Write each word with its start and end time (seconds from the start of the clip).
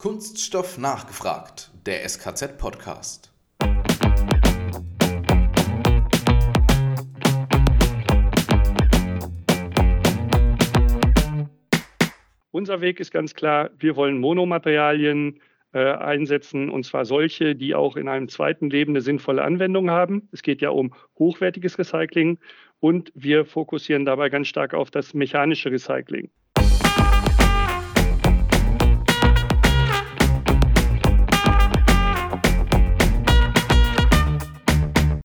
Kunststoff 0.00 0.78
nachgefragt, 0.78 1.72
der 1.84 2.08
SKZ-Podcast. 2.08 3.32
Unser 12.52 12.80
Weg 12.80 13.00
ist 13.00 13.10
ganz 13.10 13.34
klar, 13.34 13.70
wir 13.76 13.96
wollen 13.96 14.20
Monomaterialien 14.20 15.40
äh, 15.72 15.80
einsetzen, 15.80 16.70
und 16.70 16.84
zwar 16.84 17.04
solche, 17.04 17.56
die 17.56 17.74
auch 17.74 17.96
in 17.96 18.06
einem 18.06 18.28
zweiten 18.28 18.70
Leben 18.70 18.92
eine 18.92 19.00
sinnvolle 19.00 19.42
Anwendung 19.42 19.90
haben. 19.90 20.28
Es 20.30 20.42
geht 20.42 20.62
ja 20.62 20.70
um 20.70 20.94
hochwertiges 21.18 21.76
Recycling 21.76 22.38
und 22.78 23.10
wir 23.16 23.44
fokussieren 23.44 24.04
dabei 24.04 24.28
ganz 24.28 24.46
stark 24.46 24.74
auf 24.74 24.92
das 24.92 25.12
mechanische 25.12 25.72
Recycling. 25.72 26.30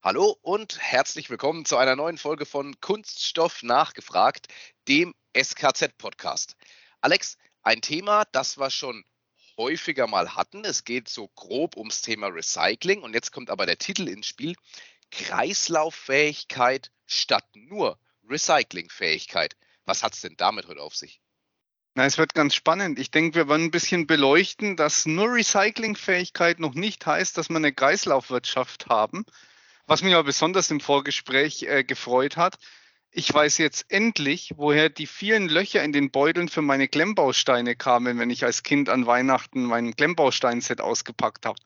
Hallo 0.05 0.37
und 0.41 0.79
herzlich 0.81 1.29
willkommen 1.29 1.63
zu 1.63 1.77
einer 1.77 1.95
neuen 1.95 2.17
Folge 2.17 2.45
von 2.45 2.77
Kunststoff 2.81 3.63
nachgefragt, 3.63 4.47
dem 4.89 5.15
SKZ-Podcast. 5.33 6.57
Alex, 6.99 7.37
ein 7.61 7.79
Thema, 7.79 8.25
das 8.33 8.57
wir 8.57 8.69
schon 8.69 9.05
häufiger 9.55 10.07
mal 10.07 10.35
hatten. 10.35 10.65
Es 10.65 10.83
geht 10.83 11.07
so 11.07 11.29
grob 11.29 11.77
ums 11.77 12.01
Thema 12.01 12.27
Recycling 12.27 13.01
und 13.01 13.13
jetzt 13.13 13.31
kommt 13.31 13.49
aber 13.49 13.65
der 13.65 13.77
Titel 13.77 14.09
ins 14.09 14.27
Spiel. 14.27 14.57
Kreislauffähigkeit 15.09 16.91
statt 17.05 17.47
nur 17.53 17.97
Recyclingfähigkeit. 18.27 19.55
Was 19.85 20.03
hat 20.03 20.15
es 20.15 20.19
denn 20.19 20.35
damit 20.35 20.67
heute 20.67 20.81
auf 20.81 20.97
sich? 20.97 21.21
Na, 21.95 22.03
es 22.03 22.17
wird 22.17 22.33
ganz 22.33 22.55
spannend. 22.55 22.99
Ich 22.99 23.09
denke, 23.09 23.35
wir 23.35 23.47
wollen 23.47 23.63
ein 23.63 23.71
bisschen 23.71 24.05
beleuchten, 24.05 24.75
dass 24.75 25.05
nur 25.05 25.31
Recyclingfähigkeit 25.33 26.59
noch 26.59 26.73
nicht 26.73 27.05
heißt, 27.05 27.37
dass 27.37 27.47
wir 27.47 27.55
eine 27.55 27.71
Kreislaufwirtschaft 27.71 28.87
haben, 28.87 29.25
was 29.85 30.01
mich 30.01 30.13
aber 30.13 30.23
besonders 30.23 30.71
im 30.71 30.79
Vorgespräch 30.79 31.63
äh, 31.63 31.83
gefreut 31.83 32.37
hat, 32.37 32.57
ich 33.15 33.31
weiß 33.31 33.59
jetzt 33.59 33.85
endlich, 33.89 34.53
woher 34.55 34.89
die 34.89 35.05
vielen 35.05 35.47
Löcher 35.47 35.83
in 35.83 35.93
den 35.93 36.09
Beuteln 36.09 36.49
für 36.49 36.63
meine 36.63 36.87
Klemmbausteine 36.87 37.75
kamen, 37.75 38.17
wenn 38.17 38.31
ich 38.31 38.43
als 38.43 38.63
Kind 38.63 38.89
an 38.89 39.05
Weihnachten 39.05 39.63
mein 39.63 39.95
Klemmbaustein-Set 39.95 40.81
ausgepackt 40.81 41.45
habe. 41.45 41.59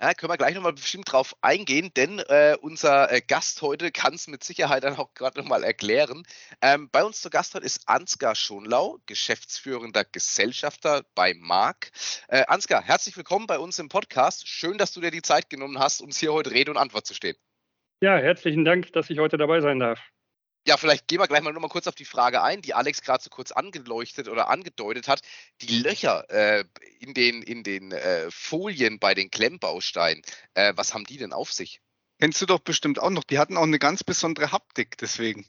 Ja, 0.00 0.14
können 0.14 0.32
wir 0.32 0.36
gleich 0.36 0.54
nochmal 0.54 0.72
bestimmt 0.72 1.10
drauf 1.10 1.36
eingehen, 1.42 1.92
denn 1.94 2.18
äh, 2.20 2.56
unser 2.60 3.10
äh, 3.12 3.20
Gast 3.20 3.62
heute 3.62 3.92
kann 3.92 4.14
es 4.14 4.26
mit 4.26 4.42
Sicherheit 4.42 4.84
dann 4.84 4.96
auch 4.96 5.14
gerade 5.14 5.40
nochmal 5.40 5.64
erklären. 5.64 6.24
Ähm, 6.60 6.88
bei 6.90 7.04
uns 7.04 7.20
zu 7.20 7.30
Gast 7.30 7.54
heute 7.54 7.66
ist 7.66 7.88
Ansgar 7.88 8.34
Schonlau, 8.34 8.98
geschäftsführender 9.06 10.04
Gesellschafter 10.04 11.04
bei 11.14 11.34
Mark. 11.34 11.90
Äh, 12.28 12.44
Ansgar, 12.46 12.82
herzlich 12.82 13.16
willkommen 13.16 13.46
bei 13.46 13.58
uns 13.58 13.78
im 13.78 13.88
Podcast. 13.88 14.48
Schön, 14.48 14.78
dass 14.78 14.92
du 14.92 15.00
dir 15.00 15.10
die 15.10 15.22
Zeit 15.22 15.50
genommen 15.50 15.78
hast, 15.78 16.00
uns 16.00 16.18
hier 16.18 16.32
heute 16.32 16.50
Rede 16.50 16.70
und 16.70 16.78
Antwort 16.78 17.06
zu 17.06 17.14
stehen. 17.14 17.36
Ja, 18.02 18.18
herzlichen 18.18 18.64
Dank, 18.64 18.92
dass 18.94 19.10
ich 19.10 19.20
heute 19.20 19.36
dabei 19.36 19.60
sein 19.60 19.78
darf. 19.78 20.00
Ja, 20.66 20.76
vielleicht 20.76 21.06
gehen 21.06 21.20
wir 21.20 21.28
gleich 21.28 21.40
mal 21.40 21.52
nur 21.52 21.62
mal 21.62 21.68
kurz 21.68 21.86
auf 21.86 21.94
die 21.94 22.04
Frage 22.04 22.42
ein, 22.42 22.60
die 22.60 22.74
Alex 22.74 23.00
gerade 23.00 23.22
so 23.22 23.30
kurz 23.30 23.52
angeleuchtet 23.52 24.26
oder 24.26 24.48
angedeutet 24.48 25.06
hat. 25.06 25.20
Die 25.60 25.78
Löcher 25.82 26.28
äh, 26.28 26.64
in 26.98 27.14
den, 27.14 27.42
in 27.42 27.62
den 27.62 27.92
äh, 27.92 28.28
Folien 28.28 28.98
bei 28.98 29.14
den 29.14 29.30
Klemmbausteinen, 29.30 30.20
äh, 30.54 30.72
was 30.74 30.94
haben 30.94 31.04
die 31.04 31.16
denn 31.16 31.32
auf 31.32 31.52
sich? 31.52 31.80
Kennst 32.18 32.42
du 32.42 32.46
doch 32.46 32.58
bestimmt 32.58 32.98
auch 32.98 33.10
noch. 33.10 33.22
Die 33.22 33.38
hatten 33.38 33.56
auch 33.56 33.62
eine 33.62 33.78
ganz 33.78 34.02
besondere 34.02 34.50
Haptik, 34.50 34.98
deswegen. 34.98 35.46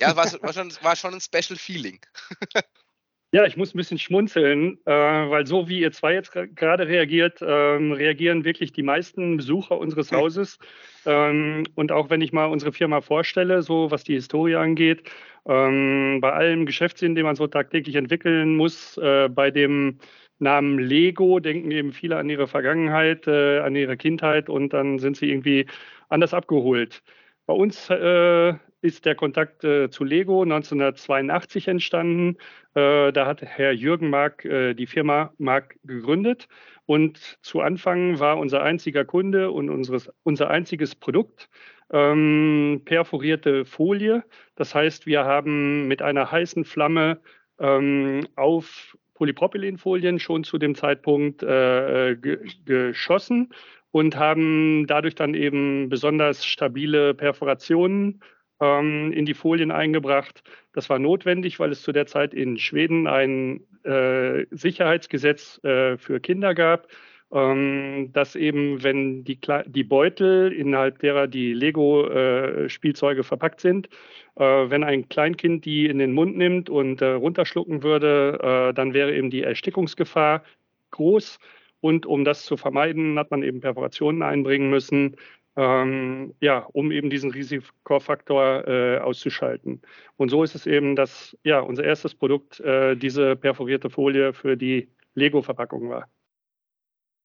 Ja, 0.00 0.14
war, 0.14 0.26
war, 0.42 0.52
schon, 0.52 0.72
war 0.82 0.94
schon 0.94 1.14
ein 1.14 1.20
Special 1.20 1.58
Feeling. 1.58 1.98
Ja, 3.30 3.44
ich 3.44 3.58
muss 3.58 3.74
ein 3.74 3.76
bisschen 3.76 3.98
schmunzeln, 3.98 4.78
äh, 4.86 4.90
weil 4.90 5.46
so 5.46 5.68
wie 5.68 5.80
ihr 5.80 5.92
zwei 5.92 6.14
jetzt 6.14 6.32
gerade 6.32 6.88
reagiert, 6.88 7.40
ähm, 7.42 7.92
reagieren 7.92 8.44
wirklich 8.44 8.72
die 8.72 8.82
meisten 8.82 9.36
Besucher 9.36 9.76
unseres 9.78 10.12
Hauses. 10.12 10.58
Ähm, 11.04 11.64
und 11.74 11.92
auch 11.92 12.08
wenn 12.08 12.22
ich 12.22 12.32
mal 12.32 12.46
unsere 12.46 12.72
Firma 12.72 13.02
vorstelle, 13.02 13.60
so 13.60 13.90
was 13.90 14.02
die 14.04 14.14
Historie 14.14 14.54
angeht, 14.54 15.10
ähm, 15.46 16.20
bei 16.22 16.32
allem 16.32 16.64
Geschäftssinn, 16.64 17.14
den 17.14 17.24
man 17.26 17.36
so 17.36 17.46
tagtäglich 17.46 17.96
entwickeln 17.96 18.56
muss, 18.56 18.96
äh, 18.96 19.28
bei 19.28 19.50
dem 19.50 19.98
Namen 20.38 20.78
Lego 20.78 21.38
denken 21.38 21.70
eben 21.70 21.92
viele 21.92 22.16
an 22.16 22.30
ihre 22.30 22.46
Vergangenheit, 22.48 23.26
äh, 23.26 23.58
an 23.58 23.76
ihre 23.76 23.98
Kindheit 23.98 24.48
und 24.48 24.72
dann 24.72 24.98
sind 24.98 25.18
sie 25.18 25.28
irgendwie 25.30 25.66
anders 26.08 26.32
abgeholt. 26.32 27.02
Bei 27.44 27.52
uns 27.54 27.90
äh, 27.90 28.54
ist 28.80 29.04
der 29.04 29.14
Kontakt 29.14 29.64
äh, 29.64 29.90
zu 29.90 30.04
Lego 30.04 30.42
1982 30.42 31.68
entstanden. 31.68 32.36
Äh, 32.74 33.12
da 33.12 33.26
hat 33.26 33.42
Herr 33.42 33.72
Jürgen 33.72 34.10
Mark 34.10 34.44
äh, 34.44 34.74
die 34.74 34.86
Firma 34.86 35.32
Mark 35.38 35.76
gegründet. 35.84 36.48
Und 36.86 37.38
zu 37.42 37.60
Anfang 37.60 38.18
war 38.18 38.38
unser 38.38 38.62
einziger 38.62 39.04
Kunde 39.04 39.50
und 39.50 39.68
unseres, 39.68 40.10
unser 40.22 40.48
einziges 40.50 40.94
Produkt 40.94 41.50
ähm, 41.90 42.82
perforierte 42.84 43.64
Folie. 43.64 44.24
Das 44.54 44.74
heißt, 44.74 45.06
wir 45.06 45.24
haben 45.24 45.88
mit 45.88 46.02
einer 46.02 46.30
heißen 46.30 46.64
Flamme 46.64 47.20
ähm, 47.58 48.26
auf 48.36 48.96
Polypropylenfolien 49.14 50.20
schon 50.20 50.44
zu 50.44 50.58
dem 50.58 50.74
Zeitpunkt 50.74 51.42
äh, 51.42 52.16
ge 52.16 52.38
geschossen 52.64 53.52
und 53.90 54.16
haben 54.16 54.86
dadurch 54.86 55.14
dann 55.14 55.34
eben 55.34 55.88
besonders 55.88 56.44
stabile 56.44 57.14
Perforationen 57.14 58.20
ähm, 58.60 59.12
in 59.12 59.26
die 59.26 59.34
Folien 59.34 59.70
eingebracht. 59.70 60.42
Das 60.72 60.88
war 60.90 60.98
notwendig, 60.98 61.58
weil 61.58 61.72
es 61.72 61.82
zu 61.82 61.92
der 61.92 62.06
Zeit 62.06 62.34
in 62.34 62.58
Schweden 62.58 63.06
ein 63.06 63.60
äh, 63.84 64.46
Sicherheitsgesetz 64.50 65.62
äh, 65.64 65.96
für 65.96 66.20
Kinder 66.20 66.54
gab, 66.54 66.88
ähm, 67.32 68.10
dass 68.12 68.36
eben, 68.36 68.82
wenn 68.82 69.24
die, 69.24 69.38
die, 69.66 69.84
Beutel, 69.84 70.52
innerhalb 70.52 70.98
derer 71.00 71.26
die 71.26 71.52
Lego-Spielzeuge 71.52 73.20
äh, 73.20 73.24
verpackt 73.24 73.60
sind, 73.60 73.88
äh, 74.36 74.44
wenn 74.44 74.82
ein 74.82 75.08
Kleinkind 75.08 75.64
die 75.64 75.86
in 75.86 75.98
den 75.98 76.12
Mund 76.12 76.36
nimmt 76.36 76.70
und 76.70 77.02
äh, 77.02 77.10
runterschlucken 77.10 77.82
würde, 77.82 78.38
äh, 78.70 78.74
dann 78.74 78.94
wäre 78.94 79.14
eben 79.14 79.30
die 79.30 79.42
Erstickungsgefahr 79.42 80.42
groß. 80.90 81.38
Und 81.80 82.06
um 82.06 82.24
das 82.24 82.44
zu 82.44 82.56
vermeiden, 82.56 83.18
hat 83.18 83.30
man 83.30 83.42
eben 83.42 83.60
Perforationen 83.60 84.22
einbringen 84.22 84.68
müssen, 84.68 85.16
ähm, 85.58 86.34
ja, 86.40 86.60
um 86.72 86.92
eben 86.92 87.10
diesen 87.10 87.32
Risikofaktor 87.32 88.68
äh, 88.68 88.98
auszuschalten. 88.98 89.82
Und 90.16 90.28
so 90.28 90.44
ist 90.44 90.54
es 90.54 90.66
eben, 90.66 90.94
dass 90.94 91.36
ja, 91.42 91.58
unser 91.58 91.82
erstes 91.82 92.14
Produkt 92.14 92.60
äh, 92.60 92.94
diese 92.94 93.34
perforierte 93.34 93.90
Folie 93.90 94.32
für 94.32 94.56
die 94.56 94.88
Lego-Verpackung 95.14 95.90
war. 95.90 96.08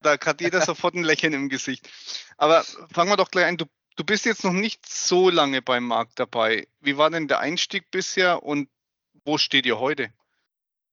Da 0.02 0.18
hat 0.20 0.42
jeder 0.42 0.62
sofort 0.62 0.96
ein 0.96 1.04
Lächeln 1.04 1.34
im 1.34 1.48
Gesicht. 1.48 1.88
Aber 2.38 2.64
fangen 2.92 3.12
wir 3.12 3.18
doch 3.18 3.30
gleich 3.30 3.46
an. 3.46 3.58
Du, 3.58 3.66
du 3.98 4.04
bist 4.04 4.26
jetzt 4.26 4.44
noch 4.44 4.52
nicht 4.52 4.90
so 4.90 5.30
lange 5.30 5.62
beim 5.62 5.86
Markt 5.86 6.20
dabei. 6.20 6.68
Wie 6.82 6.98
war 6.98 7.12
denn 7.12 7.28
der 7.28 7.40
Einstieg 7.40 7.92
bisher 7.92 8.42
und 8.42 8.68
wo 9.26 9.38
steht 9.38 9.68
ihr 9.68 9.80
heute? 9.80 10.10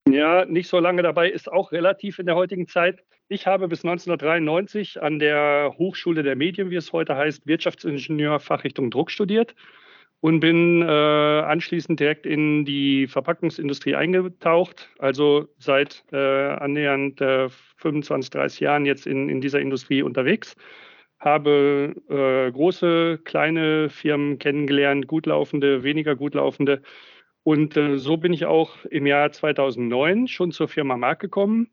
Ja, 0.06 0.44
nicht 0.44 0.68
so 0.68 0.78
lange 0.78 1.02
dabei 1.02 1.30
ist 1.30 1.50
auch 1.50 1.72
relativ 1.72 2.18
in 2.18 2.26
der 2.26 2.34
heutigen 2.34 2.68
Zeit. 2.68 3.02
Ich 3.32 3.46
habe 3.46 3.68
bis 3.68 3.84
1993 3.84 5.00
an 5.00 5.20
der 5.20 5.72
Hochschule 5.78 6.24
der 6.24 6.34
Medien, 6.34 6.70
wie 6.70 6.74
es 6.74 6.92
heute 6.92 7.14
heißt, 7.14 7.46
Wirtschaftsingenieur 7.46 8.40
Fachrichtung 8.40 8.90
Druck 8.90 9.12
studiert 9.12 9.54
und 10.18 10.40
bin 10.40 10.82
äh, 10.82 10.86
anschließend 10.86 12.00
direkt 12.00 12.26
in 12.26 12.64
die 12.64 13.06
Verpackungsindustrie 13.06 13.94
eingetaucht. 13.94 14.88
Also 14.98 15.46
seit 15.58 16.02
äh, 16.10 16.16
annähernd 16.16 17.20
äh, 17.20 17.48
25, 17.76 18.30
30 18.30 18.58
Jahren 18.58 18.84
jetzt 18.84 19.06
in, 19.06 19.28
in 19.28 19.40
dieser 19.40 19.60
Industrie 19.60 20.02
unterwegs. 20.02 20.56
Habe 21.20 21.94
äh, 22.08 22.50
große, 22.50 23.20
kleine 23.24 23.90
Firmen 23.90 24.40
kennengelernt, 24.40 25.06
gut 25.06 25.26
laufende, 25.26 25.84
weniger 25.84 26.16
gut 26.16 26.34
laufende. 26.34 26.82
Und 27.44 27.76
äh, 27.76 27.96
so 27.96 28.16
bin 28.16 28.32
ich 28.32 28.46
auch 28.46 28.84
im 28.86 29.06
Jahr 29.06 29.30
2009 29.30 30.26
schon 30.26 30.50
zur 30.50 30.66
Firma 30.66 30.96
Mark 30.96 31.20
gekommen. 31.20 31.68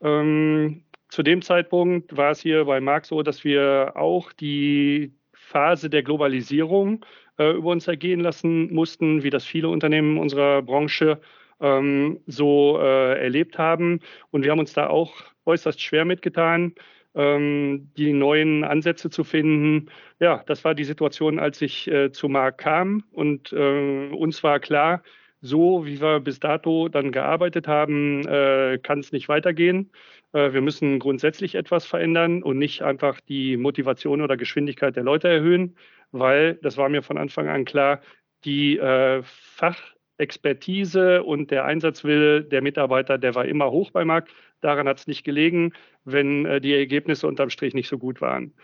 Ähm, 0.00 0.84
zu 1.14 1.22
dem 1.22 1.42
Zeitpunkt 1.42 2.16
war 2.16 2.32
es 2.32 2.40
hier 2.40 2.64
bei 2.64 2.80
Marc 2.80 3.06
so, 3.06 3.22
dass 3.22 3.44
wir 3.44 3.92
auch 3.94 4.32
die 4.32 5.14
Phase 5.32 5.88
der 5.88 6.02
Globalisierung 6.02 7.06
äh, 7.38 7.52
über 7.52 7.70
uns 7.70 7.86
ergehen 7.86 8.18
lassen 8.18 8.74
mussten, 8.74 9.22
wie 9.22 9.30
das 9.30 9.44
viele 9.44 9.68
Unternehmen 9.68 10.18
unserer 10.18 10.60
Branche 10.62 11.20
ähm, 11.60 12.18
so 12.26 12.80
äh, 12.80 13.22
erlebt 13.22 13.58
haben. 13.58 14.00
Und 14.32 14.42
wir 14.42 14.50
haben 14.50 14.58
uns 14.58 14.72
da 14.72 14.88
auch 14.88 15.14
äußerst 15.46 15.80
schwer 15.80 16.04
mitgetan, 16.04 16.74
ähm, 17.14 17.92
die 17.96 18.12
neuen 18.12 18.64
Ansätze 18.64 19.08
zu 19.08 19.22
finden. 19.22 19.90
Ja, 20.18 20.42
das 20.46 20.64
war 20.64 20.74
die 20.74 20.82
Situation, 20.82 21.38
als 21.38 21.62
ich 21.62 21.86
äh, 21.86 22.10
zu 22.10 22.28
Marc 22.28 22.58
kam. 22.58 23.04
Und 23.12 23.52
äh, 23.52 24.08
uns 24.08 24.42
war 24.42 24.58
klar, 24.58 25.04
so 25.44 25.84
wie 25.84 26.00
wir 26.00 26.20
bis 26.20 26.40
dato 26.40 26.88
dann 26.88 27.12
gearbeitet 27.12 27.68
haben, 27.68 28.26
äh, 28.26 28.78
kann 28.82 29.00
es 29.00 29.12
nicht 29.12 29.28
weitergehen. 29.28 29.90
Äh, 30.32 30.54
wir 30.54 30.62
müssen 30.62 30.98
grundsätzlich 30.98 31.54
etwas 31.54 31.84
verändern 31.84 32.42
und 32.42 32.58
nicht 32.58 32.80
einfach 32.82 33.20
die 33.20 33.58
Motivation 33.58 34.22
oder 34.22 34.38
Geschwindigkeit 34.38 34.96
der 34.96 35.04
Leute 35.04 35.28
erhöhen, 35.28 35.76
weil, 36.12 36.54
das 36.62 36.78
war 36.78 36.88
mir 36.88 37.02
von 37.02 37.18
Anfang 37.18 37.48
an 37.48 37.66
klar, 37.66 38.00
die 38.46 38.78
äh, 38.78 39.22
Fach 39.22 39.78
Expertise 40.16 41.22
und 41.22 41.50
der 41.50 41.66
Einsatzwille 41.66 42.42
der 42.42 42.62
Mitarbeiter, 42.62 43.18
der 43.18 43.34
war 43.34 43.44
immer 43.44 43.70
hoch 43.70 43.90
bei 43.90 44.04
Marc. 44.04 44.28
Daran 44.62 44.88
hat 44.88 45.00
es 45.00 45.06
nicht 45.06 45.24
gelegen, 45.24 45.72
wenn 46.04 46.46
äh, 46.46 46.60
die 46.60 46.72
Ergebnisse 46.72 47.26
unterm 47.26 47.50
Strich 47.50 47.74
nicht 47.74 47.88
so 47.88 47.98
gut 47.98 48.22
waren. 48.22 48.54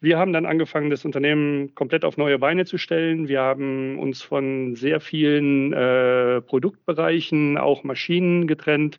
Wir 0.00 0.18
haben 0.18 0.32
dann 0.32 0.44
angefangen, 0.44 0.90
das 0.90 1.04
Unternehmen 1.06 1.74
komplett 1.74 2.04
auf 2.04 2.18
neue 2.18 2.38
Beine 2.38 2.66
zu 2.66 2.76
stellen. 2.76 3.28
Wir 3.28 3.40
haben 3.40 3.98
uns 3.98 4.22
von 4.22 4.76
sehr 4.76 5.00
vielen 5.00 5.72
äh, 5.72 6.42
Produktbereichen, 6.42 7.56
auch 7.56 7.82
Maschinen 7.82 8.46
getrennt 8.46 8.98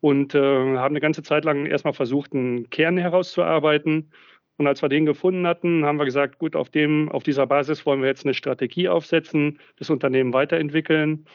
und 0.00 0.34
äh, 0.34 0.38
haben 0.38 0.92
eine 0.92 1.00
ganze 1.00 1.22
Zeit 1.22 1.46
lang 1.46 1.64
erstmal 1.64 1.94
versucht, 1.94 2.34
einen 2.34 2.68
Kern 2.68 2.98
herauszuarbeiten. 2.98 4.10
Und 4.58 4.66
als 4.66 4.82
wir 4.82 4.90
den 4.90 5.06
gefunden 5.06 5.46
hatten, 5.46 5.84
haben 5.84 5.98
wir 5.98 6.04
gesagt, 6.04 6.38
gut, 6.38 6.54
auf, 6.56 6.68
dem, 6.68 7.10
auf 7.10 7.22
dieser 7.22 7.46
Basis 7.46 7.86
wollen 7.86 8.02
wir 8.02 8.08
jetzt 8.08 8.24
eine 8.26 8.34
Strategie 8.34 8.88
aufsetzen, 8.88 9.58
das 9.76 9.88
Unternehmen 9.90 10.34
weiterentwickeln. 10.34 11.26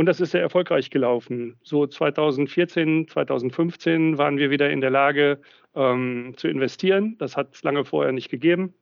Und 0.00 0.06
das 0.06 0.18
ist 0.18 0.30
sehr 0.30 0.40
erfolgreich 0.40 0.88
gelaufen. 0.88 1.58
So 1.62 1.86
2014, 1.86 3.06
2015 3.06 4.16
waren 4.16 4.38
wir 4.38 4.48
wieder 4.48 4.70
in 4.70 4.80
der 4.80 4.88
Lage 4.88 5.42
ähm, 5.74 6.32
zu 6.38 6.48
investieren. 6.48 7.16
Das 7.18 7.36
hat 7.36 7.54
es 7.54 7.62
lange 7.62 7.84
vorher 7.84 8.10
nicht 8.10 8.30
gegeben. 8.30 8.72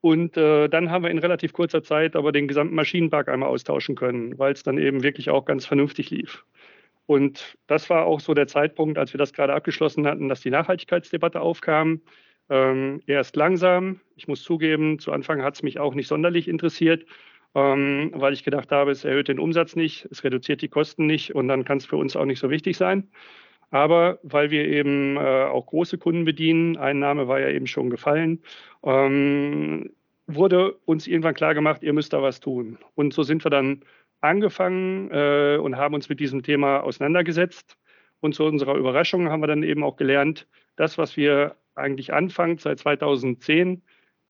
Und 0.00 0.36
äh, 0.36 0.66
dann 0.66 0.90
haben 0.90 1.04
wir 1.04 1.12
in 1.12 1.20
relativ 1.20 1.52
kurzer 1.52 1.84
Zeit 1.84 2.16
aber 2.16 2.32
den 2.32 2.48
gesamten 2.48 2.74
Maschinenpark 2.74 3.28
einmal 3.28 3.50
austauschen 3.50 3.94
können, 3.94 4.36
weil 4.36 4.52
es 4.52 4.64
dann 4.64 4.78
eben 4.78 5.04
wirklich 5.04 5.30
auch 5.30 5.44
ganz 5.44 5.64
vernünftig 5.64 6.10
lief. 6.10 6.44
Und 7.06 7.56
das 7.68 7.88
war 7.88 8.04
auch 8.04 8.18
so 8.18 8.34
der 8.34 8.48
Zeitpunkt, 8.48 8.98
als 8.98 9.14
wir 9.14 9.18
das 9.18 9.32
gerade 9.32 9.54
abgeschlossen 9.54 10.08
hatten, 10.08 10.28
dass 10.28 10.40
die 10.40 10.50
Nachhaltigkeitsdebatte 10.50 11.40
aufkam. 11.40 12.00
Ähm, 12.50 13.00
erst 13.06 13.36
langsam. 13.36 14.00
Ich 14.16 14.26
muss 14.26 14.42
zugeben, 14.42 14.98
zu 14.98 15.12
Anfang 15.12 15.44
hat 15.44 15.54
es 15.54 15.62
mich 15.62 15.78
auch 15.78 15.94
nicht 15.94 16.08
sonderlich 16.08 16.48
interessiert, 16.48 17.04
ähm, 17.54 18.12
weil 18.14 18.32
ich 18.32 18.44
gedacht 18.44 18.70
habe, 18.72 18.90
es 18.90 19.04
erhöht 19.04 19.28
den 19.28 19.38
Umsatz 19.38 19.76
nicht, 19.76 20.06
es 20.10 20.24
reduziert 20.24 20.62
die 20.62 20.68
Kosten 20.68 21.06
nicht 21.06 21.34
und 21.34 21.48
dann 21.48 21.64
kann 21.64 21.78
es 21.78 21.86
für 21.86 21.96
uns 21.96 22.16
auch 22.16 22.24
nicht 22.24 22.40
so 22.40 22.50
wichtig 22.50 22.76
sein. 22.76 23.08
Aber 23.70 24.18
weil 24.22 24.50
wir 24.50 24.66
eben 24.66 25.16
äh, 25.16 25.44
auch 25.44 25.66
große 25.66 25.98
Kunden 25.98 26.24
bedienen, 26.24 26.76
ein 26.78 26.98
Name 26.98 27.28
war 27.28 27.40
ja 27.40 27.48
eben 27.50 27.66
schon 27.66 27.90
gefallen, 27.90 28.42
ähm, 28.82 29.90
wurde 30.26 30.72
uns 30.84 31.06
irgendwann 31.06 31.34
klar 31.34 31.54
gemacht, 31.54 31.82
ihr 31.82 31.92
müsst 31.92 32.12
da 32.12 32.22
was 32.22 32.40
tun. 32.40 32.78
Und 32.94 33.12
so 33.14 33.22
sind 33.22 33.44
wir 33.44 33.50
dann 33.50 33.82
angefangen 34.20 35.10
äh, 35.10 35.58
und 35.60 35.76
haben 35.76 35.94
uns 35.94 36.08
mit 36.08 36.20
diesem 36.20 36.42
Thema 36.42 36.80
auseinandergesetzt. 36.80 37.76
Und 38.20 38.34
zu 38.34 38.44
unserer 38.44 38.74
Überraschung 38.74 39.28
haben 39.30 39.42
wir 39.42 39.46
dann 39.46 39.62
eben 39.62 39.84
auch 39.84 39.96
gelernt, 39.96 40.46
das, 40.76 40.98
was 40.98 41.16
wir 41.16 41.56
eigentlich 41.74 42.12
anfangs 42.12 42.62
seit 42.64 42.78
2010 42.80 43.82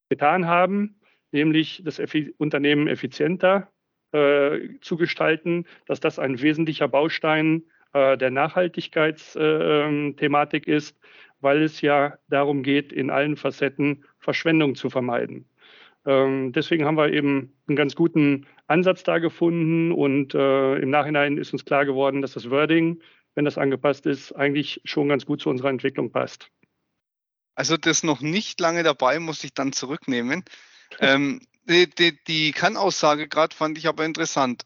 getan 0.09 0.47
haben, 0.47 0.98
nämlich 1.33 1.83
das 1.85 1.99
Effi 1.99 2.35
Unternehmen 2.39 2.89
effizienter 2.89 3.71
äh, 4.13 4.61
zu 4.81 4.97
gestalten, 4.97 5.67
dass 5.87 6.01
das 6.01 6.19
ein 6.19 6.41
wesentlicher 6.41 6.89
Baustein 6.89 7.65
äh, 7.93 8.17
der 8.17 8.31
Nachhaltigkeitsthematik 8.31 10.67
äh, 10.67 10.77
ist, 10.77 10.97
weil 11.41 11.63
es 11.63 11.81
ja 11.81 12.19
darum 12.29 12.63
geht, 12.63 12.93
in 12.93 13.11
allen 13.11 13.37
Facetten 13.37 14.05
Verschwendung 14.19 14.75
zu 14.75 14.91
vermeiden. 14.91 15.49
Ähm, 16.07 16.53
deswegen 16.53 16.85
haben 16.85 16.97
wir 16.97 17.13
eben 17.13 17.53
einen 17.67 17.77
ganz 17.77 17.95
guten 17.95 18.47
Ansatz 18.67 19.03
da 19.03 19.19
gefunden 19.19 19.93
und 19.93 20.35
äh, 20.35 20.77
im 20.77 20.91
Nachhinein 20.91 21.39
ist 21.39 21.53
uns 21.53 21.65
klar 21.65 21.85
geworden, 21.85 22.23
dass 22.23 22.33
das 22.33 22.51
Wording, 22.51 23.01
wenn 23.35 23.45
das 23.45 23.59
angepasst 23.59 24.07
ist, 24.07 24.33
eigentlich 24.33 24.81
schon 24.85 25.09
ganz 25.09 25.27
gut 25.27 25.41
zu 25.41 25.51
unserer 25.51 25.71
Entwicklung 25.71 26.11
passt. 26.11 26.51
Also 27.55 27.77
das 27.77 28.05
noch 28.05 28.21
nicht 28.21 28.61
lange 28.61 28.85
dabei, 28.85 29.19
muss 29.19 29.45
ich 29.45 29.53
dann 29.53 29.73
zurücknehmen. 29.73 30.45
Ähm, 31.01 31.41
die, 31.65 31.89
die, 31.89 32.23
die 32.25 32.53
Kannaussage 32.53 33.29
gerade 33.29 33.55
fand 33.55 33.79
ich 33.79 33.87
aber 33.87 34.05
interessant. 34.05 34.65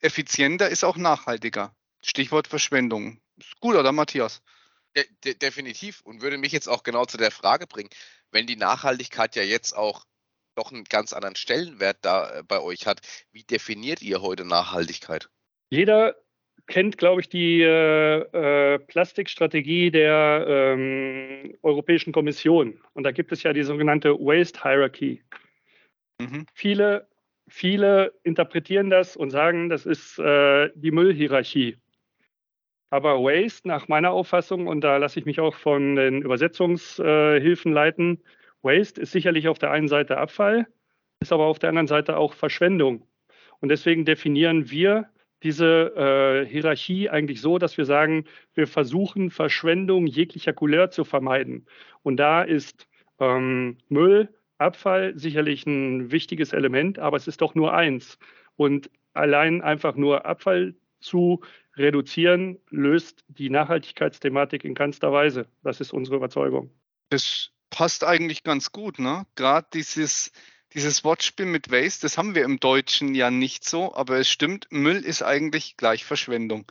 Effizienter 0.00 0.68
ist 0.68 0.84
auch 0.84 0.96
nachhaltiger. 0.96 1.74
Stichwort 2.02 2.46
Verschwendung. 2.46 3.20
Ist 3.36 3.58
gut, 3.60 3.74
oder 3.74 3.92
Matthias? 3.92 4.42
De 4.96 5.04
de 5.24 5.34
definitiv 5.34 6.02
und 6.02 6.22
würde 6.22 6.38
mich 6.38 6.52
jetzt 6.52 6.68
auch 6.68 6.84
genau 6.84 7.04
zu 7.04 7.16
der 7.16 7.32
Frage 7.32 7.66
bringen, 7.66 7.90
wenn 8.30 8.46
die 8.46 8.56
Nachhaltigkeit 8.56 9.34
ja 9.34 9.42
jetzt 9.42 9.76
auch 9.76 10.04
doch 10.54 10.70
einen 10.70 10.84
ganz 10.84 11.12
anderen 11.12 11.36
Stellenwert 11.36 11.98
da 12.02 12.38
äh, 12.38 12.42
bei 12.46 12.60
euch 12.60 12.86
hat, 12.86 13.00
wie 13.32 13.42
definiert 13.42 14.02
ihr 14.02 14.22
heute 14.22 14.44
Nachhaltigkeit? 14.44 15.28
Jeder 15.70 16.14
kennt, 16.66 16.98
glaube 16.98 17.20
ich, 17.20 17.28
die 17.28 17.62
äh, 17.62 18.74
äh, 18.74 18.78
Plastikstrategie 18.78 19.90
der 19.90 20.44
ähm, 20.48 21.56
Europäischen 21.62 22.12
Kommission. 22.12 22.80
Und 22.94 23.02
da 23.02 23.10
gibt 23.10 23.32
es 23.32 23.42
ja 23.42 23.52
die 23.52 23.64
sogenannte 23.64 24.14
Waste 24.14 24.62
Hierarchy. 24.62 25.22
Mhm. 26.20 26.46
Viele, 26.54 27.08
viele 27.48 28.12
interpretieren 28.22 28.90
das 28.90 29.16
und 29.16 29.30
sagen, 29.30 29.68
das 29.68 29.86
ist 29.86 30.18
äh, 30.18 30.70
die 30.74 30.90
Müllhierarchie. 30.90 31.76
Aber 32.90 33.18
Waste, 33.22 33.66
nach 33.66 33.88
meiner 33.88 34.12
Auffassung, 34.12 34.68
und 34.68 34.82
da 34.82 34.98
lasse 34.98 35.18
ich 35.18 35.26
mich 35.26 35.40
auch 35.40 35.56
von 35.56 35.96
den 35.96 36.22
Übersetzungshilfen 36.22 37.72
leiten, 37.72 38.22
Waste 38.62 39.00
ist 39.00 39.12
sicherlich 39.12 39.48
auf 39.48 39.58
der 39.58 39.72
einen 39.72 39.88
Seite 39.88 40.16
Abfall, 40.16 40.66
ist 41.20 41.32
aber 41.32 41.46
auf 41.46 41.58
der 41.58 41.70
anderen 41.70 41.88
Seite 41.88 42.16
auch 42.16 42.34
Verschwendung. 42.34 43.06
Und 43.60 43.68
deswegen 43.70 44.04
definieren 44.04 44.70
wir 44.70 45.08
diese 45.42 45.92
äh, 45.96 46.46
Hierarchie 46.46 47.10
eigentlich 47.10 47.40
so, 47.40 47.58
dass 47.58 47.76
wir 47.76 47.84
sagen, 47.84 48.24
wir 48.54 48.66
versuchen 48.66 49.30
Verschwendung 49.30 50.06
jeglicher 50.06 50.52
Couleur 50.52 50.90
zu 50.90 51.04
vermeiden. 51.04 51.66
Und 52.02 52.16
da 52.16 52.42
ist 52.42 52.86
ähm, 53.20 53.76
Müll, 53.88 54.28
Abfall 54.64 55.12
sicherlich 55.16 55.66
ein 55.66 56.10
wichtiges 56.10 56.52
Element, 56.52 56.98
aber 56.98 57.16
es 57.16 57.28
ist 57.28 57.40
doch 57.40 57.54
nur 57.54 57.74
eins. 57.74 58.18
Und 58.56 58.90
allein 59.12 59.62
einfach 59.62 59.94
nur 59.94 60.26
Abfall 60.26 60.74
zu 61.00 61.42
reduzieren, 61.76 62.58
löst 62.70 63.24
die 63.28 63.50
Nachhaltigkeitsthematik 63.50 64.64
in 64.64 64.74
keinster 64.74 65.12
Weise. 65.12 65.46
Das 65.62 65.80
ist 65.80 65.92
unsere 65.92 66.16
Überzeugung. 66.16 66.70
Das 67.10 67.50
passt 67.70 68.04
eigentlich 68.04 68.42
ganz 68.42 68.72
gut, 68.72 68.98
ne? 68.98 69.26
Gerade 69.36 69.66
dieses 69.72 70.32
dieses 70.74 71.04
Wortspiel 71.04 71.46
mit 71.46 71.70
Waste, 71.70 72.02
das 72.02 72.18
haben 72.18 72.34
wir 72.34 72.44
im 72.44 72.58
Deutschen 72.58 73.14
ja 73.14 73.30
nicht 73.30 73.64
so, 73.64 73.94
aber 73.94 74.18
es 74.18 74.28
stimmt, 74.28 74.66
Müll 74.70 74.96
ist 74.96 75.22
eigentlich 75.22 75.76
gleich 75.76 76.04
Verschwendung. 76.04 76.66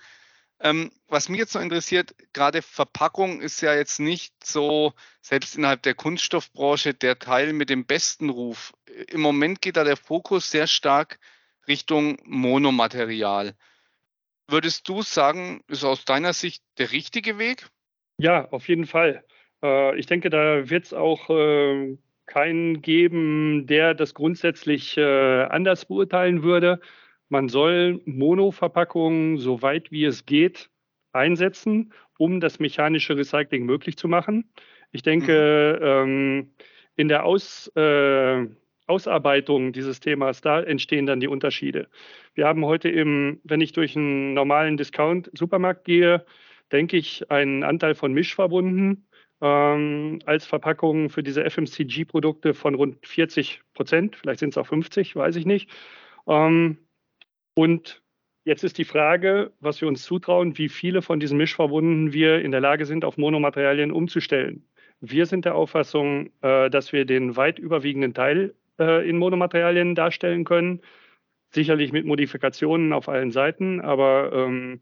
Ähm, 0.63 0.91
was 1.09 1.27
mich 1.27 1.39
jetzt 1.39 1.53
noch 1.55 1.61
interessiert, 1.61 2.15
gerade 2.31 2.61
Verpackung 2.61 3.41
ist 3.41 3.59
ja 3.59 3.75
jetzt 3.75 3.99
nicht 3.99 4.33
so, 4.45 4.93
selbst 5.21 5.57
innerhalb 5.57 5.83
der 5.83 5.93
Kunststoffbranche, 5.93 6.93
der 6.93 7.19
Teil 7.19 7.51
mit 7.51 7.69
dem 7.69 7.85
besten 7.85 8.29
Ruf. 8.29 8.73
Im 9.09 9.19
Moment 9.19 9.61
geht 9.61 9.75
da 9.75 9.83
der 9.83 9.97
Fokus 9.97 10.49
sehr 10.49 10.67
stark 10.67 11.19
Richtung 11.67 12.17
Monomaterial. 12.23 13.55
Würdest 14.47 14.87
du 14.87 15.01
sagen, 15.01 15.61
ist 15.67 15.83
aus 15.83 16.05
deiner 16.05 16.31
Sicht 16.31 16.63
der 16.77 16.93
richtige 16.93 17.37
Weg? 17.37 17.67
Ja, 18.17 18.47
auf 18.51 18.69
jeden 18.69 18.85
Fall. 18.85 19.25
Äh, 19.61 19.97
ich 19.99 20.05
denke, 20.05 20.29
da 20.29 20.69
wird 20.69 20.85
es 20.85 20.93
auch 20.93 21.29
äh, 21.29 21.97
keinen 22.25 22.81
geben, 22.81 23.67
der 23.67 23.93
das 23.95 24.13
grundsätzlich 24.13 24.97
äh, 24.97 25.43
anders 25.43 25.85
beurteilen 25.85 26.41
würde. 26.41 26.79
Man 27.33 27.49
soll 27.49 27.99
Monoverpackungen 28.05 29.39
so 29.39 29.63
weit 29.63 29.91
wie 29.91 30.05
es 30.05 30.27
geht 30.27 30.69
einsetzen, 31.13 31.91
um 32.19 32.39
das 32.39 32.59
mechanische 32.59 33.17
Recycling 33.17 33.65
möglich 33.65 33.97
zu 33.97 34.07
machen. 34.07 34.51
Ich 34.91 35.01
denke, 35.01 35.79
mhm. 35.81 35.85
ähm, 35.87 36.53
in 36.95 37.07
der 37.07 37.25
Aus, 37.25 37.71
äh, 37.75 38.45
Ausarbeitung 38.85 39.73
dieses 39.73 39.99
Themas, 39.99 40.41
da 40.41 40.61
entstehen 40.61 41.07
dann 41.07 41.21
die 41.21 41.27
Unterschiede. 41.27 41.87
Wir 42.35 42.45
haben 42.45 42.63
heute 42.65 42.89
im, 42.89 43.41
wenn 43.43 43.61
ich 43.61 43.71
durch 43.71 43.97
einen 43.97 44.35
normalen 44.35 44.77
Discount-Supermarkt 44.77 45.85
gehe, 45.85 46.23
denke 46.71 46.97
ich, 46.97 47.31
einen 47.31 47.63
Anteil 47.63 47.95
von 47.95 48.13
Mischverbunden 48.13 49.07
ähm, 49.41 50.19
als 50.27 50.45
Verpackung 50.45 51.09
für 51.09 51.23
diese 51.23 51.49
FMCG-Produkte 51.49 52.53
von 52.53 52.75
rund 52.75 53.03
40 53.07 53.63
Prozent. 53.73 54.17
Vielleicht 54.17 54.39
sind 54.39 54.49
es 54.49 54.57
auch 54.59 54.67
50, 54.67 55.15
weiß 55.15 55.35
ich 55.35 55.47
nicht. 55.47 55.71
Ähm, 56.27 56.77
und 57.55 58.01
jetzt 58.45 58.63
ist 58.63 58.77
die 58.77 58.85
Frage, 58.85 59.51
was 59.59 59.81
wir 59.81 59.87
uns 59.87 60.03
zutrauen, 60.03 60.57
wie 60.57 60.69
viele 60.69 61.01
von 61.01 61.19
diesen 61.19 61.37
Mischverbunden 61.37 62.13
wir 62.13 62.41
in 62.41 62.51
der 62.51 62.61
Lage 62.61 62.85
sind, 62.85 63.05
auf 63.05 63.17
Monomaterialien 63.17 63.91
umzustellen. 63.91 64.67
Wir 65.01 65.25
sind 65.25 65.45
der 65.45 65.55
Auffassung, 65.55 66.31
äh, 66.41 66.69
dass 66.69 66.93
wir 66.93 67.05
den 67.05 67.35
weit 67.35 67.59
überwiegenden 67.59 68.13
Teil 68.13 68.55
äh, 68.79 69.07
in 69.07 69.17
Monomaterialien 69.17 69.95
darstellen 69.95 70.45
können. 70.45 70.81
Sicherlich 71.51 71.91
mit 71.91 72.05
Modifikationen 72.05 72.93
auf 72.93 73.09
allen 73.09 73.31
Seiten, 73.31 73.81
aber 73.81 74.31
ähm, 74.33 74.81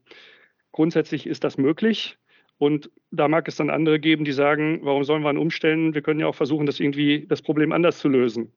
grundsätzlich 0.71 1.27
ist 1.27 1.43
das 1.43 1.57
möglich. 1.57 2.17
Und 2.57 2.91
da 3.09 3.27
mag 3.27 3.47
es 3.47 3.55
dann 3.55 3.71
andere 3.71 3.99
geben, 3.99 4.23
die 4.23 4.31
sagen, 4.31 4.79
warum 4.83 5.03
sollen 5.03 5.23
wir 5.23 5.31
ihn 5.31 5.37
umstellen? 5.37 5.95
Wir 5.95 6.03
können 6.03 6.19
ja 6.19 6.27
auch 6.27 6.35
versuchen, 6.35 6.67
das 6.67 6.79
irgendwie 6.79 7.25
das 7.27 7.41
Problem 7.41 7.71
anders 7.71 7.97
zu 7.97 8.07
lösen. 8.07 8.53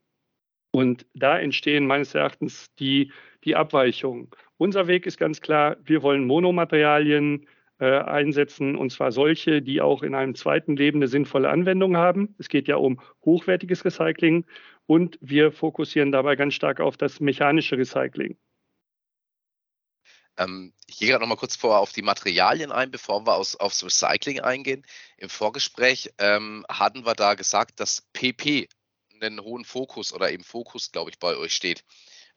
Und 0.75 1.07
da 1.15 1.39
entstehen 1.39 1.87
meines 1.87 2.17
Erachtens 2.17 2.75
die, 2.81 3.13
die 3.45 3.55
Abweichungen. 3.55 4.29
Unser 4.57 4.89
Weg 4.89 5.07
ist 5.07 5.19
ganz 5.19 5.41
klar, 5.41 5.77
wir 5.85 6.03
wollen 6.03 6.27
Monomaterialien 6.27 7.47
äh, 7.79 7.99
einsetzen, 8.01 8.75
und 8.75 8.91
zwar 8.91 9.13
solche, 9.13 9.63
die 9.63 9.81
auch 9.81 10.03
in 10.03 10.17
einem 10.17 10.35
zweiten 10.35 10.75
Leben 10.75 10.99
eine 10.99 11.07
sinnvolle 11.07 11.49
Anwendung 11.49 11.97
haben. 11.97 12.35
Es 12.39 12.49
geht 12.49 12.67
ja 12.67 12.75
um 12.75 13.01
hochwertiges 13.25 13.85
Recycling 13.85 14.47
und 14.87 15.17
wir 15.21 15.53
fokussieren 15.53 16.11
dabei 16.11 16.35
ganz 16.35 16.55
stark 16.55 16.81
auf 16.81 16.97
das 16.97 17.21
mechanische 17.21 17.79
Recycling. 17.79 18.37
Ähm, 20.37 20.73
ich 20.89 20.99
gehe 20.99 21.09
gerade 21.09 21.23
noch 21.23 21.29
mal 21.29 21.37
kurz 21.37 21.55
vor 21.55 21.79
auf 21.79 21.93
die 21.93 22.03
Materialien 22.03 22.73
ein, 22.73 22.91
bevor 22.91 23.25
wir 23.25 23.37
aus, 23.37 23.55
aufs 23.55 23.85
Recycling 23.85 24.41
eingehen. 24.41 24.85
Im 25.19 25.29
Vorgespräch 25.29 26.11
ähm, 26.19 26.67
hatten 26.69 27.07
wir 27.07 27.15
da 27.15 27.35
gesagt, 27.35 27.79
dass 27.79 28.03
PP 28.13 28.67
einen 29.21 29.41
hohen 29.41 29.65
Fokus 29.65 30.13
oder 30.13 30.31
eben 30.31 30.45
Fokus, 30.45 30.93
glaube 30.93 31.11
ich, 31.11 31.19
bei 31.19 31.37
euch 31.37 31.55
steht. 31.55 31.85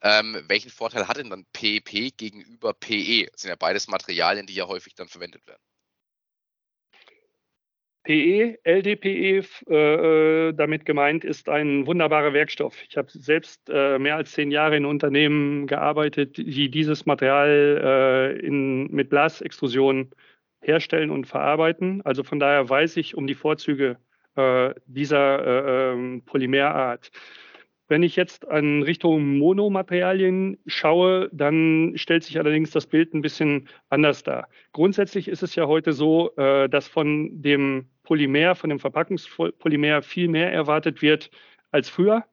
Ähm, 0.01 0.43
welchen 0.48 0.69
Vorteil 0.69 1.07
hat 1.07 1.17
denn 1.17 1.29
dann 1.29 1.46
PP 1.53 2.12
gegenüber 2.12 2.74
PE? 2.74 3.27
Das 3.31 3.41
sind 3.41 3.50
ja 3.50 3.55
beides 3.55 3.88
Materialien, 3.88 4.46
die 4.46 4.53
ja 4.53 4.67
häufig 4.67 4.93
dann 4.96 5.07
verwendet 5.07 5.46
werden. 5.48 5.62
PE, 8.07 8.57
LDPE, 8.63 9.43
äh, 9.69 10.53
damit 10.53 10.86
gemeint 10.86 11.25
ist 11.25 11.50
ein 11.50 11.86
wunderbarer 11.88 12.31
Werkstoff. 12.31 12.81
Ich 12.88 12.96
habe 12.96 13.10
selbst 13.12 13.69
äh, 13.69 14.00
mehr 14.00 14.15
als 14.15 14.31
zehn 14.31 14.50
Jahre 14.50 14.77
in 14.77 14.86
Unternehmen 14.86 15.67
gearbeitet, 15.67 16.38
die 16.38 16.72
dieses 16.72 17.05
Material 17.05 18.38
äh, 18.39 18.39
in, 18.39 18.89
mit 18.91 19.10
Blasextrusion 19.10 20.12
herstellen 20.62 21.10
und 21.10 21.25
verarbeiten. 21.25 22.01
Also 22.05 22.24
von 22.24 22.39
daher 22.39 22.69
weiß 22.69 22.96
ich 22.96 23.15
um 23.15 23.27
die 23.27 23.36
Vorzüge 23.36 23.98
äh, 24.38 24.74
dieser 24.86 25.46
äh, 25.46 25.94
ähm, 25.94 26.22
Polymerart. 26.25 27.12
Wenn 27.89 28.03
ich 28.03 28.17
jetzt 28.17 28.46
an 28.48 28.84
Richtung 28.84 29.38
Monomaterialien 29.38 30.58
schaue, 30.65 31.29
dann 31.32 31.94
stellt 31.96 32.25
sich 32.25 32.38
allerdings 32.38 32.72
das 32.72 32.86
Bild 32.86 33.13
ein 33.13 33.22
bisschen 33.22 33.70
anders 33.89 34.24
dar. 34.24 34.50
Grundsätzlich 34.74 35.29
ist 35.29 35.41
es 35.41 35.56
ja 35.56 35.67
heute 35.67 35.94
so, 35.94 36.36
äh, 36.36 36.67
dass 36.67 36.89
von 36.89 37.41
dem 37.41 37.88
Polymer, 38.03 38.56
von 38.56 38.70
dem 38.70 38.79
Verpackungspolymer 38.79 40.01
viel 40.01 40.27
mehr 40.27 40.51
erwartet 40.51 41.01
wird 41.01 41.32
als 41.72 41.89
früher. 41.89 42.25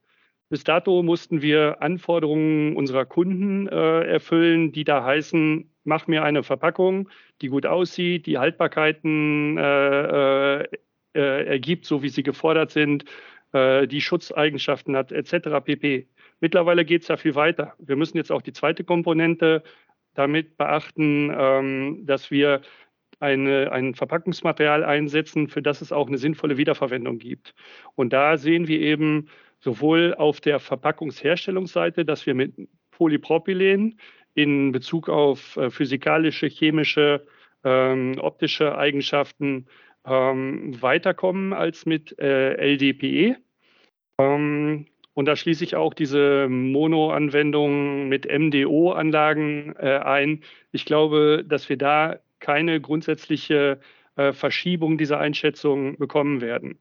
Bis 0.48 0.64
dato 0.64 1.02
mussten 1.04 1.40
wir 1.40 1.80
Anforderungen 1.82 2.76
unserer 2.76 3.06
Kunden 3.06 3.68
äh, 3.68 4.02
erfüllen, 4.06 4.72
die 4.72 4.84
da 4.84 5.04
heißen, 5.04 5.70
mach 5.84 6.08
mir 6.08 6.24
eine 6.24 6.42
Verpackung, 6.42 7.08
die 7.40 7.48
gut 7.48 7.64
aussieht, 7.64 8.26
die 8.26 8.38
Haltbarkeiten 8.38 9.56
äh, 11.14 11.44
ergibt, 11.46 11.86
so 11.86 12.02
wie 12.02 12.08
sie 12.08 12.22
gefordert 12.22 12.70
sind, 12.70 13.04
äh, 13.52 13.86
die 13.86 14.00
Schutzeigenschaften 14.00 14.96
hat, 14.96 15.12
etc. 15.12 15.60
pp. 15.64 16.08
Mittlerweile 16.40 16.84
geht 16.84 17.02
es 17.02 17.08
ja 17.08 17.16
viel 17.16 17.34
weiter. 17.34 17.74
Wir 17.78 17.96
müssen 17.96 18.16
jetzt 18.16 18.32
auch 18.32 18.42
die 18.42 18.52
zweite 18.52 18.84
Komponente 18.84 19.62
damit 20.14 20.56
beachten, 20.56 21.32
ähm, 21.36 22.06
dass 22.06 22.30
wir 22.30 22.62
eine, 23.20 23.72
ein 23.72 23.94
Verpackungsmaterial 23.94 24.84
einsetzen, 24.84 25.48
für 25.48 25.62
das 25.62 25.80
es 25.80 25.92
auch 25.92 26.08
eine 26.08 26.18
sinnvolle 26.18 26.56
Wiederverwendung 26.56 27.18
gibt. 27.18 27.54
Und 27.94 28.12
da 28.12 28.36
sehen 28.36 28.68
wir 28.68 28.80
eben 28.80 29.28
sowohl 29.60 30.14
auf 30.14 30.40
der 30.40 30.60
Verpackungsherstellungsseite, 30.60 32.04
dass 32.04 32.26
wir 32.26 32.34
mit 32.34 32.54
Polypropylen 32.90 33.98
in 34.34 34.72
Bezug 34.72 35.08
auf 35.08 35.56
äh, 35.56 35.70
physikalische, 35.70 36.48
chemische, 36.48 37.24
ähm, 37.64 38.18
optische 38.18 38.76
Eigenschaften 38.76 39.66
ähm, 40.06 40.80
weiterkommen 40.80 41.52
als 41.52 41.86
mit 41.86 42.18
äh, 42.18 42.54
LDPE. 42.54 43.36
Ähm, 44.18 44.86
und 45.14 45.26
da 45.26 45.36
schließe 45.36 45.64
ich 45.64 45.76
auch 45.76 45.94
diese 45.94 46.48
Mono-Anwendung 46.48 48.08
mit 48.08 48.26
MDO-Anlagen 48.26 49.76
äh, 49.76 49.98
ein. 49.98 50.42
Ich 50.72 50.84
glaube, 50.84 51.44
dass 51.46 51.68
wir 51.68 51.78
da 51.78 52.18
keine 52.40 52.80
grundsätzliche 52.80 53.80
äh, 54.16 54.32
Verschiebung 54.32 54.98
dieser 54.98 55.18
Einschätzung 55.20 55.96
bekommen 55.98 56.40
werden. 56.40 56.78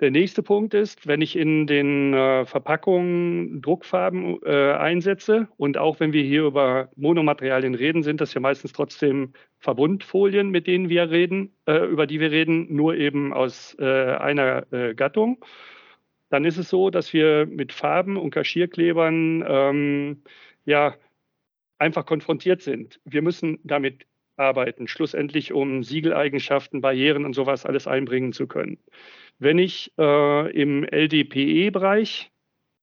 Der 0.00 0.10
nächste 0.10 0.42
Punkt 0.42 0.74
ist, 0.74 1.06
wenn 1.06 1.22
ich 1.22 1.36
in 1.36 1.66
den 1.66 2.12
äh, 2.12 2.44
Verpackungen 2.44 3.62
Druckfarben 3.62 4.38
äh, 4.44 4.72
einsetze 4.72 5.48
und 5.56 5.78
auch 5.78 6.00
wenn 6.00 6.12
wir 6.12 6.22
hier 6.22 6.42
über 6.44 6.90
Monomaterialien 6.96 7.74
reden, 7.74 8.02
sind 8.02 8.20
das 8.20 8.34
ja 8.34 8.40
meistens 8.42 8.74
trotzdem 8.74 9.32
Verbundfolien, 9.58 10.50
mit 10.50 10.66
denen 10.66 10.90
wir 10.90 11.10
reden, 11.10 11.54
äh, 11.66 11.86
über 11.86 12.06
die 12.06 12.20
wir 12.20 12.30
reden, 12.30 12.74
nur 12.74 12.94
eben 12.94 13.32
aus 13.32 13.74
äh, 13.78 13.84
einer 13.84 14.70
äh, 14.70 14.94
Gattung. 14.94 15.42
Dann 16.28 16.44
ist 16.44 16.58
es 16.58 16.68
so, 16.68 16.90
dass 16.90 17.14
wir 17.14 17.46
mit 17.46 17.72
Farben 17.72 18.18
und 18.18 18.32
Kaschierklebern 18.32 19.44
ähm, 19.48 20.22
ja 20.66 20.94
einfach 21.78 22.04
konfrontiert 22.04 22.60
sind. 22.60 23.00
Wir 23.04 23.22
müssen 23.22 23.60
damit 23.64 24.06
arbeiten, 24.36 24.88
schlussendlich 24.88 25.52
um 25.52 25.82
Siegeleigenschaften, 25.82 26.82
Barrieren 26.82 27.24
und 27.24 27.32
sowas 27.32 27.64
alles 27.64 27.86
einbringen 27.86 28.32
zu 28.34 28.46
können. 28.46 28.78
Wenn 29.38 29.58
ich 29.58 29.92
äh, 29.98 30.50
im 30.52 30.84
LDPE-Bereich, 30.84 32.30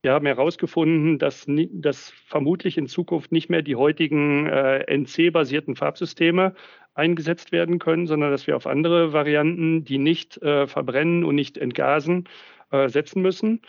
wir 0.03 0.12
haben 0.12 0.25
herausgefunden, 0.25 1.17
dass, 1.17 1.45
dass 1.48 2.10
vermutlich 2.27 2.77
in 2.77 2.88
Zukunft 2.88 3.31
nicht 3.31 3.50
mehr 3.50 3.62
die 3.62 3.75
heutigen 3.75 4.48
äh, 4.48 4.83
NC-basierten 4.86 5.75
Farbsysteme 5.75 6.53
eingesetzt 6.93 7.51
werden 7.51 7.79
können, 7.79 8.05
sondern 8.05 8.31
dass 8.31 8.45
wir 8.45 8.55
auf 8.55 8.67
andere 8.67 9.13
Varianten, 9.13 9.83
die 9.83 9.98
nicht 9.98 10.38
äh, 10.41 10.67
verbrennen 10.67 11.24
und 11.24 11.36
nicht 11.36 11.57
entgasen, 11.57 12.29
äh, 12.72 12.89
setzen 12.89 13.22
müssen 13.22 13.62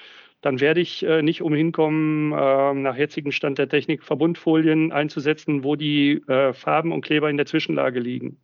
dann 0.44 0.60
werde 0.60 0.80
ich 0.82 1.02
äh, 1.02 1.22
nicht 1.22 1.40
umhin 1.40 1.72
kommen, 1.72 2.32
äh, 2.32 2.74
nach 2.74 2.96
jetzigem 2.96 3.32
Stand 3.32 3.56
der 3.56 3.68
Technik 3.70 4.04
Verbundfolien 4.04 4.92
einzusetzen, 4.92 5.64
wo 5.64 5.74
die 5.74 6.22
äh, 6.28 6.52
Farben 6.52 6.92
und 6.92 7.00
Kleber 7.00 7.30
in 7.30 7.38
der 7.38 7.46
Zwischenlage 7.46 7.98
liegen. 7.98 8.36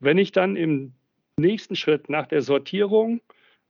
Wenn 0.00 0.16
ich 0.16 0.32
dann 0.32 0.56
im 0.56 0.94
nächsten 1.36 1.76
Schritt 1.76 2.08
nach 2.08 2.26
der 2.26 2.40
Sortierung 2.40 3.20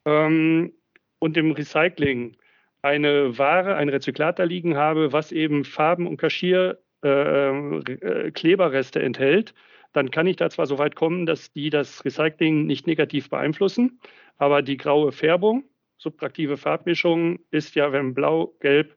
ähm, 0.04 0.72
und 1.18 1.36
dem 1.36 1.52
Recycling 1.52 2.36
eine 2.82 3.38
Ware, 3.38 3.76
ein 3.76 3.88
Rezyklat 3.88 4.38
da 4.38 4.44
liegen 4.44 4.76
habe, 4.76 5.12
was 5.12 5.32
eben 5.32 5.64
Farben 5.64 6.06
und 6.06 6.18
Kaschier 6.18 6.78
äh, 7.02 7.78
äh, 7.78 8.30
Kleberreste 8.30 9.02
enthält, 9.02 9.54
dann 9.92 10.10
kann 10.10 10.26
ich 10.26 10.36
da 10.36 10.50
zwar 10.50 10.66
so 10.66 10.78
weit 10.78 10.96
kommen, 10.96 11.24
dass 11.24 11.52
die 11.52 11.70
das 11.70 12.04
Recycling 12.04 12.66
nicht 12.66 12.86
negativ 12.86 13.30
beeinflussen, 13.30 14.00
aber 14.36 14.62
die 14.62 14.76
graue 14.76 15.12
Färbung 15.12 15.64
subtraktive 15.98 16.56
Farbmischung 16.56 17.38
ist 17.50 17.74
ja, 17.74 17.92
wenn 17.92 18.14
blau, 18.14 18.54
gelb 18.60 18.94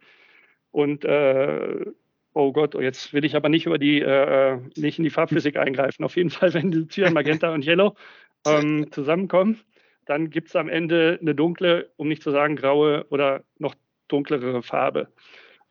und 0.71 1.05
äh, 1.05 1.85
oh 2.33 2.51
Gott, 2.51 2.75
oh, 2.75 2.81
jetzt 2.81 3.13
will 3.13 3.25
ich 3.25 3.35
aber 3.35 3.49
nicht 3.49 3.65
über 3.65 3.77
die, 3.77 4.01
äh, 4.01 4.53
äh 4.53 4.59
nicht 4.75 4.99
in 4.99 5.03
die 5.03 5.09
Farbphysik 5.09 5.57
eingreifen. 5.57 6.03
Auf 6.03 6.15
jeden 6.17 6.29
Fall, 6.29 6.53
wenn 6.53 6.71
die 6.71 6.87
Cyan, 6.87 7.13
Magenta 7.13 7.53
und 7.53 7.65
Yellow 7.65 7.95
ähm, 8.45 8.91
zusammenkommen, 8.91 9.59
dann 10.07 10.29
gibt 10.29 10.49
es 10.49 10.55
am 10.55 10.69
Ende 10.69 11.17
eine 11.21 11.35
dunkle, 11.35 11.91
um 11.97 12.07
nicht 12.07 12.23
zu 12.23 12.31
sagen 12.31 12.55
graue 12.55 13.05
oder 13.09 13.43
noch 13.59 13.75
dunklere 14.07 14.63
Farbe. 14.63 15.07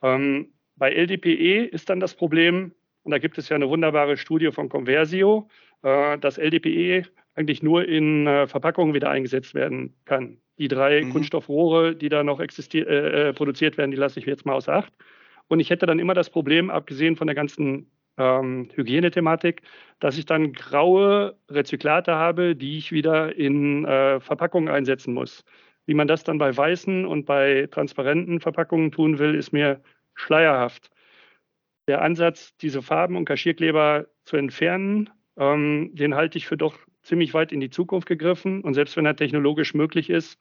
Ähm, 0.02 0.52
bei 0.76 0.93
LDPE 0.93 1.64
ist 1.64 1.88
dann 1.88 2.00
das 2.00 2.14
Problem, 2.14 2.73
und 3.02 3.11
da 3.11 3.19
gibt 3.19 3.38
es 3.38 3.49
ja 3.49 3.57
eine 3.57 3.69
wunderbare 3.69 4.16
Studie 4.16 4.52
von 4.52 4.69
Conversio, 4.69 5.49
äh, 5.83 6.19
dass 6.19 6.38
LDPE 6.38 7.05
eigentlich 7.35 7.62
nur 7.62 7.87
in 7.87 8.26
äh, 8.26 8.47
Verpackungen 8.47 8.95
wieder 8.95 9.11
eingesetzt 9.11 9.55
werden 9.55 9.95
kann. 10.05 10.38
Die 10.59 10.69
drei 10.69 11.02
mhm. 11.02 11.11
Kunststoffrohre, 11.11 11.95
die 11.95 12.09
da 12.09 12.25
noch 12.25 12.40
äh, 12.40 12.49
äh, 12.49 13.33
produziert 13.33 13.78
werden, 13.78 13.90
die 13.90 13.97
lasse 13.97 14.19
ich 14.19 14.26
jetzt 14.26 14.47
mal 14.47 14.55
außer 14.55 14.75
Acht. 14.75 14.93
Und 15.49 15.61
ich 15.61 15.71
hätte 15.71 15.87
dann 15.87 15.99
immer 15.99 16.14
das 16.14 16.31
Problem, 16.31 16.71
abgesehen 16.71 17.16
von 17.16 17.26
der 17.26 17.37
ganzen 17.37 17.90
ähm, 18.18 18.68
Hygienethematik, 18.75 19.62
dass 20.00 20.18
ich 20.18 20.26
dann 20.26 20.52
graue 20.52 21.37
Rezyklate 21.50 22.14
habe, 22.14 22.56
die 22.56 22.78
ich 22.78 22.92
wieder 22.92 23.37
in 23.37 23.85
äh, 23.85 24.20
Verpackungen 24.20 24.68
einsetzen 24.68 25.14
muss. 25.14 25.44
Wie 25.87 25.94
man 25.94 26.08
das 26.08 26.25
dann 26.25 26.38
bei 26.38 26.54
weißen 26.56 27.06
und 27.06 27.26
bei 27.26 27.68
transparenten 27.70 28.40
Verpackungen 28.40 28.90
tun 28.90 29.18
will, 29.18 29.35
ist 29.35 29.52
mir 29.52 29.80
schleierhaft. 30.14 30.90
Der 31.88 32.02
Ansatz, 32.02 32.56
diese 32.56 32.82
Farben 32.82 33.16
und 33.16 33.26
Kaschierkleber 33.26 34.06
zu 34.25 34.37
entfernen, 34.37 35.11
ähm, 35.37 35.90
den 35.94 36.14
halte 36.14 36.38
ich 36.38 36.46
für 36.46 36.56
doch 36.56 36.76
ziemlich 37.02 37.35
weit 37.35 37.52
in 37.52 37.61
die 37.61 37.70
Zukunft 37.70 38.08
gegriffen. 38.08 38.62
Und 38.62 38.75
selbst 38.75 38.96
wenn 38.96 39.06
er 39.06 39.14
technologisch 39.14 39.75
möglich 39.75 40.11
ist, 40.11 40.38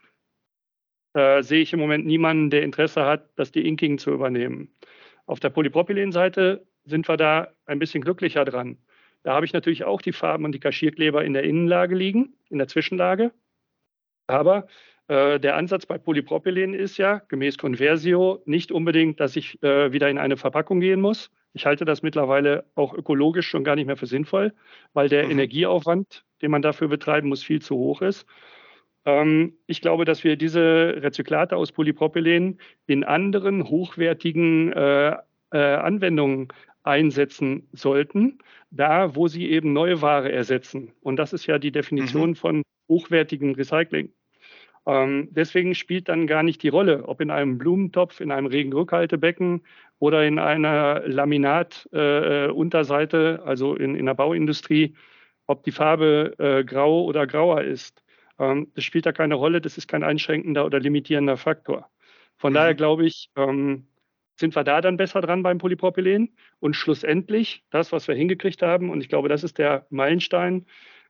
äh, 1.13 1.43
sehe 1.43 1.61
ich 1.61 1.73
im 1.73 1.79
Moment 1.79 2.05
niemanden, 2.05 2.49
der 2.49 2.63
Interesse 2.63 3.05
hat, 3.05 3.29
das 3.35 3.51
De-Inking 3.51 3.99
zu 3.99 4.11
übernehmen. 4.11 4.73
Auf 5.27 5.39
der 5.39 5.49
Polypropylen-Seite 5.49 6.65
sind 6.85 7.07
wir 7.07 7.17
da 7.17 7.49
ein 7.65 7.79
bisschen 7.79 8.03
glücklicher 8.03 8.45
dran. 8.45 8.77
Da 9.23 9.33
habe 9.33 9.45
ich 9.45 9.53
natürlich 9.53 9.83
auch 9.83 10.01
die 10.01 10.11
Farben 10.11 10.45
und 10.45 10.51
die 10.51 10.59
Kaschierkleber 10.59 11.23
in 11.23 11.33
der 11.33 11.43
Innenlage 11.43 11.95
liegen, 11.95 12.33
in 12.49 12.59
der 12.59 12.67
Zwischenlage. 12.67 13.31
Aber 14.27 14.67
äh, 15.07 15.39
der 15.39 15.55
Ansatz 15.55 15.85
bei 15.85 15.97
Polypropylen 15.97 16.73
ist 16.73 16.97
ja, 16.97 17.21
gemäß 17.27 17.57
Conversio, 17.57 18.41
nicht 18.45 18.71
unbedingt, 18.71 19.19
dass 19.19 19.35
ich 19.35 19.61
äh, 19.63 19.91
wieder 19.91 20.09
in 20.09 20.17
eine 20.17 20.37
Verpackung 20.37 20.79
gehen 20.79 21.01
muss. 21.01 21.31
Ich 21.53 21.65
halte 21.65 21.85
das 21.85 22.01
mittlerweile 22.01 22.65
auch 22.75 22.93
ökologisch 22.93 23.47
schon 23.47 23.63
gar 23.63 23.75
nicht 23.75 23.85
mehr 23.85 23.97
für 23.97 24.07
sinnvoll, 24.07 24.53
weil 24.93 25.09
der 25.09 25.25
mhm. 25.25 25.31
Energieaufwand 25.31 26.25
den 26.41 26.51
man 26.51 26.61
dafür 26.61 26.87
betreiben 26.87 27.29
muss, 27.29 27.43
viel 27.43 27.61
zu 27.61 27.75
hoch 27.75 28.01
ist. 28.01 28.25
Ähm, 29.05 29.53
ich 29.67 29.81
glaube, 29.81 30.05
dass 30.05 30.23
wir 30.23 30.35
diese 30.35 31.01
Rezyklate 31.01 31.55
aus 31.55 31.71
Polypropylen 31.71 32.59
in 32.87 33.03
anderen 33.03 33.63
hochwertigen 33.69 34.73
äh, 34.73 35.15
äh, 35.51 35.57
Anwendungen 35.57 36.49
einsetzen 36.85 37.67
sollten, 37.73 38.37
da 38.71 39.15
wo 39.15 39.27
sie 39.27 39.49
eben 39.49 39.73
neue 39.73 40.01
Ware 40.01 40.31
ersetzen. 40.31 40.93
Und 41.01 41.17
das 41.17 41.33
ist 41.33 41.45
ja 41.47 41.59
die 41.59 41.71
Definition 41.71 42.29
mhm. 42.31 42.35
von 42.35 42.63
hochwertigem 42.87 43.53
Recycling. 43.53 44.13
Ähm, 44.87 45.29
deswegen 45.31 45.73
spielt 45.73 46.09
dann 46.09 46.27
gar 46.27 46.43
nicht 46.43 46.61
die 46.61 46.69
Rolle, 46.69 47.07
ob 47.07 47.21
in 47.21 47.31
einem 47.31 47.57
Blumentopf, 47.57 48.21
in 48.21 48.31
einem 48.31 48.45
Regenrückhaltebecken 48.45 49.63
oder 49.97 50.23
in 50.25 50.37
einer 50.37 51.01
Laminatunterseite, 51.07 53.41
äh, 53.41 53.47
also 53.47 53.73
in, 53.75 53.95
in 53.95 54.05
der 54.05 54.13
Bauindustrie, 54.13 54.95
ob 55.47 55.63
die 55.63 55.71
Farbe 55.71 56.35
äh, 56.37 56.63
grau 56.63 57.03
oder 57.03 57.25
grauer 57.25 57.61
ist. 57.61 58.03
Ähm, 58.37 58.67
das 58.75 58.83
spielt 58.83 59.07
da 59.07 59.11
keine 59.11 59.33
Rolle, 59.35 59.61
das 59.61 59.79
ist 59.79 59.87
kein 59.87 60.03
einschränkender 60.03 60.65
oder 60.65 60.79
limitierender 60.79 61.37
Faktor. 61.37 61.89
Von 62.37 62.53
mhm. 62.53 62.55
daher 62.55 62.75
glaube 62.75 63.07
ich, 63.07 63.31
ähm, 63.35 63.87
sind 64.35 64.55
wir 64.55 64.63
da 64.63 64.81
dann 64.81 64.97
besser 64.97 65.21
dran 65.21 65.43
beim 65.43 65.57
Polypropylen. 65.57 66.35
Und 66.59 66.75
schlussendlich, 66.75 67.63
das, 67.69 67.91
was 67.91 68.07
wir 68.07 68.15
hingekriegt 68.15 68.61
haben, 68.61 68.89
und 68.89 69.01
ich 69.01 69.09
glaube, 69.09 69.29
das 69.29 69.43
ist 69.43 69.57
der 69.57 69.85
Meilenstein, 69.89 70.65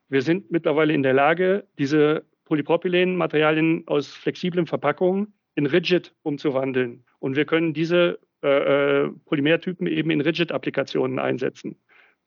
wir 0.07 0.21
sind 0.21 0.51
mittlerweile 0.51 0.93
in 0.93 1.03
der 1.03 1.13
Lage, 1.13 1.67
diese 1.79 2.25
Polypropylen-Materialien 2.45 3.83
aus 3.87 4.13
flexiblen 4.13 4.67
Verpackungen 4.67 5.33
in 5.55 5.65
Rigid 5.65 6.13
umzuwandeln. 6.21 7.03
Und 7.19 7.35
wir 7.35 7.45
können 7.45 7.73
diese 7.73 8.19
äh, 8.43 9.05
äh 9.05 9.09
Polymertypen 9.25 9.87
eben 9.87 10.11
in 10.11 10.21
Rigid-Applikationen 10.21 11.17
einsetzen. 11.17 11.77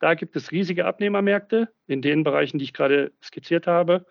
Da 0.01 0.15
gibt 0.15 0.35
es 0.37 0.51
riesige 0.51 0.87
Abnehmermärkte 0.87 1.69
in 1.87 2.03
den 2.03 2.25
Bereichen, 2.25 2.59
die 2.59 2.65
ich 2.65 2.73
gerade 2.73 3.13
skizziert 3.23 3.67
habe. 3.67 4.07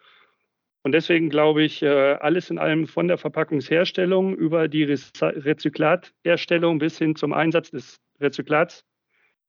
Und 0.87 0.93
deswegen 0.93 1.29
glaube 1.29 1.63
ich, 1.63 1.83
äh, 1.83 2.13
alles 2.13 2.49
in 2.49 2.57
allem 2.57 2.87
von 2.87 3.09
der 3.09 3.17
Verpackungsherstellung 3.17 4.33
über 4.33 4.69
die 4.69 4.85
Rezyklatherstellung 4.85 6.79
bis 6.79 6.97
hin 6.97 7.17
zum 7.17 7.33
Einsatz 7.33 7.71
des 7.71 7.99
Rezyklats. 8.21 8.85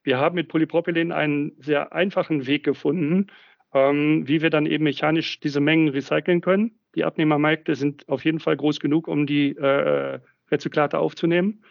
Wir 0.03 0.19
haben 0.19 0.35
mit 0.35 0.49
Polypropylen 0.49 1.13
einen 1.13 1.53
sehr 1.61 1.93
einfachen 1.93 2.49
Weg 2.49 2.65
gefunden, 2.65 3.29
ähm, 3.73 4.27
wie 4.27 4.43
wir 4.43 4.51
dann 4.51 4.67
eben 4.67 4.83
mechanisch 4.83 5.39
diese 5.39 5.61
Mengen 5.61 5.87
recyceln 5.91 6.41
können. 6.41 6.81
Die 6.97 7.05
Abnehmermärkte 7.05 7.77
sind 7.77 8.09
auf 8.09 8.25
jeden 8.25 8.41
Fall 8.41 8.57
groß 8.57 8.81
genug, 8.81 9.07
um 9.07 9.25
die 9.25 9.57
äh, 9.57 10.19
Rezyklate 10.51 10.99
aufzunehmen. 10.99 11.63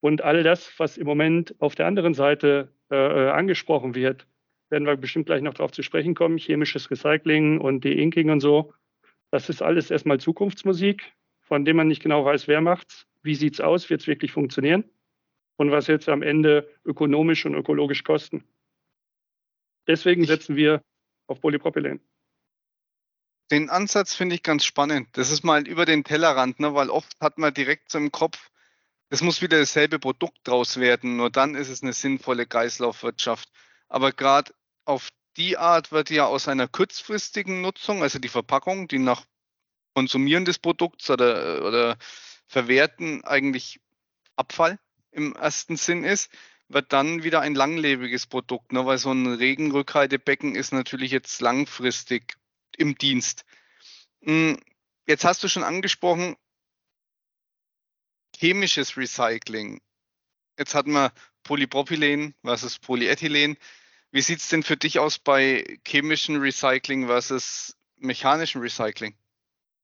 Und 0.00 0.22
all 0.22 0.42
das, 0.42 0.76
was 0.78 0.98
im 0.98 1.06
Moment 1.06 1.54
auf 1.60 1.76
der 1.76 1.86
anderen 1.86 2.14
Seite 2.14 2.72
äh, 2.90 2.96
angesprochen 2.96 3.94
wird, 3.94 4.26
werden 4.70 4.88
wir 4.88 4.96
bestimmt 4.96 5.26
gleich 5.26 5.42
noch 5.42 5.54
darauf 5.54 5.70
zu 5.70 5.84
sprechen 5.84 6.16
kommen, 6.16 6.36
chemisches 6.36 6.90
Recycling 6.90 7.60
und 7.60 7.84
De-Inking 7.84 8.30
und 8.30 8.40
so. 8.40 8.72
Das 9.34 9.48
ist 9.48 9.62
alles 9.62 9.90
erstmal 9.90 10.20
Zukunftsmusik, 10.20 11.12
von 11.40 11.64
dem 11.64 11.76
man 11.76 11.88
nicht 11.88 12.00
genau 12.00 12.24
weiß, 12.24 12.46
wer 12.46 12.60
macht's, 12.60 13.08
wie 13.24 13.34
sieht's 13.34 13.60
aus, 13.60 13.90
wird 13.90 14.02
es 14.02 14.06
wirklich 14.06 14.30
funktionieren 14.30 14.84
und 15.56 15.72
was 15.72 15.88
jetzt 15.88 16.08
am 16.08 16.22
Ende 16.22 16.72
ökonomisch 16.84 17.44
und 17.44 17.56
ökologisch 17.56 18.04
kosten. 18.04 18.44
Deswegen 19.88 20.24
setzen 20.24 20.54
wir 20.54 20.84
auf 21.26 21.40
Polypropylen. 21.40 22.00
Den 23.50 23.70
Ansatz 23.70 24.14
finde 24.14 24.36
ich 24.36 24.44
ganz 24.44 24.64
spannend. 24.64 25.08
Das 25.14 25.32
ist 25.32 25.42
mal 25.42 25.66
über 25.66 25.84
den 25.84 26.04
Tellerrand, 26.04 26.60
ne? 26.60 26.72
weil 26.76 26.88
oft 26.88 27.16
hat 27.20 27.36
man 27.36 27.52
direkt 27.52 27.90
so 27.90 27.98
im 27.98 28.12
Kopf, 28.12 28.52
es 29.08 29.20
muss 29.20 29.42
wieder 29.42 29.58
dasselbe 29.58 29.98
Produkt 29.98 30.38
draus 30.44 30.78
werden, 30.78 31.16
nur 31.16 31.30
dann 31.30 31.56
ist 31.56 31.70
es 31.70 31.82
eine 31.82 31.92
sinnvolle 31.92 32.46
Kreislaufwirtschaft. 32.46 33.48
Aber 33.88 34.12
gerade 34.12 34.54
auf 34.84 35.08
die 35.36 35.56
Art 35.56 35.92
wird 35.92 36.10
ja 36.10 36.26
aus 36.26 36.48
einer 36.48 36.68
kurzfristigen 36.68 37.60
Nutzung, 37.60 38.02
also 38.02 38.18
die 38.18 38.28
Verpackung, 38.28 38.88
die 38.88 38.98
nach 38.98 39.24
Konsumieren 39.94 40.44
des 40.44 40.58
Produkts 40.58 41.10
oder, 41.10 41.64
oder 41.64 41.96
Verwerten 42.46 43.24
eigentlich 43.24 43.80
Abfall 44.36 44.78
im 45.12 45.34
ersten 45.34 45.76
Sinn 45.76 46.04
ist, 46.04 46.30
wird 46.68 46.92
dann 46.92 47.22
wieder 47.22 47.40
ein 47.40 47.54
langlebiges 47.54 48.26
Produkt, 48.26 48.72
ne? 48.72 48.84
weil 48.86 48.98
so 48.98 49.12
ein 49.12 49.26
Regenrückhaltebecken 49.26 50.56
ist 50.56 50.72
natürlich 50.72 51.12
jetzt 51.12 51.40
langfristig 51.40 52.36
im 52.76 52.96
Dienst. 52.96 53.44
Hm, 54.22 54.58
jetzt 55.06 55.24
hast 55.24 55.42
du 55.44 55.48
schon 55.48 55.62
angesprochen, 55.62 56.36
chemisches 58.36 58.96
Recycling. 58.96 59.80
Jetzt 60.58 60.74
hatten 60.74 60.92
wir 60.92 61.12
Polypropylen 61.42 62.34
versus 62.42 62.78
Polyethylen. 62.78 63.56
Wie 64.14 64.20
sieht 64.20 64.38
es 64.38 64.48
denn 64.48 64.62
für 64.62 64.76
dich 64.76 65.00
aus 65.00 65.18
bei 65.18 65.64
chemischem 65.84 66.40
Recycling 66.40 67.08
versus 67.08 67.76
mechanischem 67.98 68.60
Recycling? 68.60 69.12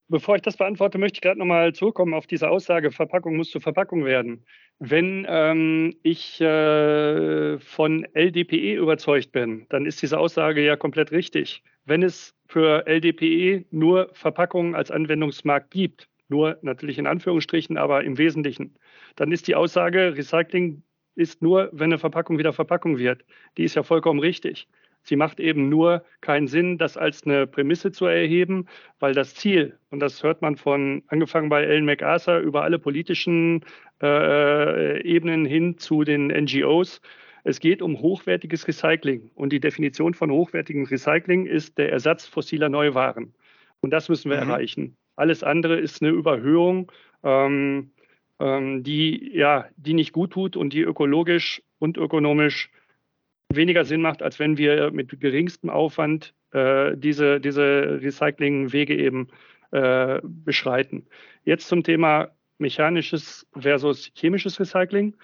Bevor 0.07 0.37
ich 0.37 0.43
das 0.43 0.57
beantworte, 0.57 0.99
möchte 0.99 1.17
ich 1.17 1.21
gerade 1.21 1.41
nochmal 1.41 1.73
zurückkommen 1.73 2.15
auf 2.15 2.29
diese 2.29 2.49
Aussage, 2.49 2.93
Verpackung 2.93 3.35
muss 3.35 3.51
zu 3.51 3.59
Verpackung 3.59 4.05
werden. 4.05 4.47
Wenn 4.79 5.27
ähm, 5.29 5.97
ich 6.05 6.41
äh, 6.41 7.59
von 7.59 8.07
LDPE 8.15 8.77
überzeugt 8.77 9.33
bin, 9.33 9.67
dann 9.69 9.85
ist 9.85 10.01
diese 10.01 10.21
Aussage 10.21 10.65
ja 10.65 10.77
komplett 10.77 11.11
richtig. 11.11 11.65
Wenn 11.85 12.05
es 12.05 12.37
für 12.47 12.87
LDPE 12.87 13.65
nur 13.73 14.11
Verpackungen 14.13 14.77
als 14.77 14.93
Anwendungsmarkt 14.93 15.73
gibt, 15.73 16.09
nur 16.29 16.57
natürlich 16.63 16.99
in 16.99 17.09
Anführungsstrichen, 17.09 17.77
aber 17.77 18.05
im 18.05 18.17
Wesentlichen, 18.17 18.77
dann 19.17 19.33
ist 19.33 19.49
die 19.49 19.57
Aussage, 19.57 20.15
Recycling 20.17 20.85
ist 21.21 21.43
nur, 21.43 21.69
wenn 21.73 21.91
eine 21.91 21.99
Verpackung 21.99 22.39
wieder 22.39 22.53
Verpackung 22.53 22.99
wird. 22.99 23.25
Die 23.57 23.65
ist 23.65 23.77
ja 23.77 23.83
vollkommen 23.83 24.21
richtig. 24.21 24.67
Sie 25.03 25.17
macht 25.17 25.41
eben 25.41 25.69
nur 25.69 26.05
keinen 26.21 26.47
Sinn, 26.47 26.79
das 26.79 26.97
als 26.97 27.25
eine 27.25 27.47
Prämisse 27.47 27.93
zu 27.93 28.07
erheben, 28.07 28.67
weil 28.99 29.15
das 29.15 29.35
Ziel, 29.35 29.79
und 29.91 30.01
das 30.01 30.23
hört 30.23 30.43
man 30.43 30.57
von 30.57 31.03
angefangen 31.09 31.49
bei 31.49 31.63
Ellen 31.63 31.85
MacArthur 31.85 32.39
über 32.39 32.63
alle 32.65 32.79
politischen 32.79 33.65
äh, 34.03 35.03
Ebenen 35.03 35.47
hin 35.47 35.79
zu 35.79 36.05
den 36.05 36.27
NGOs, 36.29 37.01
es 37.45 37.61
geht 37.61 37.81
um 37.81 38.01
hochwertiges 38.01 38.69
Recycling. 38.69 39.31
Und 39.35 39.53
die 39.53 39.61
Definition 39.61 40.13
von 40.13 40.31
hochwertigem 40.31 40.85
Recycling 40.85 41.47
ist 41.47 41.79
der 41.79 41.91
Ersatz 41.91 42.27
fossiler 42.27 42.69
Neuwaren. 42.69 43.33
Und 43.81 43.91
das 43.93 44.11
müssen 44.11 44.31
wir 44.31 44.43
mhm. 44.43 44.51
erreichen. 44.51 44.97
Alles 45.17 45.43
andere 45.43 45.79
ist 45.79 46.03
eine 46.03 46.11
Überhöhung, 46.11 46.93
ähm, 47.25 47.91
ähm, 47.91 47.91
die, 48.41 49.33
ja, 49.35 49.67
die 49.77 49.95
nicht 49.95 50.13
gut 50.13 50.33
tut 50.33 50.57
und 50.57 50.73
die 50.73 50.81
ökologisch 50.81 51.63
und 51.79 51.99
ökonomisch 51.99 52.71
weniger 53.53 53.85
Sinn 53.85 54.01
macht, 54.01 54.23
als 54.23 54.39
wenn 54.39 54.57
wir 54.57 54.91
mit 54.93 55.21
geringstem 55.21 55.69
Aufwand 55.69 56.35
äh, 56.53 56.97
diese, 56.97 57.41
diese 57.41 58.01
Recyclingwege 58.01 58.97
eben 58.97 59.29
äh, 59.73 60.21
beschreiten. 60.23 61.07
Jetzt 61.45 61.69
zum 61.69 61.83
Thema 61.83 62.31
mechanisches 62.59 63.47
versus 63.57 64.11
chemisches 64.15 64.59
Recycling. 64.59 65.17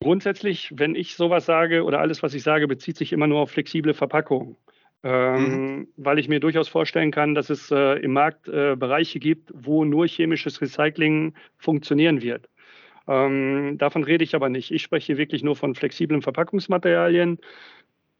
Grundsätzlich, 0.00 0.72
wenn 0.76 0.94
ich 0.94 1.14
sowas 1.14 1.46
sage 1.46 1.84
oder 1.84 2.00
alles, 2.00 2.22
was 2.22 2.34
ich 2.34 2.42
sage, 2.42 2.68
bezieht 2.68 2.96
sich 2.96 3.12
immer 3.12 3.26
nur 3.26 3.40
auf 3.40 3.50
flexible 3.50 3.94
Verpackungen 3.94 4.56
ähm, 5.02 5.76
mhm. 5.76 5.88
weil 5.96 6.18
ich 6.18 6.28
mir 6.28 6.40
durchaus 6.40 6.68
vorstellen 6.68 7.10
kann, 7.10 7.34
dass 7.34 7.50
es 7.50 7.70
äh, 7.70 7.98
im 8.00 8.12
Markt 8.12 8.48
äh, 8.48 8.76
Bereiche 8.76 9.18
gibt, 9.18 9.50
wo 9.54 9.84
nur 9.84 10.06
chemisches 10.06 10.60
Recycling 10.60 11.34
funktionieren 11.58 12.22
wird. 12.22 12.48
Ähm, 13.08 13.78
davon 13.78 14.04
rede 14.04 14.22
ich 14.22 14.34
aber 14.34 14.48
nicht. 14.48 14.70
Ich 14.70 14.82
spreche 14.82 15.18
wirklich 15.18 15.42
nur 15.42 15.56
von 15.56 15.74
flexiblen 15.74 16.22
Verpackungsmaterialien. 16.22 17.38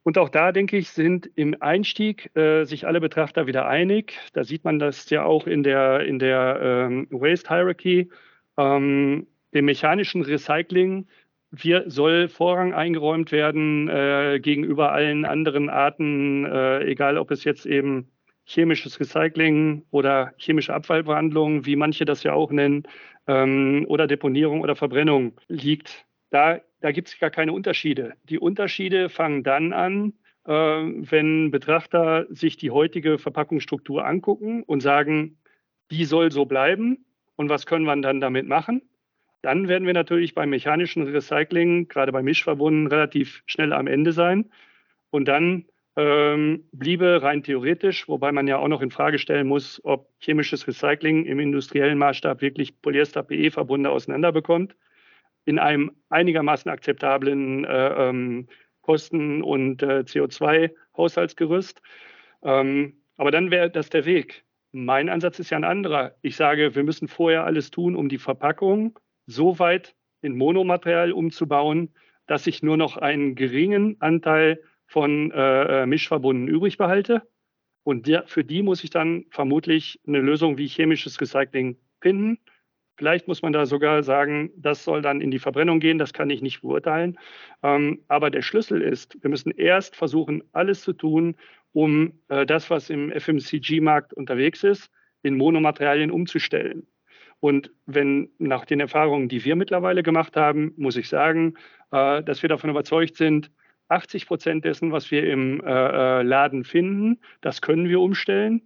Und 0.03 0.19
auch 0.19 0.29
da, 0.29 0.51
denke 0.51 0.77
ich, 0.77 0.91
sind 0.91 1.31
im 1.37 1.57
Einstieg 1.61 2.35
äh, 2.37 2.65
sich 2.65 2.87
alle 2.87 3.01
Betrachter 3.01 3.47
wieder 3.47 3.69
einig. 3.69 4.15
Da 4.33 4.43
sieht 4.43 4.65
man 4.65 4.81
das 4.81 5.09
ja 5.11 5.25
auch 5.25 5.47
in 5.47 5.63
der, 5.63 6.01
in 6.01 6.19
der 6.19 6.89
ähm, 6.91 7.07
Waste 7.11 7.49
Hierarchy. 7.49 8.11
Ähm, 8.59 9.29
dem 9.55 9.67
mechanischen 9.67 10.23
Recycling 10.23 11.07
wir 11.53 11.85
soll 11.91 12.29
Vorrang 12.29 12.73
eingeräumt 12.73 13.31
werden 13.31 13.89
äh, 13.89 14.41
gegenüber 14.41 14.93
allen 14.93 15.27
anderen 15.27 15.69
Arten, 15.69 16.47
äh, 16.47 16.83
egal 16.85 17.19
ob 17.19 17.31
es 17.31 17.45
jetzt 17.45 17.67
eben 17.67 18.11
chemisches 18.47 18.99
Recycling 18.99 19.85
oder 19.91 20.33
chemische 20.39 20.75
Abfallbehandlung, 20.75 21.67
wie 21.67 21.77
manche 21.77 22.07
das 22.07 22.23
ja 22.23 22.33
auch 22.33 22.51
nennen, 22.51 22.85
ähm, 23.27 23.85
oder 23.89 24.07
Deponierung 24.07 24.63
oder 24.63 24.75
Verbrennung 24.75 25.35
liegt. 25.49 26.07
Da, 26.31 26.61
da 26.81 26.91
gibt 26.91 27.09
es 27.09 27.19
gar 27.19 27.31
keine 27.31 27.53
Unterschiede. 27.53 28.15
Die 28.25 28.39
Unterschiede 28.39 29.11
fangen 29.11 29.45
dann 29.45 29.75
an, 29.75 30.15
äh, 30.47 30.53
wenn 30.53 31.51
Betrachter 31.51 32.27
sich 32.31 32.57
die 32.57 32.71
heutige 32.71 33.19
Verpackungsstruktur 33.19 34.07
angucken 34.07 34.63
und 34.63 34.81
sagen, 34.81 35.37
die 35.91 36.07
soll 36.07 36.33
so 36.33 36.47
bleiben 36.47 37.05
und 37.37 37.51
was 37.51 37.67
können 37.67 37.85
wir 37.85 37.97
dann 38.01 38.21
damit 38.21 38.49
machen? 38.49 38.81
Dann 39.43 39.69
werden 39.69 39.87
wir 39.87 39.95
natürlich 39.95 40.35
beim 40.35 40.51
mechanischen 40.51 41.03
Recycling, 41.03 41.89
gerade 41.89 42.13
bei 42.13 42.23
Mischverbunden, 42.23 42.87
relativ 42.87 43.43
schnell 43.47 43.73
am 43.73 43.89
Ende 43.89 44.13
sein. 44.13 44.51
Und 45.11 45.27
dann 45.27 45.67
ähm, 45.97 46.65
bliebe 46.73 47.23
rein 47.23 47.43
theoretisch, 47.43 48.09
wobei 48.09 48.33
man 48.33 48.47
ja 48.47 48.59
auch 48.59 48.69
noch 48.69 48.81
in 48.81 48.91
Frage 48.91 49.19
stellen 49.19 49.49
muss, 49.49 49.81
ob 49.85 50.09
chemisches 50.21 50.67
Recycling 50.67 51.27
im 51.27 51.41
industriellen 51.41 51.99
Maßstab 51.99 52.41
wirklich 52.41 52.81
Polyester-PE-Verbunde 52.81 53.91
auseinanderbekommt, 53.91 54.77
in 55.45 55.59
einem 55.59 55.91
einigermaßen 56.09 56.71
akzeptablen 56.71 57.65
äh, 57.65 58.09
ähm, 58.09 58.47
Kosten- 58.81 59.43
und 59.43 59.83
äh, 59.83 60.05
CO2-Haushaltsgerüst. 60.07 61.83
Ähm, 62.43 62.95
aber 63.17 63.33
dann 63.33 63.51
wäre 63.51 63.71
das 63.71 63.91
der 63.91 64.05
Weg. 64.05 64.45
Mein 64.71 65.09
Ansatz 65.09 65.39
ist 65.41 65.51
ja 65.51 65.59
ein 65.59 65.65
anderer. 65.65 66.15
Ich 66.23 66.37
sage, 66.37 66.75
wir 66.75 66.85
müssen 66.85 67.09
vorher 67.09 67.45
alles 67.45 67.71
tun, 67.71 67.97
um 67.97 68.09
die 68.09 68.19
Verpackung 68.19 68.99
so 69.27 69.59
weit 69.59 69.95
in 70.21 70.37
Monomaterial 70.37 71.13
umzubauen, 71.13 71.95
dass 72.27 72.47
ich 72.47 72.63
nur 72.63 72.77
noch 72.77 72.97
einen 72.97 73.35
geringen 73.35 73.97
Anteil 74.01 74.63
von 74.87 75.31
äh, 75.33 75.83
äh 75.83 75.87
Mischverbunden 75.87 76.49
übrig 76.49 76.79
behalte. 76.79 77.23
Und 77.85 78.07
der, 78.07 78.27
für 78.27 78.45
die 78.45 78.63
muss 78.63 78.85
ich 78.85 78.91
dann 78.91 79.25
vermutlich 79.31 80.01
eine 80.07 80.21
Lösung 80.21 80.57
wie 80.59 80.69
chemisches 80.69 81.21
Recycling 81.21 81.77
finden. 82.01 82.39
Vielleicht 82.97 83.27
muss 83.27 83.43
man 83.43 83.53
da 83.53 83.67
sogar 83.67 84.03
sagen, 84.03 84.51
das 84.57 84.85
soll 84.85 85.03
dann 85.03 85.21
in 85.21 85.31
die 85.31 85.39
Verbrennung 85.39 85.81
gehen, 85.81 85.99
das 85.99 86.13
kann 86.13 86.31
ich 86.31 86.43
nicht 86.43 86.61
beurteilen. 86.61 87.19
Ähm, 87.63 88.05
aber 88.07 88.31
der 88.31 88.43
Schlüssel 88.43 88.83
ist, 88.83 89.21
wir 89.23 89.31
müssen 89.31 89.51
erst 89.51 89.97
versuchen, 89.97 90.45
alles 90.53 90.83
zu 90.83 90.93
tun, 90.93 91.35
um 91.73 92.21
äh, 92.29 92.47
das, 92.47 92.71
was 92.71 92.91
im 92.91 93.11
FMCG-Markt 93.11 94.13
unterwegs 94.13 94.63
ist, 94.63 94.91
in 95.23 95.37
Monomaterialien 95.37 96.11
umzustellen. 96.11 96.87
Und 97.43 97.73
wenn 97.87 98.31
nach 98.39 98.65
den 98.65 98.79
Erfahrungen, 98.79 99.29
die 99.29 99.45
wir 99.45 99.57
mittlerweile 99.57 100.05
gemacht 100.05 100.37
haben, 100.37 100.75
muss 100.77 100.97
ich 100.97 101.09
sagen, 101.09 101.55
äh, 101.91 102.23
dass 102.23 102.41
wir 102.43 102.49
davon 102.49 102.71
überzeugt 102.71 103.17
sind, 103.17 103.51
80 103.89 104.29
Prozent 104.29 104.65
dessen, 104.65 104.93
was 104.93 105.11
wir 105.11 105.29
im 105.29 105.61
äh, 105.61 105.71
äh, 106.21 106.23
Laden 106.23 106.63
finden, 106.63 107.19
das 107.41 107.61
können 107.61 107.89
wir 107.89 108.01
umstellen. 108.01 108.63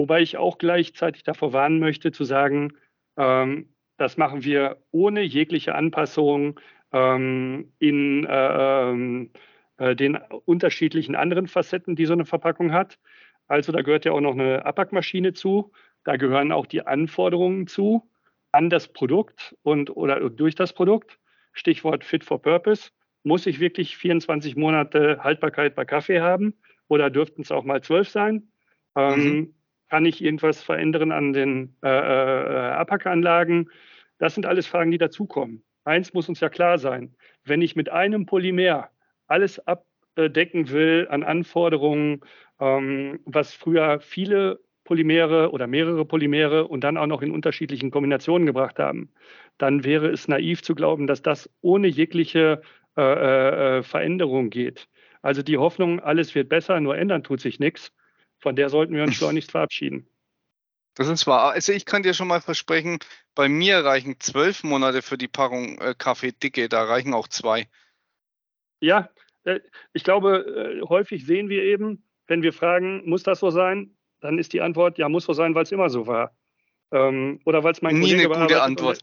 Wobei 0.00 0.22
ich 0.22 0.38
auch 0.38 0.58
gleichzeitig 0.58 1.22
davor 1.22 1.52
warnen 1.52 1.78
möchte, 1.78 2.10
zu 2.10 2.24
sagen, 2.24 2.72
ähm, 3.16 3.68
das 3.96 4.16
machen 4.16 4.42
wir 4.42 4.82
ohne 4.90 5.22
jegliche 5.22 5.76
Anpassung 5.76 6.58
ähm, 6.92 7.74
in 7.78 8.24
äh, 8.24 8.90
ähm, 8.90 9.30
äh, 9.76 9.94
den 9.94 10.16
unterschiedlichen 10.46 11.14
anderen 11.14 11.46
Facetten, 11.46 11.94
die 11.94 12.06
so 12.06 12.14
eine 12.14 12.24
Verpackung 12.24 12.72
hat. 12.72 12.98
Also 13.46 13.70
da 13.70 13.82
gehört 13.82 14.04
ja 14.04 14.10
auch 14.10 14.20
noch 14.20 14.34
eine 14.34 14.66
Abpackmaschine 14.66 15.32
zu. 15.32 15.70
Da 16.02 16.16
gehören 16.16 16.50
auch 16.50 16.66
die 16.66 16.84
Anforderungen 16.84 17.68
zu 17.68 18.10
an 18.56 18.70
das 18.70 18.88
Produkt 18.88 19.54
und 19.62 19.94
oder 19.94 20.30
durch 20.30 20.54
das 20.54 20.72
Produkt. 20.72 21.18
Stichwort 21.52 22.04
Fit 22.04 22.24
for 22.24 22.40
Purpose. 22.40 22.90
Muss 23.22 23.46
ich 23.46 23.60
wirklich 23.60 23.96
24 23.98 24.56
Monate 24.56 25.18
Haltbarkeit 25.22 25.74
bei 25.74 25.84
Kaffee 25.84 26.20
haben 26.20 26.54
oder 26.88 27.10
dürften 27.10 27.42
es 27.42 27.52
auch 27.52 27.64
mal 27.64 27.82
zwölf 27.82 28.08
sein? 28.08 28.48
Ähm, 28.96 29.20
mhm. 29.20 29.54
Kann 29.90 30.06
ich 30.06 30.22
irgendwas 30.24 30.62
verändern 30.62 31.12
an 31.12 31.34
den 31.34 31.76
äh, 31.84 31.88
äh, 31.88 32.70
Abpackanlagen? 32.72 33.70
Das 34.18 34.34
sind 34.34 34.46
alles 34.46 34.66
Fragen, 34.66 34.90
die 34.90 34.98
dazukommen. 34.98 35.62
Eins 35.84 36.14
muss 36.14 36.28
uns 36.28 36.40
ja 36.40 36.48
klar 36.48 36.78
sein. 36.78 37.14
Wenn 37.44 37.60
ich 37.60 37.76
mit 37.76 37.90
einem 37.90 38.24
Polymer 38.24 38.88
alles 39.26 39.60
abdecken 39.66 40.70
will 40.70 41.06
an 41.10 41.22
Anforderungen, 41.22 42.22
ähm, 42.58 43.20
was 43.26 43.52
früher 43.52 44.00
viele 44.00 44.60
Polymere 44.86 45.50
oder 45.50 45.66
mehrere 45.66 46.06
Polymere 46.06 46.66
und 46.66 46.82
dann 46.82 46.96
auch 46.96 47.06
noch 47.06 47.20
in 47.20 47.32
unterschiedlichen 47.32 47.90
Kombinationen 47.90 48.46
gebracht 48.46 48.78
haben, 48.78 49.12
dann 49.58 49.84
wäre 49.84 50.08
es 50.08 50.28
naiv 50.28 50.62
zu 50.62 50.74
glauben, 50.74 51.06
dass 51.06 51.20
das 51.20 51.50
ohne 51.60 51.88
jegliche 51.88 52.62
äh, 52.96 53.78
äh, 53.78 53.82
Veränderung 53.82 54.48
geht. 54.48 54.88
Also 55.20 55.42
die 55.42 55.58
Hoffnung, 55.58 56.00
alles 56.00 56.34
wird 56.34 56.48
besser, 56.48 56.80
nur 56.80 56.96
ändern 56.96 57.24
tut 57.24 57.40
sich 57.40 57.58
nichts, 57.58 57.92
von 58.38 58.56
der 58.56 58.70
sollten 58.70 58.94
wir 58.94 59.02
uns 59.02 59.16
schleunigst 59.16 59.50
verabschieden. 59.50 60.08
Das 60.94 61.08
ist 61.08 61.26
wahr. 61.26 61.50
Also 61.50 61.72
ich 61.72 61.84
kann 61.84 62.02
dir 62.02 62.14
schon 62.14 62.28
mal 62.28 62.40
versprechen, 62.40 62.98
bei 63.34 63.48
mir 63.48 63.84
reichen 63.84 64.18
zwölf 64.20 64.64
Monate 64.64 65.02
für 65.02 65.18
die 65.18 65.28
Packung 65.28 65.78
äh, 65.78 65.94
Kaffee 65.98 66.32
dicke, 66.32 66.68
da 66.68 66.84
reichen 66.84 67.12
auch 67.12 67.28
zwei. 67.28 67.68
Ja, 68.80 69.10
äh, 69.44 69.60
ich 69.92 70.04
glaube, 70.04 70.80
äh, 70.80 70.88
häufig 70.88 71.26
sehen 71.26 71.48
wir 71.48 71.64
eben, 71.64 72.04
wenn 72.28 72.42
wir 72.42 72.52
fragen, 72.52 73.02
muss 73.08 73.24
das 73.24 73.40
so 73.40 73.50
sein, 73.50 73.95
dann 74.26 74.38
ist 74.38 74.52
die 74.52 74.60
Antwort, 74.60 74.98
ja, 74.98 75.08
muss 75.08 75.24
so 75.24 75.32
sein, 75.32 75.54
weil 75.54 75.62
es 75.62 75.72
immer 75.72 75.88
so 75.88 76.06
war. 76.06 76.32
Ähm, 76.92 77.40
oder 77.44 77.62
weil 77.64 77.72
es 77.72 77.80
mein 77.80 77.94
Nie 77.98 78.10
Kollege 78.10 78.34
eine 78.34 78.46
gute 78.46 78.62
Antwort. 78.62 79.00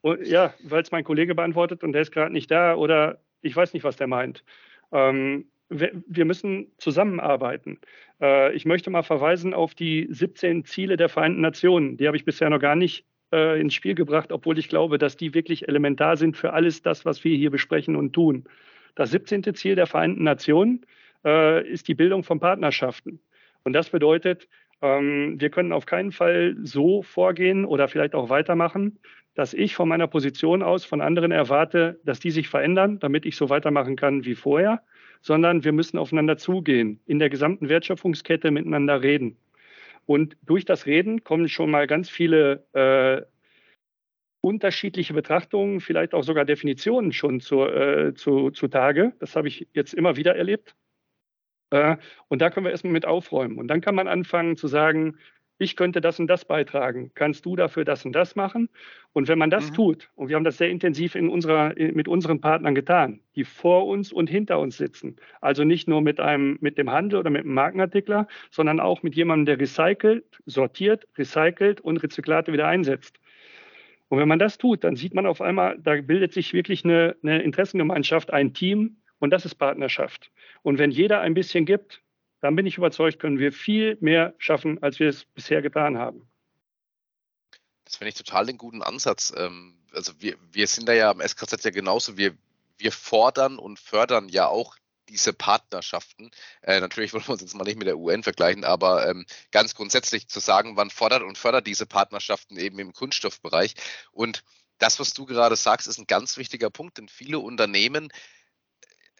Und, 0.00 0.26
ja, 0.26 0.52
weil 0.62 0.82
es 0.82 0.90
mein 0.90 1.04
Kollege 1.04 1.34
beantwortet 1.34 1.82
und 1.82 1.92
der 1.92 2.02
ist 2.02 2.12
gerade 2.12 2.32
nicht 2.32 2.50
da 2.50 2.74
oder 2.74 3.20
ich 3.40 3.54
weiß 3.54 3.72
nicht, 3.72 3.84
was 3.84 3.96
der 3.96 4.06
meint. 4.06 4.44
Ähm, 4.92 5.46
wir 5.70 6.24
müssen 6.24 6.72
zusammenarbeiten. 6.78 7.78
Äh, 8.20 8.54
ich 8.54 8.66
möchte 8.66 8.90
mal 8.90 9.02
verweisen 9.02 9.54
auf 9.54 9.74
die 9.74 10.06
17 10.10 10.64
Ziele 10.64 10.96
der 10.96 11.08
Vereinten 11.08 11.40
Nationen. 11.40 11.96
Die 11.96 12.06
habe 12.06 12.16
ich 12.16 12.24
bisher 12.24 12.50
noch 12.50 12.60
gar 12.60 12.76
nicht 12.76 13.06
äh, 13.32 13.60
ins 13.60 13.74
Spiel 13.74 13.94
gebracht, 13.94 14.30
obwohl 14.30 14.58
ich 14.58 14.68
glaube, 14.68 14.98
dass 14.98 15.16
die 15.16 15.34
wirklich 15.34 15.68
elementar 15.68 16.16
sind 16.16 16.36
für 16.36 16.52
alles 16.52 16.82
das, 16.82 17.04
was 17.04 17.24
wir 17.24 17.36
hier 17.36 17.50
besprechen 17.50 17.96
und 17.96 18.12
tun. 18.12 18.44
Das 18.94 19.10
17. 19.10 19.54
Ziel 19.54 19.74
der 19.74 19.86
Vereinten 19.86 20.24
Nationen 20.24 20.84
äh, 21.24 21.66
ist 21.66 21.88
die 21.88 21.94
Bildung 21.94 22.24
von 22.24 22.40
Partnerschaften. 22.40 23.20
Und 23.64 23.72
das 23.72 23.90
bedeutet, 23.90 24.48
ähm, 24.82 25.40
wir 25.40 25.50
können 25.50 25.72
auf 25.72 25.86
keinen 25.86 26.12
Fall 26.12 26.56
so 26.62 27.02
vorgehen 27.02 27.64
oder 27.64 27.88
vielleicht 27.88 28.14
auch 28.14 28.28
weitermachen, 28.28 28.98
dass 29.34 29.54
ich 29.54 29.74
von 29.74 29.88
meiner 29.88 30.06
Position 30.06 30.62
aus 30.62 30.84
von 30.84 31.00
anderen 31.00 31.32
erwarte, 31.32 31.98
dass 32.04 32.20
die 32.20 32.30
sich 32.30 32.48
verändern, 32.48 32.98
damit 33.00 33.26
ich 33.26 33.36
so 33.36 33.48
weitermachen 33.48 33.96
kann 33.96 34.24
wie 34.24 34.34
vorher, 34.34 34.82
sondern 35.22 35.64
wir 35.64 35.72
müssen 35.72 35.98
aufeinander 35.98 36.36
zugehen, 36.36 37.00
in 37.06 37.18
der 37.18 37.30
gesamten 37.30 37.68
Wertschöpfungskette 37.68 38.50
miteinander 38.50 39.02
reden. 39.02 39.38
Und 40.06 40.36
durch 40.42 40.64
das 40.64 40.86
Reden 40.86 41.24
kommen 41.24 41.48
schon 41.48 41.70
mal 41.70 41.86
ganz 41.86 42.10
viele 42.10 42.66
äh, 42.74 43.22
unterschiedliche 44.42 45.14
Betrachtungen, 45.14 45.80
vielleicht 45.80 46.12
auch 46.12 46.22
sogar 46.22 46.44
Definitionen 46.44 47.12
schon 47.12 47.40
zu, 47.40 47.62
äh, 47.64 48.12
zu, 48.14 48.50
zutage. 48.50 49.14
Das 49.18 49.34
habe 49.34 49.48
ich 49.48 49.66
jetzt 49.72 49.94
immer 49.94 50.16
wieder 50.16 50.36
erlebt. 50.36 50.76
Äh, 51.74 51.96
und 52.28 52.40
da 52.40 52.50
können 52.50 52.66
wir 52.66 52.70
erstmal 52.70 52.92
mit 52.92 53.04
aufräumen. 53.04 53.58
Und 53.58 53.66
dann 53.66 53.80
kann 53.80 53.96
man 53.96 54.06
anfangen 54.06 54.56
zu 54.56 54.68
sagen, 54.68 55.16
ich 55.58 55.76
könnte 55.76 56.00
das 56.00 56.18
und 56.20 56.26
das 56.28 56.44
beitragen. 56.44 57.10
Kannst 57.14 57.46
du 57.46 57.56
dafür 57.56 57.84
das 57.84 58.04
und 58.04 58.12
das 58.12 58.36
machen? 58.36 58.68
Und 59.12 59.28
wenn 59.28 59.38
man 59.38 59.50
das 59.50 59.70
mhm. 59.70 59.74
tut, 59.74 60.10
und 60.14 60.28
wir 60.28 60.36
haben 60.36 60.44
das 60.44 60.58
sehr 60.58 60.68
intensiv 60.68 61.14
in 61.14 61.28
unserer, 61.28 61.74
mit 61.76 62.06
unseren 62.08 62.40
Partnern 62.40 62.74
getan, 62.74 63.20
die 63.34 63.44
vor 63.44 63.86
uns 63.86 64.12
und 64.12 64.28
hinter 64.28 64.58
uns 64.58 64.76
sitzen, 64.76 65.16
also 65.40 65.64
nicht 65.64 65.88
nur 65.88 66.00
mit 66.00 66.20
einem, 66.20 66.58
mit 66.60 66.78
dem 66.78 66.90
Handel 66.90 67.20
oder 67.20 67.30
mit 67.30 67.42
einem 67.42 67.54
Markenartikler, 67.54 68.26
sondern 68.50 68.78
auch 68.80 69.02
mit 69.02 69.14
jemandem, 69.14 69.46
der 69.46 69.60
recycelt, 69.60 70.24
sortiert, 70.46 71.06
recycelt 71.18 71.80
und 71.80 71.98
Rezyklate 71.98 72.52
wieder 72.52 72.66
einsetzt. 72.66 73.18
Und 74.08 74.18
wenn 74.18 74.28
man 74.28 74.38
das 74.38 74.58
tut, 74.58 74.84
dann 74.84 74.96
sieht 74.96 75.14
man 75.14 75.26
auf 75.26 75.40
einmal, 75.40 75.78
da 75.80 76.00
bildet 76.00 76.32
sich 76.32 76.52
wirklich 76.52 76.84
eine, 76.84 77.16
eine 77.22 77.42
Interessengemeinschaft, 77.42 78.32
ein 78.32 78.54
Team, 78.54 78.96
und 79.24 79.30
das 79.30 79.44
ist 79.44 79.54
Partnerschaft. 79.54 80.30
Und 80.62 80.78
wenn 80.78 80.90
jeder 80.90 81.20
ein 81.20 81.34
bisschen 81.34 81.64
gibt, 81.64 82.02
dann 82.40 82.56
bin 82.56 82.66
ich 82.66 82.76
überzeugt, 82.76 83.18
können 83.18 83.38
wir 83.38 83.52
viel 83.52 83.96
mehr 84.00 84.34
schaffen, 84.36 84.82
als 84.82 85.00
wir 85.00 85.08
es 85.08 85.24
bisher 85.24 85.62
getan 85.62 85.96
haben. 85.96 86.28
Das 87.86 87.96
finde 87.96 88.10
ich 88.10 88.14
total 88.14 88.44
den 88.44 88.58
guten 88.58 88.82
Ansatz. 88.82 89.32
Ähm, 89.34 89.78
also 89.92 90.12
wir, 90.18 90.36
wir 90.52 90.66
sind 90.66 90.88
da 90.88 90.92
ja 90.92 91.10
am 91.10 91.20
SKZ 91.20 91.64
ja 91.64 91.70
genauso. 91.70 92.18
Wir, 92.18 92.36
wir 92.76 92.92
fordern 92.92 93.58
und 93.58 93.78
fördern 93.78 94.28
ja 94.28 94.46
auch 94.46 94.76
diese 95.08 95.32
Partnerschaften. 95.32 96.30
Äh, 96.60 96.80
natürlich 96.80 97.14
wollen 97.14 97.24
wir 97.26 97.32
uns 97.32 97.40
jetzt 97.40 97.54
mal 97.54 97.64
nicht 97.64 97.78
mit 97.78 97.86
der 97.86 97.98
UN 97.98 98.22
vergleichen, 98.22 98.64
aber 98.64 99.08
ähm, 99.08 99.24
ganz 99.52 99.74
grundsätzlich 99.74 100.28
zu 100.28 100.38
sagen, 100.38 100.74
man 100.74 100.90
fordert 100.90 101.22
und 101.22 101.38
fördert 101.38 101.66
diese 101.66 101.86
Partnerschaften 101.86 102.58
eben 102.58 102.78
im 102.78 102.92
Kunststoffbereich. 102.92 103.74
Und 104.12 104.44
das, 104.78 105.00
was 105.00 105.14
du 105.14 105.24
gerade 105.24 105.56
sagst, 105.56 105.86
ist 105.86 105.98
ein 105.98 106.06
ganz 106.06 106.36
wichtiger 106.36 106.68
Punkt, 106.68 106.98
denn 106.98 107.08
viele 107.08 107.38
Unternehmen 107.38 108.12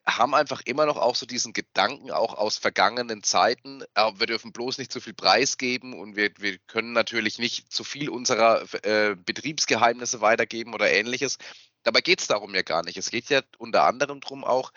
haben 0.06 0.34
einfach 0.34 0.60
immer 0.64 0.86
noch 0.86 0.96
auch 0.96 1.14
so 1.14 1.26
diesen 1.26 1.52
Gedanken, 1.52 2.10
auch 2.10 2.34
aus 2.34 2.58
vergangenen 2.58 3.22
Zeiten, 3.22 3.82
äh, 3.94 4.12
wir 4.16 4.26
dürfen 4.26 4.52
bloß 4.52 4.78
nicht 4.78 4.92
zu 4.92 5.00
viel 5.00 5.14
preisgeben 5.14 5.94
und 5.94 6.16
wir, 6.16 6.30
wir 6.38 6.58
können 6.66 6.92
natürlich 6.92 7.38
nicht 7.38 7.72
zu 7.72 7.84
viel 7.84 8.08
unserer 8.10 8.62
äh, 8.84 9.16
Betriebsgeheimnisse 9.16 10.20
weitergeben 10.20 10.74
oder 10.74 10.90
ähnliches. 10.90 11.38
Dabei 11.84 12.00
geht 12.00 12.20
es 12.20 12.26
darum 12.26 12.54
ja 12.54 12.62
gar 12.62 12.84
nicht. 12.84 12.96
Es 12.98 13.10
geht 13.10 13.30
ja 13.30 13.42
unter 13.58 13.84
anderem 13.84 14.20
darum 14.20 14.44
auch, 14.44 14.72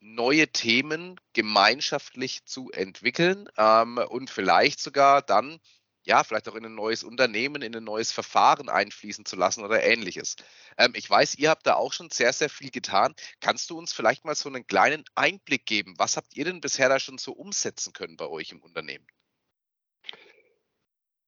neue 0.00 0.48
Themen 0.48 1.18
gemeinschaftlich 1.32 2.44
zu 2.44 2.70
entwickeln 2.70 3.48
ähm, 3.56 3.98
und 4.08 4.28
vielleicht 4.28 4.80
sogar 4.80 5.22
dann 5.22 5.58
ja, 6.04 6.22
vielleicht 6.22 6.48
auch 6.48 6.54
in 6.54 6.64
ein 6.64 6.74
neues 6.74 7.02
Unternehmen, 7.02 7.62
in 7.62 7.74
ein 7.74 7.84
neues 7.84 8.12
Verfahren 8.12 8.68
einfließen 8.68 9.24
zu 9.24 9.36
lassen 9.36 9.64
oder 9.64 9.82
ähnliches. 9.82 10.36
Ähm, 10.78 10.92
ich 10.94 11.08
weiß, 11.08 11.36
ihr 11.36 11.50
habt 11.50 11.66
da 11.66 11.74
auch 11.74 11.92
schon 11.92 12.10
sehr, 12.10 12.32
sehr 12.32 12.50
viel 12.50 12.70
getan. 12.70 13.14
Kannst 13.40 13.70
du 13.70 13.78
uns 13.78 13.92
vielleicht 13.92 14.24
mal 14.24 14.34
so 14.34 14.48
einen 14.48 14.66
kleinen 14.66 15.04
Einblick 15.14 15.66
geben? 15.66 15.94
Was 15.98 16.16
habt 16.16 16.36
ihr 16.36 16.44
denn 16.44 16.60
bisher 16.60 16.88
da 16.88 16.98
schon 16.98 17.18
so 17.18 17.32
umsetzen 17.32 17.92
können 17.92 18.16
bei 18.16 18.26
euch 18.26 18.52
im 18.52 18.60
Unternehmen? 18.62 19.06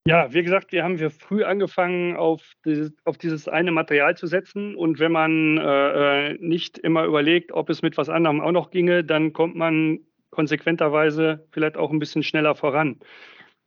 Ja, 0.06 0.32
wie 0.32 0.44
gesagt, 0.44 0.70
wir 0.70 0.84
haben 0.84 1.00
wir 1.00 1.10
früh 1.10 1.42
angefangen, 1.42 2.14
auf 2.16 2.52
dieses, 2.64 2.92
auf 3.04 3.18
dieses 3.18 3.48
eine 3.48 3.72
Material 3.72 4.16
zu 4.16 4.28
setzen. 4.28 4.76
Und 4.76 5.00
wenn 5.00 5.10
man 5.10 5.58
äh, 5.58 6.30
äh 6.30 6.38
nicht 6.38 6.78
immer 6.78 7.04
überlegt, 7.04 7.50
ob 7.50 7.70
es 7.70 7.82
mit 7.82 7.96
was 7.96 8.08
anderem 8.08 8.40
auch 8.40 8.52
noch 8.52 8.70
ginge, 8.70 9.02
dann 9.02 9.32
kommt 9.32 9.56
man 9.56 9.98
konsequenterweise 10.30 11.48
vielleicht 11.50 11.76
auch 11.76 11.90
ein 11.90 11.98
bisschen 11.98 12.22
schneller 12.22 12.54
voran. 12.54 13.00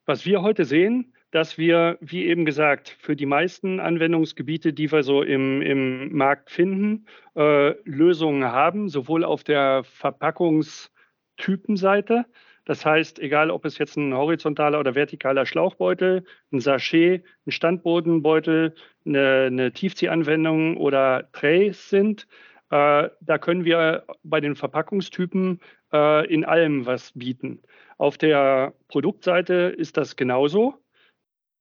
Was 0.09 0.25
wir 0.25 0.41
heute 0.41 0.65
sehen, 0.65 1.13
dass 1.29 1.59
wir, 1.59 1.99
wie 2.01 2.25
eben 2.25 2.43
gesagt, 2.43 2.97
für 2.99 3.15
die 3.15 3.27
meisten 3.27 3.79
Anwendungsgebiete, 3.79 4.73
die 4.73 4.91
wir 4.91 5.03
so 5.03 5.21
im, 5.21 5.61
im 5.61 6.17
Markt 6.17 6.49
finden, 6.49 7.05
äh, 7.35 7.75
Lösungen 7.87 8.43
haben, 8.43 8.89
sowohl 8.89 9.23
auf 9.23 9.43
der 9.43 9.83
Verpackungstypenseite, 9.83 12.25
das 12.65 12.87
heißt, 12.87 13.19
egal 13.19 13.51
ob 13.51 13.65
es 13.65 13.77
jetzt 13.77 13.97
ein 13.97 14.15
horizontaler 14.15 14.79
oder 14.79 14.95
vertikaler 14.95 15.45
Schlauchbeutel, 15.45 16.23
ein 16.51 16.59
Sachet, 16.59 17.23
ein 17.45 17.51
Standbodenbeutel, 17.51 18.73
eine, 19.05 19.43
eine 19.45 19.71
Tiefziehanwendung 19.73 20.77
oder 20.77 21.29
Trays 21.33 21.87
sind, 21.87 22.25
Äh, 22.71 23.09
da 23.21 23.37
können 23.39 23.65
wir 23.65 24.05
bei 24.23 24.41
den 24.41 24.55
Verpackungstypen 24.55 25.59
äh, 25.91 26.31
in 26.31 26.45
allem 26.45 26.85
was 26.85 27.11
bieten. 27.13 27.61
Auf 27.97 28.17
der 28.17 28.73
Produktseite 28.87 29.73
ist 29.75 29.97
das 29.97 30.15
genauso. 30.15 30.75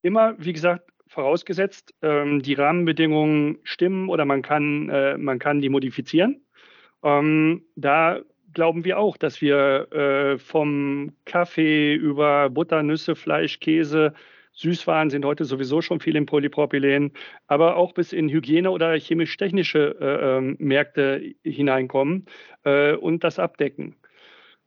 Immer, 0.03 0.35
wie 0.39 0.53
gesagt, 0.53 0.91
vorausgesetzt, 1.09 1.95
ähm, 2.03 2.43
die 2.43 2.55
Rahmenbedingungen 2.55 3.59
stimmen 3.65 4.09
oder 4.09 4.25
man 4.25 4.43
kann, 4.43 4.91
äh, 4.91 5.17
man 5.17 5.39
kann 5.39 5.61
die 5.61 5.71
modifizieren. 5.71 6.45
Ähm, 7.03 7.65
da 7.77 8.21
glauben 8.53 8.85
wir 8.85 8.99
auch, 8.99 9.17
dass 9.17 9.41
wir 9.41 9.93
äh, 9.93 10.39
vom 10.39 11.13
Kaffee 11.25 11.95
über 11.95 12.51
Butter, 12.51 12.83
Nüsse, 12.83 13.17
Fleisch, 13.17 13.61
Käse, 13.61 14.13
Süßwaren 14.59 15.09
sind 15.09 15.25
heute 15.25 15.45
sowieso 15.45 15.81
schon 15.83 16.01
viel 16.01 16.17
im 16.17 16.27
Polypropylen, 16.27 17.13
aber 17.47 17.77
auch 17.77 17.93
bis 17.93 18.13
in 18.13 18.29
Hygiene- 18.29 18.73
oder 18.73 18.93
chemisch-technische 18.99 19.97
äh, 20.01 20.39
ähm, 20.39 20.57
Märkte 20.59 21.35
hineinkommen 21.45 22.27
äh, 22.65 22.95
und 22.95 23.23
das 23.23 23.39
abdecken. 23.39 23.95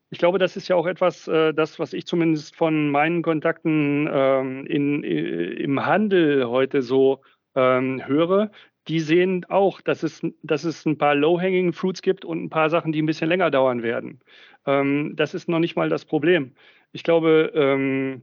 Ich 0.10 0.18
glaube, 0.18 0.40
das 0.40 0.56
ist 0.56 0.70
ja 0.70 0.78
auch 0.78 0.88
etwas, 0.88 1.28
äh, 1.28 1.54
das, 1.54 1.78
was 1.78 1.92
ich 1.92 2.06
zumindest 2.06 2.56
von 2.56 2.90
meinen 2.90 3.22
Kontakten 3.22 4.10
ähm, 4.12 4.66
in, 4.66 5.04
im 5.04 5.86
Handel 5.86 6.48
heute 6.48 6.82
so 6.82 7.22
ähm, 7.56 8.02
höre. 8.06 8.50
Die 8.88 9.02
sehen 9.02 9.46
auch, 9.50 9.82
dass 9.82 10.04
es, 10.04 10.22
dass 10.42 10.64
es 10.64 10.86
ein 10.86 10.98
paar 10.98 11.16
Low-Hanging 11.16 11.74
Fruits 11.74 12.02
gibt 12.02 12.24
und 12.24 12.44
ein 12.44 12.50
paar 12.50 12.70
Sachen, 12.70 12.94
die 12.94 13.02
ein 13.02 13.06
bisschen 13.06 13.30
länger 13.30 13.52
dauern 13.52 13.84
werden. 13.84 14.22
Ähm, 14.66 15.16
das 15.18 15.34
ist 15.34 15.50
noch 15.50 15.60
nicht 15.60 15.76
mal 15.76 15.90
das 15.90 16.06
Problem. 16.06 16.54
Ich 16.94 17.04
glaube, 17.04 17.52
ähm, 17.54 18.22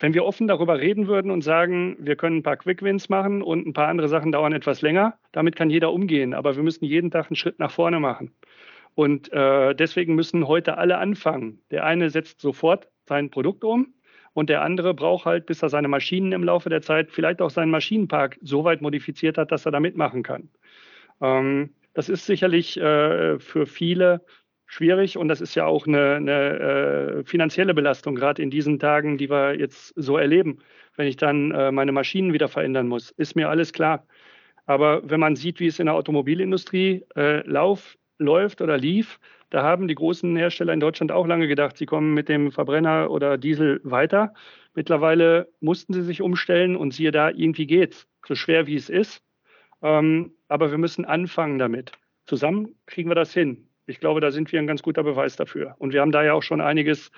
wenn 0.00 0.14
wir 0.14 0.24
offen 0.24 0.48
darüber 0.48 0.78
reden 0.78 1.06
würden 1.06 1.30
und 1.30 1.42
sagen, 1.42 1.96
wir 1.98 2.16
können 2.16 2.38
ein 2.38 2.42
paar 2.42 2.56
Quick 2.56 2.82
Wins 2.82 3.08
machen 3.08 3.42
und 3.42 3.66
ein 3.66 3.72
paar 3.72 3.88
andere 3.88 4.08
Sachen 4.08 4.32
dauern 4.32 4.52
etwas 4.52 4.82
länger, 4.82 5.18
damit 5.32 5.56
kann 5.56 5.70
jeder 5.70 5.92
umgehen. 5.92 6.34
Aber 6.34 6.56
wir 6.56 6.62
müssen 6.62 6.84
jeden 6.84 7.10
Tag 7.10 7.26
einen 7.30 7.36
Schritt 7.36 7.58
nach 7.58 7.70
vorne 7.70 8.00
machen. 8.00 8.32
Und 8.94 9.32
äh, 9.32 9.74
deswegen 9.74 10.14
müssen 10.14 10.46
heute 10.46 10.78
alle 10.78 10.98
anfangen. 10.98 11.60
Der 11.70 11.84
eine 11.84 12.10
setzt 12.10 12.40
sofort 12.40 12.88
sein 13.06 13.30
Produkt 13.30 13.64
um 13.64 13.94
und 14.32 14.50
der 14.50 14.62
andere 14.62 14.94
braucht 14.94 15.26
halt, 15.26 15.46
bis 15.46 15.62
er 15.62 15.68
seine 15.68 15.88
Maschinen 15.88 16.32
im 16.32 16.44
Laufe 16.44 16.68
der 16.68 16.82
Zeit, 16.82 17.10
vielleicht 17.10 17.40
auch 17.40 17.50
seinen 17.50 17.70
Maschinenpark 17.70 18.38
so 18.42 18.64
weit 18.64 18.82
modifiziert 18.82 19.38
hat, 19.38 19.52
dass 19.52 19.66
er 19.66 19.72
da 19.72 19.80
mitmachen 19.80 20.22
kann. 20.22 20.48
Ähm, 21.20 21.70
das 21.94 22.08
ist 22.08 22.26
sicherlich 22.26 22.76
äh, 22.76 23.38
für 23.38 23.66
viele 23.66 24.24
schwierig 24.66 25.16
und 25.16 25.28
das 25.28 25.40
ist 25.40 25.54
ja 25.54 25.66
auch 25.66 25.86
eine, 25.86 26.16
eine 26.16 26.32
äh, 27.20 27.24
finanzielle 27.24 27.74
Belastung, 27.74 28.14
gerade 28.14 28.42
in 28.42 28.50
diesen 28.50 28.78
Tagen, 28.78 29.18
die 29.18 29.30
wir 29.30 29.58
jetzt 29.58 29.92
so 29.96 30.16
erleben. 30.18 30.58
Wenn 30.96 31.06
ich 31.06 31.16
dann 31.16 31.50
äh, 31.52 31.72
meine 31.72 31.92
Maschinen 31.92 32.32
wieder 32.32 32.48
verändern 32.48 32.88
muss, 32.88 33.10
ist 33.10 33.36
mir 33.36 33.48
alles 33.48 33.72
klar. 33.72 34.06
Aber 34.66 35.08
wenn 35.08 35.20
man 35.20 35.36
sieht, 35.36 35.60
wie 35.60 35.66
es 35.66 35.78
in 35.78 35.86
der 35.86 35.94
Automobilindustrie 35.94 37.04
äh, 37.16 37.46
lauf, 37.46 37.96
läuft 38.18 38.60
oder 38.62 38.78
lief, 38.78 39.18
da 39.50 39.62
haben 39.62 39.88
die 39.88 39.94
großen 39.94 40.36
Hersteller 40.36 40.72
in 40.72 40.80
Deutschland 40.80 41.12
auch 41.12 41.26
lange 41.26 41.46
gedacht, 41.46 41.76
sie 41.76 41.86
kommen 41.86 42.14
mit 42.14 42.28
dem 42.28 42.50
Verbrenner 42.50 43.10
oder 43.10 43.38
Diesel 43.38 43.80
weiter. 43.84 44.34
Mittlerweile 44.74 45.48
mussten 45.60 45.92
sie 45.92 46.02
sich 46.02 46.22
umstellen 46.22 46.76
und 46.76 46.92
siehe 46.92 47.12
da, 47.12 47.30
irgendwie 47.30 47.66
geht's, 47.66 48.08
so 48.26 48.34
schwer 48.34 48.66
wie 48.66 48.74
es 48.76 48.88
ist. 48.88 49.22
Ähm, 49.82 50.32
aber 50.48 50.70
wir 50.70 50.78
müssen 50.78 51.04
anfangen 51.04 51.58
damit. 51.58 51.92
Zusammen 52.26 52.74
kriegen 52.86 53.10
wir 53.10 53.14
das 53.14 53.34
hin. 53.34 53.68
Ich 53.86 54.00
glaube, 54.00 54.20
da 54.20 54.30
sind 54.30 54.50
wir 54.52 54.58
ein 54.58 54.66
ganz 54.66 54.82
guter 54.82 55.02
Beweis 55.02 55.36
dafür. 55.36 55.74
Und 55.78 55.92
wir 55.92 56.00
haben 56.00 56.12
da 56.12 56.22
ja 56.24 56.32
auch 56.32 56.42
schon 56.42 56.60
einiges 56.60 57.10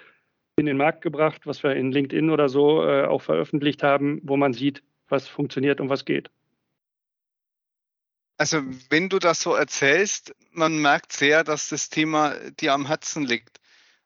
in 0.57 0.67
den 0.67 0.77
Markt 0.77 1.03
gebracht, 1.03 1.43
was 1.47 1.63
wir 1.63 1.77
in 1.77 1.93
LinkedIn 1.93 2.31
oder 2.31 2.49
so 2.49 2.83
äh, 2.83 3.05
auch 3.05 3.23
veröffentlicht 3.23 3.83
haben, 3.83 4.21
wo 4.23 4.37
man 4.37 4.53
sieht, 4.53 4.83
was 5.09 5.29
funktioniert 5.29 5.81
und 5.81 5.91
was 5.91 6.05
geht. 6.05 6.31
Also 8.39 8.63
wenn 8.91 9.09
du 9.09 9.19
das 9.19 9.41
so 9.41 9.55
erzählst, 9.55 10.35
man 10.51 10.81
merkt 10.81 11.13
sehr, 11.13 11.45
dass 11.45 11.69
das 11.69 11.89
Thema 11.89 12.35
dir 12.61 12.73
am 12.75 12.87
Herzen 12.87 13.25
liegt. 13.25 13.61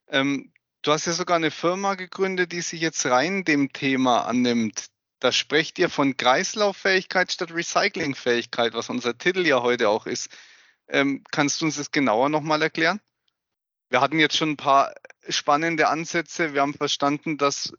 Ähm, 0.09 0.53
du 0.83 0.93
hast 0.93 1.07
ja 1.07 1.13
sogar 1.13 1.37
eine 1.37 1.51
Firma 1.51 1.95
gegründet, 1.95 2.53
die 2.53 2.61
sich 2.61 2.81
jetzt 2.81 3.07
rein 3.07 3.45
dem 3.45 3.73
Thema 3.73 4.27
annimmt. 4.27 4.87
Da 5.19 5.33
sprecht 5.33 5.79
ihr 5.79 5.89
von 5.89 6.17
Kreislauffähigkeit 6.17 7.31
statt 7.31 7.53
Recyclingfähigkeit, 7.53 8.73
was 8.73 8.89
unser 8.89 9.19
Titel 9.19 9.47
ja 9.47 9.63
heute 9.63 9.89
auch 9.89 10.07
ist. 10.07 10.31
Ähm, 10.91 11.23
kannst 11.31 11.61
du 11.61 11.67
uns 11.67 11.77
das 11.77 11.91
genauer 11.91 12.29
nochmal 12.29 12.63
erklären? 12.63 13.01
Wir 13.89 14.01
hatten 14.01 14.19
jetzt 14.19 14.37
schon 14.37 14.51
ein 14.51 14.57
paar 14.57 14.95
spannende 15.29 15.89
Ansätze. 15.89 16.55
Wir 16.55 16.63
haben 16.63 16.75
verstanden, 16.75 17.39
dass 17.39 17.73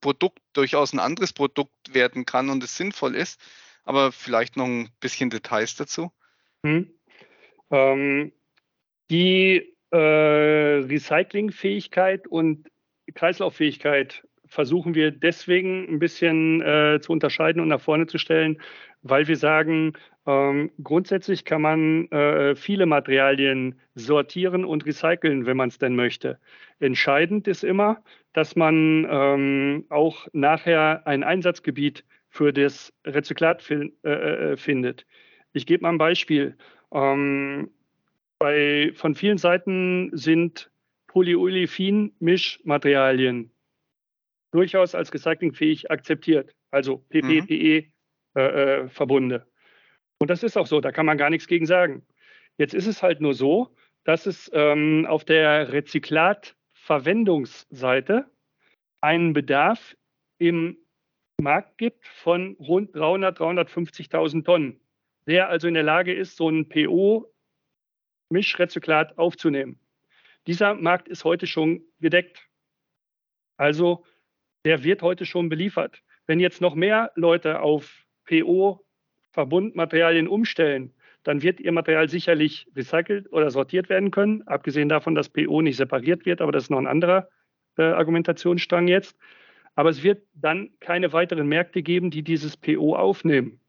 Produkt 0.00 0.40
durchaus 0.52 0.92
ein 0.92 0.98
anderes 0.98 1.32
Produkt 1.32 1.72
werden 1.92 2.24
kann 2.24 2.50
und 2.50 2.62
es 2.62 2.76
sinnvoll 2.76 3.14
ist 3.14 3.40
aber 3.88 4.12
vielleicht 4.12 4.56
noch 4.58 4.66
ein 4.66 4.90
bisschen 5.00 5.30
Details 5.30 5.74
dazu. 5.74 6.12
Hm. 6.62 6.92
Ähm, 7.70 8.32
die 9.10 9.74
äh, 9.90 9.96
Recyclingfähigkeit 9.96 12.26
und 12.26 12.68
Kreislauffähigkeit 13.14 14.24
versuchen 14.44 14.94
wir 14.94 15.10
deswegen 15.10 15.88
ein 15.88 15.98
bisschen 15.98 16.60
äh, 16.60 17.00
zu 17.00 17.12
unterscheiden 17.12 17.62
und 17.62 17.68
nach 17.68 17.80
vorne 17.80 18.06
zu 18.06 18.18
stellen, 18.18 18.60
weil 19.00 19.26
wir 19.26 19.38
sagen, 19.38 19.94
ähm, 20.28 20.70
grundsätzlich 20.84 21.44
kann 21.46 21.62
man 21.62 22.10
äh, 22.10 22.54
viele 22.54 22.84
Materialien 22.84 23.80
sortieren 23.94 24.66
und 24.66 24.84
recyceln, 24.84 25.46
wenn 25.46 25.56
man 25.56 25.70
es 25.70 25.78
denn 25.78 25.96
möchte. 25.96 26.38
Entscheidend 26.80 27.48
ist 27.48 27.64
immer, 27.64 28.04
dass 28.34 28.54
man 28.54 29.06
ähm, 29.10 29.86
auch 29.88 30.28
nachher 30.34 31.06
ein 31.06 31.24
Einsatzgebiet 31.24 32.04
für 32.28 32.52
das 32.52 32.92
Rezyklat 33.06 33.62
fin 33.62 33.94
äh, 34.04 34.52
äh, 34.52 34.58
findet. 34.58 35.06
Ich 35.54 35.64
gebe 35.64 35.80
mal 35.80 35.92
ein 35.92 35.98
Beispiel. 35.98 36.58
Ähm, 36.92 37.70
bei, 38.38 38.92
von 38.96 39.14
vielen 39.14 39.38
Seiten 39.38 40.10
sind 40.12 40.70
Polyolefin-Mischmaterialien 41.06 43.50
durchaus 44.50 44.94
als 44.94 45.14
recyclingfähig 45.14 45.90
akzeptiert, 45.90 46.54
also 46.70 46.98
PP-PE-Verbunde. 47.08 49.38
Mhm. 49.38 49.42
Äh, 49.42 49.46
äh 49.46 49.47
Und 50.18 50.30
das 50.30 50.42
ist 50.42 50.56
auch 50.56 50.66
so, 50.66 50.80
da 50.80 50.92
kann 50.92 51.04
man 51.06 51.18
gar 51.18 51.30
nichts 51.30 51.46
gegen 51.46 51.66
sagen. 51.66 52.04
Jetzt 52.56 52.74
ist 52.74 52.86
es 52.86 53.02
halt 53.02 53.20
nur 53.20 53.34
so, 53.34 53.74
dass 54.04 54.26
es 54.26 54.50
ähm, 54.52 55.06
auf 55.08 55.24
der 55.24 55.72
Rezyklatverwendungsseite 55.72 58.30
einen 59.00 59.32
Bedarf 59.32 59.96
im 60.38 60.76
Markt 61.40 61.78
gibt 61.78 62.04
von 62.06 62.56
rund 62.58 62.94
300, 62.96 63.38
350.000 63.38 64.44
Tonnen, 64.44 64.80
der 65.26 65.48
also 65.48 65.68
in 65.68 65.74
der 65.74 65.84
Lage 65.84 66.12
ist, 66.12 66.36
so 66.36 66.48
ein 66.48 66.68
PO-Mischrezyklat 66.68 69.18
aufzunehmen. 69.18 69.78
Dieser 70.48 70.74
Markt 70.74 71.06
ist 71.08 71.24
heute 71.24 71.46
schon 71.46 71.84
gedeckt. 72.00 72.48
Also 73.56 74.04
der 74.64 74.82
wird 74.82 75.02
heute 75.02 75.26
schon 75.26 75.48
beliefert. 75.48 76.02
Wenn 76.26 76.40
jetzt 76.40 76.60
noch 76.60 76.74
mehr 76.74 77.12
Leute 77.14 77.60
auf 77.60 78.04
PO-Verbundmaterialien 79.32 80.28
umstellen, 80.28 80.92
dann 81.24 81.42
wird 81.42 81.60
ihr 81.60 81.72
Material 81.72 82.08
sicherlich 82.08 82.66
recycelt 82.74 83.30
oder 83.32 83.50
sortiert 83.50 83.88
werden 83.88 84.10
können, 84.10 84.42
abgesehen 84.46 84.88
davon, 84.88 85.14
dass 85.14 85.28
PO 85.28 85.62
nicht 85.62 85.76
separiert 85.76 86.26
wird, 86.26 86.40
aber 86.40 86.52
das 86.52 86.64
ist 86.64 86.70
noch 86.70 86.78
ein 86.78 86.86
anderer 86.86 87.28
äh, 87.76 87.82
Argumentationsstrang 87.82 88.88
jetzt. 88.88 89.16
Aber 89.74 89.90
es 89.90 90.02
wird 90.02 90.22
dann 90.34 90.70
keine 90.80 91.12
weiteren 91.12 91.46
Märkte 91.46 91.82
geben, 91.82 92.10
die 92.10 92.22
dieses 92.22 92.56
PO 92.56 92.96
aufnehmen. 92.96 93.60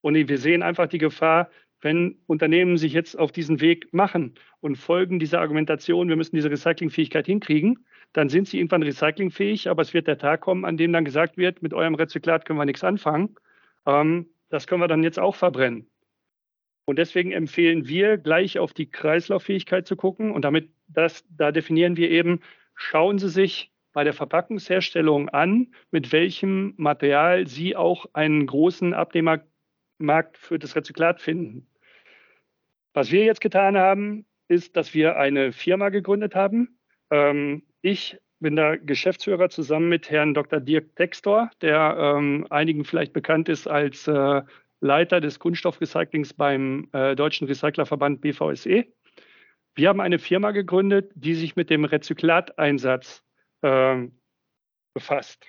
Und 0.00 0.14
wir 0.14 0.38
sehen 0.38 0.62
einfach 0.62 0.88
die 0.88 0.98
Gefahr, 0.98 1.50
wenn 1.80 2.18
Unternehmen 2.26 2.76
sich 2.76 2.92
jetzt 2.92 3.16
auf 3.18 3.32
diesen 3.32 3.60
Weg 3.60 3.92
machen 3.92 4.34
und 4.60 4.76
folgen 4.76 5.18
dieser 5.18 5.40
Argumentation, 5.40 6.08
wir 6.08 6.16
müssen 6.16 6.36
diese 6.36 6.50
Recyclingfähigkeit 6.50 7.26
hinkriegen, 7.26 7.86
dann 8.12 8.28
sind 8.28 8.48
sie 8.48 8.58
irgendwann 8.58 8.82
recyclingfähig, 8.82 9.68
aber 9.68 9.82
es 9.82 9.94
wird 9.94 10.06
der 10.06 10.18
Tag 10.18 10.40
kommen, 10.40 10.64
an 10.64 10.76
dem 10.76 10.92
dann 10.92 11.04
gesagt 11.04 11.36
wird, 11.36 11.62
mit 11.62 11.74
eurem 11.74 11.94
Rezyklat 11.94 12.44
können 12.44 12.58
wir 12.58 12.64
nichts 12.64 12.82
anfangen. 12.82 13.36
Ähm, 13.86 14.26
das 14.48 14.66
können 14.66 14.82
wir 14.82 14.88
dann 14.88 15.02
jetzt 15.02 15.18
auch 15.18 15.34
verbrennen. 15.34 15.90
Und 16.86 16.98
deswegen 16.98 17.32
empfehlen 17.32 17.86
wir, 17.86 18.16
gleich 18.16 18.58
auf 18.58 18.72
die 18.72 18.90
Kreislauffähigkeit 18.90 19.86
zu 19.86 19.94
gucken. 19.94 20.30
Und 20.30 20.42
damit 20.42 20.70
das, 20.88 21.22
da 21.28 21.52
definieren 21.52 21.98
wir 21.98 22.10
eben, 22.10 22.40
schauen 22.74 23.18
Sie 23.18 23.28
sich 23.28 23.70
bei 23.92 24.04
der 24.04 24.14
Verpackungsherstellung 24.14 25.28
an, 25.28 25.74
mit 25.90 26.12
welchem 26.12 26.72
Material 26.78 27.46
Sie 27.46 27.76
auch 27.76 28.06
einen 28.14 28.46
großen 28.46 28.94
Abnehmermarkt 28.94 30.38
für 30.38 30.58
das 30.58 30.76
Rezyklat 30.76 31.20
finden. 31.20 31.66
Was 32.94 33.10
wir 33.10 33.24
jetzt 33.24 33.42
getan 33.42 33.76
haben, 33.76 34.24
ist, 34.48 34.76
dass 34.76 34.94
wir 34.94 35.18
eine 35.18 35.52
Firma 35.52 35.90
gegründet 35.90 36.34
haben. 36.34 36.78
Ähm, 37.10 37.64
ich 37.82 38.18
bin 38.40 38.56
der 38.56 38.78
Geschäftsführer 38.78 39.50
zusammen 39.50 39.88
mit 39.88 40.10
Herrn 40.10 40.34
Dr. 40.34 40.60
Dirk 40.60 40.94
Textor, 40.96 41.50
der 41.60 41.96
ähm, 41.98 42.46
einigen 42.50 42.84
vielleicht 42.84 43.12
bekannt 43.12 43.48
ist 43.48 43.66
als 43.66 44.06
äh, 44.06 44.42
Leiter 44.80 45.20
des 45.20 45.38
Kunststoffrecyclings 45.38 46.34
beim 46.34 46.88
äh, 46.92 47.16
Deutschen 47.16 47.48
Recyclerverband 47.48 48.20
BVSE. 48.20 48.86
Wir 49.74 49.88
haben 49.88 50.00
eine 50.00 50.18
Firma 50.18 50.52
gegründet, 50.52 51.10
die 51.14 51.34
sich 51.34 51.56
mit 51.56 51.70
dem 51.70 51.84
Rezyklateinsatz 51.84 53.22
äh, 53.62 54.06
befasst. 54.94 55.46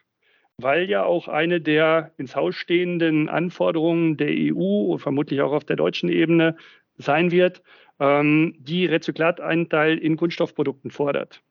Weil 0.58 0.90
ja 0.90 1.04
auch 1.04 1.28
eine 1.28 1.62
der 1.62 2.12
ins 2.18 2.36
Haus 2.36 2.56
stehenden 2.56 3.30
Anforderungen 3.30 4.18
der 4.18 4.30
EU 4.30 4.92
und 4.92 5.00
vermutlich 5.00 5.42
auch 5.42 5.54
auf 5.54 5.64
der 5.64 5.78
deutschen 5.78 6.10
Ebene 6.10 6.58
sein 6.98 7.32
wird, 7.32 7.62
ähm, 8.00 8.56
die 8.60 8.86
Rezyklateinteil 8.86 9.98
in 9.98 10.18
Kunststoffprodukten 10.18 10.92
fordert. 10.92 11.42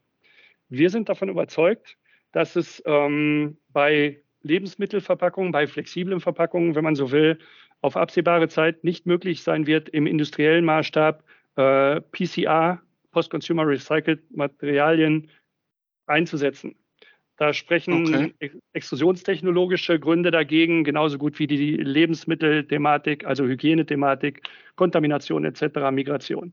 Wir 0.68 0.90
sind 0.90 1.08
davon 1.08 1.28
überzeugt, 1.28 1.96
dass 2.32 2.56
es 2.56 2.82
ähm, 2.86 3.56
bei 3.70 4.22
Lebensmittelverpackungen, 4.42 5.52
bei 5.52 5.66
flexiblen 5.66 6.20
Verpackungen, 6.20 6.74
wenn 6.74 6.84
man 6.84 6.94
so 6.94 7.10
will, 7.10 7.38
auf 7.80 7.96
absehbare 7.96 8.48
Zeit 8.48 8.84
nicht 8.84 9.06
möglich 9.06 9.42
sein 9.42 9.66
wird, 9.66 9.88
im 9.88 10.06
industriellen 10.06 10.64
Maßstab 10.64 11.22
äh, 11.56 12.00
PCR, 12.00 12.80
Post-Consumer 13.12 13.66
Recycled 13.66 14.20
Materialien 14.30 15.30
einzusetzen. 16.06 16.74
Da 17.36 17.52
sprechen 17.52 18.08
okay. 18.08 18.50
extrusionstechnologische 18.72 20.00
Gründe 20.00 20.32
dagegen, 20.32 20.82
genauso 20.82 21.18
gut 21.18 21.38
wie 21.38 21.46
die 21.46 21.76
Lebensmittelthematik, 21.76 23.24
also 23.24 23.44
Hygienethematik, 23.44 24.42
Kontamination 24.74 25.44
etc., 25.44 25.90
Migration. 25.92 26.52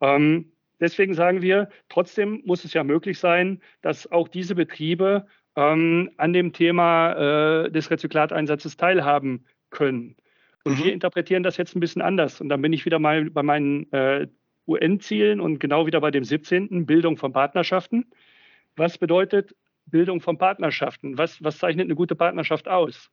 Ähm, 0.00 0.50
deswegen 0.80 1.14
sagen 1.14 1.42
wir, 1.42 1.68
trotzdem 1.88 2.42
muss 2.44 2.64
es 2.64 2.72
ja 2.72 2.84
möglich 2.84 3.18
sein, 3.18 3.60
dass 3.82 4.10
auch 4.10 4.28
diese 4.28 4.54
Betriebe 4.54 5.26
ähm, 5.56 6.10
an 6.16 6.32
dem 6.32 6.52
Thema 6.52 7.64
äh, 7.64 7.70
des 7.70 7.90
Rezyklateinsatzes 7.90 8.76
teilhaben 8.76 9.44
können. 9.70 10.16
Und 10.64 10.78
mhm. 10.78 10.84
wir 10.84 10.92
interpretieren 10.92 11.42
das 11.42 11.56
jetzt 11.56 11.74
ein 11.74 11.80
bisschen 11.80 12.02
anders. 12.02 12.40
Und 12.40 12.48
dann 12.48 12.62
bin 12.62 12.72
ich 12.72 12.84
wieder 12.84 12.98
mal 12.98 13.30
bei 13.30 13.42
meinen 13.42 13.90
äh, 13.92 14.28
UN-Zielen 14.66 15.40
und 15.40 15.58
genau 15.58 15.86
wieder 15.86 16.00
bei 16.00 16.10
dem 16.10 16.24
17. 16.24 16.86
Bildung 16.86 17.16
von 17.16 17.32
Partnerschaften. 17.32 18.06
Was 18.76 18.98
bedeutet 18.98 19.56
Bildung 19.86 20.20
von 20.20 20.38
Partnerschaften? 20.38 21.18
Was, 21.18 21.42
was 21.42 21.58
zeichnet 21.58 21.86
eine 21.86 21.94
gute 21.94 22.14
Partnerschaft 22.14 22.68
aus? 22.68 23.10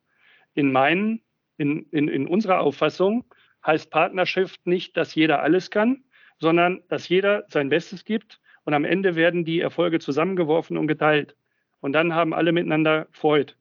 In 0.54 0.70
meinen, 0.70 1.22
in, 1.56 1.86
in, 1.90 2.08
in 2.08 2.26
unserer 2.26 2.60
Auffassung 2.60 3.24
heißt 3.64 3.90
Partnerschaft 3.90 4.66
nicht, 4.66 4.96
dass 4.96 5.14
jeder 5.14 5.42
alles 5.42 5.70
kann, 5.70 6.04
sondern 6.38 6.82
dass 6.88 7.08
jeder 7.08 7.44
sein 7.48 7.68
Bestes 7.68 8.04
gibt 8.04 8.40
und 8.64 8.74
am 8.74 8.84
Ende 8.84 9.14
werden 9.14 9.44
die 9.44 9.60
Erfolge 9.60 9.98
zusammengeworfen 9.98 10.76
und 10.76 10.86
geteilt. 10.86 11.36
Und 11.80 11.92
dann 11.92 12.14
haben 12.14 12.34
alle 12.34 12.52
miteinander 12.52 13.06
Freude, 13.12 13.54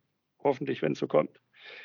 hoffentlich, 0.43 0.81
wenn 0.81 0.93
es 0.93 0.99
so 0.99 1.07
kommt. 1.07 1.39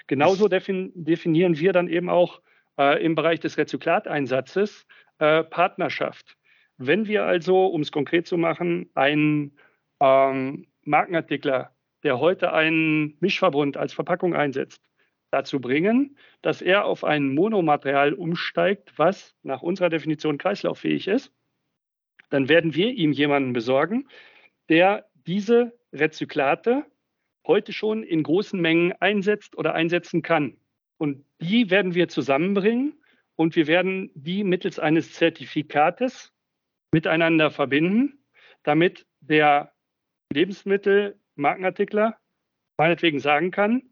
Genauso 0.06 0.48
defin 0.48 0.92
definieren 0.94 1.58
wir 1.58 1.72
dann 1.72 1.88
eben 1.88 2.08
auch 2.08 2.40
äh, 2.78 3.02
im 3.04 3.14
Bereich 3.14 3.40
des 3.40 3.56
Rezyklateinsatzes 3.58 4.86
äh, 5.18 5.44
Partnerschaft. 5.44 6.36
Wenn 6.76 7.06
wir 7.06 7.24
also, 7.24 7.66
um 7.66 7.82
es 7.82 7.92
konkret 7.92 8.26
zu 8.26 8.38
machen, 8.38 8.88
einen 8.94 9.56
ähm, 10.00 10.66
Markenartikler, 10.84 11.74
der 12.02 12.18
heute 12.18 12.52
einen 12.52 13.16
Mischverbund 13.20 13.76
als 13.76 13.92
Verpackung 13.92 14.34
einsetzt, 14.34 14.82
dazu 15.30 15.60
bringen, 15.60 16.16
dass 16.42 16.62
er 16.62 16.84
auf 16.84 17.04
ein 17.04 17.34
Monomaterial 17.34 18.14
umsteigt, 18.14 18.92
was 18.96 19.36
nach 19.42 19.62
unserer 19.62 19.88
Definition 19.88 20.38
kreislauffähig 20.38 21.08
ist, 21.08 21.32
dann 22.30 22.48
werden 22.48 22.74
wir 22.74 22.90
ihm 22.90 23.12
jemanden 23.12 23.52
besorgen, 23.52 24.08
der 24.68 25.08
diese 25.26 25.78
Rezyklate 25.92 26.84
heute 27.46 27.72
schon 27.72 28.02
in 28.02 28.22
großen 28.22 28.60
Mengen 28.60 28.92
einsetzt 29.00 29.56
oder 29.56 29.74
einsetzen 29.74 30.22
kann. 30.22 30.56
Und 30.98 31.24
die 31.40 31.70
werden 31.70 31.94
wir 31.94 32.08
zusammenbringen 32.08 32.94
und 33.36 33.56
wir 33.56 33.66
werden 33.66 34.10
die 34.14 34.44
mittels 34.44 34.78
eines 34.78 35.14
Zertifikates 35.14 36.32
miteinander 36.92 37.50
verbinden, 37.50 38.18
damit 38.62 39.06
der 39.20 39.72
Lebensmittel-Markenartikler 40.32 42.16
meinetwegen 42.76 43.18
sagen 43.18 43.50
kann, 43.50 43.89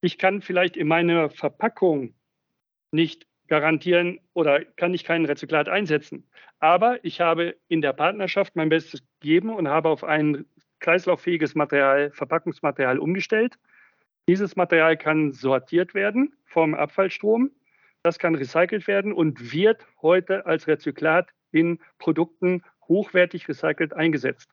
ich 0.00 0.18
kann 0.18 0.42
vielleicht 0.42 0.76
in 0.76 0.88
meiner 0.88 1.30
Verpackung 1.30 2.14
nicht 2.92 3.26
garantieren 3.48 4.20
oder 4.34 4.64
kann 4.64 4.94
ich 4.94 5.04
keinen 5.04 5.24
Rezyklat 5.24 5.68
einsetzen. 5.68 6.28
Aber 6.60 7.02
ich 7.04 7.20
habe 7.20 7.56
in 7.68 7.80
der 7.80 7.92
Partnerschaft 7.92 8.56
mein 8.56 8.68
Bestes 8.68 9.02
gegeben 9.20 9.54
und 9.54 9.68
habe 9.68 9.88
auf 9.88 10.04
ein 10.04 10.44
kreislauffähiges 10.80 11.54
Material, 11.54 12.10
Verpackungsmaterial 12.12 12.98
umgestellt. 12.98 13.58
Dieses 14.28 14.56
Material 14.56 14.96
kann 14.96 15.32
sortiert 15.32 15.94
werden 15.94 16.36
vom 16.44 16.74
Abfallstrom. 16.74 17.50
Das 18.02 18.18
kann 18.18 18.34
recycelt 18.34 18.86
werden 18.86 19.12
und 19.12 19.52
wird 19.52 19.86
heute 20.02 20.46
als 20.46 20.68
Rezyklat 20.68 21.30
in 21.50 21.80
Produkten 21.98 22.62
hochwertig 22.86 23.48
recycelt 23.48 23.92
eingesetzt. 23.92 24.50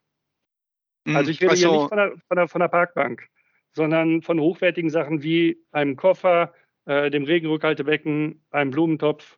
Mhm. 1.06 1.16
Also 1.16 1.32
ich 1.32 1.42
rede 1.42 1.52
also, 1.52 1.70
hier 1.70 1.78
nicht 1.78 1.90
von 1.90 1.98
der, 1.98 2.12
von, 2.28 2.38
der, 2.38 2.48
von 2.48 2.62
der, 2.62 2.68
Parkbank, 2.68 3.28
sondern 3.76 4.22
von 4.22 4.40
hochwertigen 4.40 4.90
Sachen 4.90 5.22
wie 5.22 5.58
einem 5.72 5.96
Koffer, 5.96 6.54
äh, 6.86 7.10
dem 7.12 7.26
Regenrückhaltebecken, 7.26 8.44
einem 8.52 8.72
Blumentopf. 8.72 9.38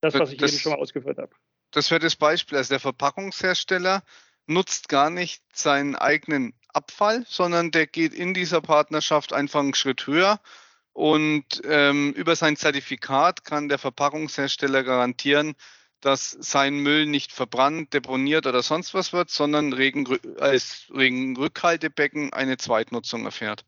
Das, 0.00 0.14
was 0.14 0.30
ich 0.32 0.38
das, 0.38 0.52
eben 0.52 0.60
schon 0.60 0.72
mal 0.72 0.78
ausgeführt 0.78 1.18
habe. 1.18 1.34
Das 1.72 1.90
wäre 1.90 2.00
das 2.00 2.14
Beispiel. 2.14 2.58
Also 2.58 2.74
der 2.74 2.80
Verpackungshersteller 2.80 4.02
nutzt 4.46 4.88
gar 4.88 5.10
nicht 5.10 5.42
seinen 5.52 5.96
eigenen 5.96 6.54
Abfall, 6.68 7.24
sondern 7.26 7.70
der 7.70 7.86
geht 7.86 8.14
in 8.14 8.34
dieser 8.34 8.60
Partnerschaft 8.60 9.32
einfach 9.32 9.60
einen 9.60 9.74
Schritt 9.74 10.06
höher 10.06 10.40
und 10.92 11.62
ähm, 11.64 12.12
über 12.12 12.36
sein 12.36 12.56
Zertifikat 12.56 13.44
kann 13.44 13.68
der 13.68 13.78
Verpackungshersteller 13.78 14.82
garantieren, 14.82 15.54
dass 16.00 16.30
sein 16.30 16.78
Müll 16.78 17.06
nicht 17.06 17.32
verbrannt, 17.32 17.92
deponiert 17.92 18.46
oder 18.46 18.62
sonst 18.62 18.94
was 18.94 19.12
wird, 19.12 19.30
sondern 19.30 19.72
Regen, 19.72 20.06
als 20.38 20.90
Regenrückhaltebecken 20.94 22.32
eine 22.32 22.56
Zweitnutzung 22.56 23.24
erfährt. 23.24 23.64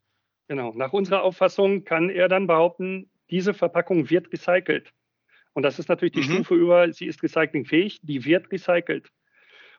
Genau. 0.48 0.72
Nach 0.74 0.92
unserer 0.92 1.22
Auffassung 1.22 1.84
kann 1.84 2.10
er 2.10 2.28
dann 2.28 2.46
behaupten, 2.46 3.10
diese 3.30 3.54
Verpackung 3.54 4.10
wird 4.10 4.32
recycelt. 4.32 4.92
Und 5.52 5.62
das 5.62 5.78
ist 5.78 5.88
natürlich 5.88 6.12
die 6.12 6.20
mhm. 6.20 6.34
Stufe 6.34 6.54
über, 6.54 6.92
sie 6.92 7.06
ist 7.06 7.22
recyclingfähig, 7.22 8.00
die 8.02 8.24
wird 8.24 8.50
recycelt. 8.50 9.10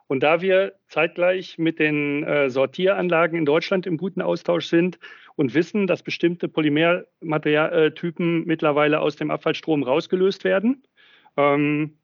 Und 0.07 0.23
da 0.23 0.41
wir 0.41 0.73
zeitgleich 0.87 1.57
mit 1.57 1.79
den 1.79 2.23
äh, 2.23 2.49
Sortieranlagen 2.49 3.37
in 3.37 3.45
Deutschland 3.45 3.87
im 3.87 3.95
guten 3.95 4.21
Austausch 4.21 4.65
sind 4.67 4.99
und 5.35 5.53
wissen, 5.53 5.87
dass 5.87 6.03
bestimmte 6.03 6.49
Polymermaterialtypen 6.49 8.45
mittlerweile 8.45 8.99
aus 8.99 9.15
dem 9.15 9.31
Abfallstrom 9.31 9.83
rausgelöst 9.83 10.43
werden, 10.43 10.83
ähm, 11.37 11.97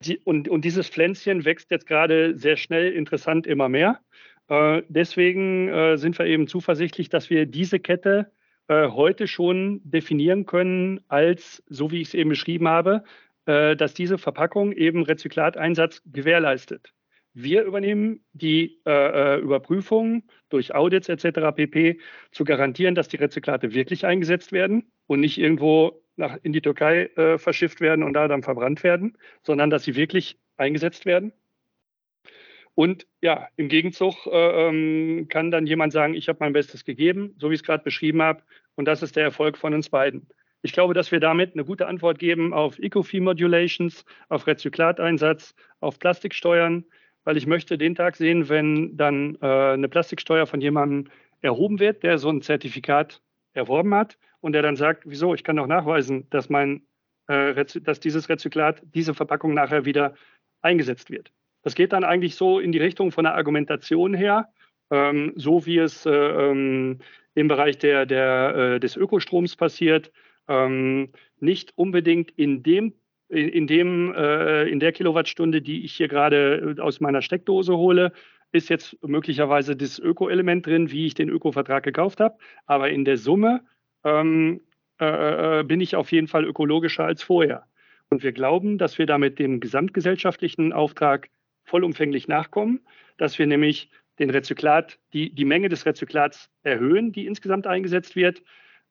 die, 0.00 0.18
und, 0.18 0.48
und, 0.48 0.64
dieses 0.64 0.88
Pflänzchen 0.88 1.44
wächst 1.44 1.70
jetzt 1.70 1.86
gerade 1.86 2.36
sehr 2.36 2.56
schnell, 2.56 2.92
interessant 2.92 3.46
immer 3.46 3.68
mehr. 3.68 4.00
Äh, 4.48 4.82
deswegen 4.88 5.68
äh, 5.68 5.96
sind 5.98 6.18
wir 6.18 6.26
eben 6.26 6.46
zuversichtlich, 6.46 7.08
dass 7.08 7.30
wir 7.30 7.46
diese 7.46 7.80
Kette 7.80 8.32
äh, 8.68 8.88
heute 8.88 9.26
schon 9.26 9.80
definieren 9.84 10.46
können 10.46 11.00
als, 11.08 11.62
so 11.68 11.90
wie 11.90 12.00
ich 12.00 12.08
es 12.08 12.14
eben 12.14 12.30
beschrieben 12.30 12.68
habe, 12.68 13.02
äh, 13.46 13.76
dass 13.76 13.94
diese 13.94 14.18
Verpackung 14.18 14.72
eben 14.72 15.02
Rezyklateinsatz 15.02 16.02
gewährleistet. 16.06 16.92
Wir 17.34 17.62
übernehmen 17.62 18.24
die 18.32 18.80
äh, 18.84 19.36
äh, 19.36 19.40
Überprüfung 19.40 20.24
durch 20.48 20.74
Audits 20.74 21.08
etc. 21.08 21.54
pp. 21.54 22.00
zu 22.32 22.44
garantieren, 22.44 22.94
dass 22.94 23.08
die 23.08 23.16
Rezyklate 23.16 23.74
wirklich 23.74 24.04
eingesetzt 24.06 24.52
werden 24.52 24.90
und 25.06 25.20
nicht 25.20 25.38
irgendwo 25.38 26.02
nach, 26.18 26.38
in 26.42 26.52
die 26.52 26.60
Türkei 26.60 27.06
äh, 27.16 27.38
verschifft 27.38 27.80
werden 27.80 28.02
und 28.02 28.12
da 28.12 28.28
dann 28.28 28.42
verbrannt 28.42 28.82
werden, 28.82 29.16
sondern 29.42 29.70
dass 29.70 29.84
sie 29.84 29.96
wirklich 29.96 30.38
eingesetzt 30.56 31.06
werden. 31.06 31.32
Und 32.74 33.06
ja, 33.20 33.48
im 33.56 33.68
Gegenzug 33.68 34.26
äh, 34.26 34.68
ähm, 34.68 35.26
kann 35.28 35.50
dann 35.50 35.66
jemand 35.66 35.92
sagen, 35.92 36.14
ich 36.14 36.28
habe 36.28 36.38
mein 36.40 36.52
Bestes 36.52 36.84
gegeben, 36.84 37.34
so 37.38 37.50
wie 37.50 37.54
ich 37.54 37.60
es 37.60 37.66
gerade 37.66 37.82
beschrieben 37.82 38.22
habe, 38.22 38.42
und 38.76 38.84
das 38.84 39.02
ist 39.02 39.16
der 39.16 39.24
Erfolg 39.24 39.58
von 39.58 39.74
uns 39.74 39.88
beiden. 39.88 40.28
Ich 40.62 40.72
glaube, 40.72 40.94
dass 40.94 41.10
wir 41.10 41.20
damit 41.20 41.54
eine 41.54 41.64
gute 41.64 41.86
Antwort 41.86 42.18
geben 42.18 42.52
auf 42.52 42.78
Eco-Fee-Modulations, 42.78 44.04
auf 44.28 44.46
Rezyklateinsatz, 44.46 45.54
auf 45.80 45.98
Plastiksteuern, 45.98 46.84
weil 47.24 47.36
ich 47.36 47.46
möchte 47.46 47.78
den 47.78 47.94
Tag 47.94 48.16
sehen, 48.16 48.48
wenn 48.48 48.96
dann 48.96 49.36
äh, 49.42 49.46
eine 49.46 49.88
Plastiksteuer 49.88 50.46
von 50.46 50.60
jemandem 50.60 51.10
erhoben 51.40 51.78
wird, 51.78 52.02
der 52.02 52.18
so 52.18 52.28
ein 52.30 52.42
Zertifikat 52.42 53.20
erworben 53.52 53.94
hat 53.94 54.18
und 54.40 54.52
der 54.52 54.62
dann 54.62 54.76
sagt, 54.76 55.04
wieso, 55.06 55.34
ich 55.34 55.44
kann 55.44 55.56
doch 55.56 55.66
nachweisen, 55.66 56.28
dass, 56.30 56.48
mein, 56.48 56.82
äh, 57.26 57.64
dass 57.82 58.00
dieses 58.00 58.28
Rezyklat, 58.28 58.82
diese 58.94 59.14
Verpackung 59.14 59.54
nachher 59.54 59.84
wieder 59.84 60.14
eingesetzt 60.62 61.10
wird. 61.10 61.32
Das 61.62 61.74
geht 61.74 61.92
dann 61.92 62.04
eigentlich 62.04 62.36
so 62.36 62.58
in 62.58 62.72
die 62.72 62.78
Richtung 62.78 63.12
von 63.12 63.24
der 63.24 63.34
Argumentation 63.34 64.14
her, 64.14 64.48
ähm, 64.90 65.32
so 65.36 65.66
wie 65.66 65.78
es 65.78 66.06
äh, 66.06 66.10
ähm, 66.10 66.98
im 67.34 67.48
Bereich 67.48 67.78
der, 67.78 68.06
der, 68.06 68.54
äh, 68.56 68.80
des 68.80 68.96
Ökostroms 68.96 69.56
passiert, 69.56 70.10
ähm, 70.48 71.10
nicht 71.40 71.72
unbedingt 71.76 72.30
in 72.32 72.62
dem 72.62 72.94
in, 73.28 73.66
dem, 73.66 74.14
äh, 74.14 74.64
in 74.68 74.80
der 74.80 74.92
Kilowattstunde, 74.92 75.60
die 75.60 75.84
ich 75.84 75.94
hier 75.94 76.08
gerade 76.08 76.76
äh, 76.78 76.80
aus 76.80 77.00
meiner 77.00 77.20
Steckdose 77.20 77.76
hole, 77.76 78.12
ist 78.52 78.70
jetzt 78.70 78.96
möglicherweise 79.02 79.76
das 79.76 79.98
Öko-Element 79.98 80.66
drin, 80.66 80.90
wie 80.90 81.06
ich 81.06 81.14
den 81.14 81.28
Öko-Vertrag 81.28 81.82
gekauft 81.82 82.20
habe. 82.20 82.38
Aber 82.66 82.90
in 82.90 83.04
der 83.04 83.18
Summe 83.18 83.62
ähm, 84.04 84.60
äh, 85.00 85.60
äh, 85.60 85.64
bin 85.64 85.80
ich 85.80 85.96
auf 85.96 86.12
jeden 86.12 86.28
Fall 86.28 86.44
ökologischer 86.44 87.04
als 87.04 87.22
vorher. 87.22 87.64
Und 88.10 88.22
wir 88.22 88.32
glauben, 88.32 88.78
dass 88.78 88.98
wir 88.98 89.06
damit 89.06 89.38
dem 89.38 89.60
gesamtgesellschaftlichen 89.60 90.72
Auftrag 90.72 91.28
vollumfänglich 91.64 92.26
nachkommen, 92.26 92.80
dass 93.18 93.38
wir 93.38 93.46
nämlich 93.46 93.90
den 94.18 94.30
Rezyklat, 94.30 94.98
die, 95.12 95.34
die 95.34 95.44
Menge 95.44 95.68
des 95.68 95.86
Rezyklats 95.86 96.50
erhöhen, 96.62 97.12
die 97.12 97.26
insgesamt 97.26 97.66
eingesetzt 97.66 98.16
wird, 98.16 98.42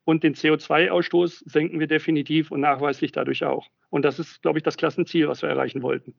und 0.05 0.23
den 0.23 0.35
CO2-Ausstoß 0.35 1.43
senken 1.49 1.81
wir 1.81 1.87
definitiv 1.87 2.49
und 2.49 2.61
nachweislich 2.61 3.11
dadurch 3.11 3.43
auch. 3.43 3.67
Und 3.89 4.05
das 4.05 4.19
ist, 4.19 4.41
glaube 4.41 4.57
ich, 4.57 4.63
das 4.63 4.77
Klassenziel, 4.77 5.27
was 5.27 5.41
wir 5.41 5.49
erreichen 5.49 5.81
wollten. 5.81 6.15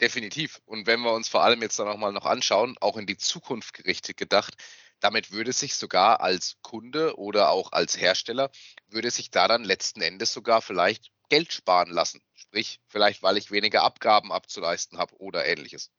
Definitiv. 0.00 0.60
Und 0.64 0.86
wenn 0.86 1.00
wir 1.00 1.12
uns 1.12 1.28
vor 1.28 1.42
allem 1.42 1.60
jetzt 1.60 1.78
dann 1.78 1.88
auch 1.88 1.98
mal 1.98 2.12
noch 2.12 2.24
anschauen, 2.24 2.76
auch 2.80 2.96
in 2.96 3.06
die 3.06 3.18
Zukunft 3.18 3.74
gerichtet 3.74 4.16
gedacht, 4.16 4.54
damit 5.00 5.32
würde 5.32 5.52
sich 5.52 5.74
sogar 5.74 6.20
als 6.20 6.58
Kunde 6.62 7.18
oder 7.18 7.50
auch 7.50 7.72
als 7.72 8.00
Hersteller, 8.00 8.50
würde 8.88 9.10
sich 9.10 9.30
da 9.30 9.48
dann 9.48 9.64
letzten 9.64 10.00
Endes 10.00 10.32
sogar 10.32 10.62
vielleicht 10.62 11.10
Geld 11.28 11.52
sparen 11.52 11.90
lassen. 11.90 12.20
Sprich, 12.34 12.80
vielleicht 12.88 13.22
weil 13.22 13.36
ich 13.36 13.50
weniger 13.50 13.82
Abgaben 13.82 14.32
abzuleisten 14.32 14.98
habe 14.98 15.14
oder 15.18 15.46
ähnliches. 15.46 15.90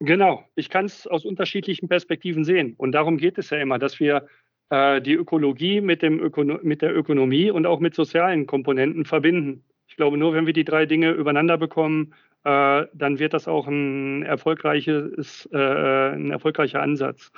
Genau, 0.00 0.44
ich 0.54 0.70
kann 0.70 0.84
es 0.84 1.06
aus 1.06 1.24
unterschiedlichen 1.24 1.88
Perspektiven 1.88 2.44
sehen. 2.44 2.74
Und 2.76 2.92
darum 2.92 3.18
geht 3.18 3.38
es 3.38 3.50
ja 3.50 3.58
immer, 3.58 3.80
dass 3.80 3.98
wir 3.98 4.28
äh, 4.70 5.02
die 5.02 5.14
Ökologie 5.14 5.80
mit, 5.80 6.02
dem 6.02 6.20
Ökono 6.20 6.58
mit 6.62 6.82
der 6.82 6.96
Ökonomie 6.96 7.50
und 7.50 7.66
auch 7.66 7.80
mit 7.80 7.94
sozialen 7.94 8.46
Komponenten 8.46 9.04
verbinden. 9.04 9.64
Ich 9.88 9.96
glaube, 9.96 10.16
nur 10.16 10.34
wenn 10.34 10.46
wir 10.46 10.52
die 10.52 10.64
drei 10.64 10.86
Dinge 10.86 11.10
übereinander 11.10 11.58
bekommen, 11.58 12.14
äh, 12.44 12.86
dann 12.92 13.18
wird 13.18 13.34
das 13.34 13.48
auch 13.48 13.66
ein, 13.66 14.22
erfolgreiches, 14.22 15.48
äh, 15.52 15.56
ein 15.56 16.30
erfolgreicher 16.30 16.82
Ansatz. 16.82 17.32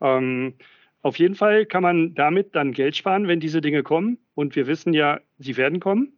Ähm, 0.00 0.54
auf 1.02 1.18
jeden 1.18 1.34
Fall 1.34 1.66
kann 1.66 1.82
man 1.82 2.14
damit 2.14 2.54
dann 2.54 2.72
Geld 2.72 2.96
sparen, 2.96 3.28
wenn 3.28 3.40
diese 3.40 3.60
Dinge 3.60 3.82
kommen. 3.82 4.18
Und 4.34 4.56
wir 4.56 4.66
wissen 4.66 4.92
ja, 4.92 5.20
sie 5.38 5.56
werden 5.56 5.80
kommen. 5.80 6.12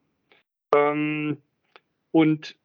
Ähm, 0.75 1.39
und 2.13 2.57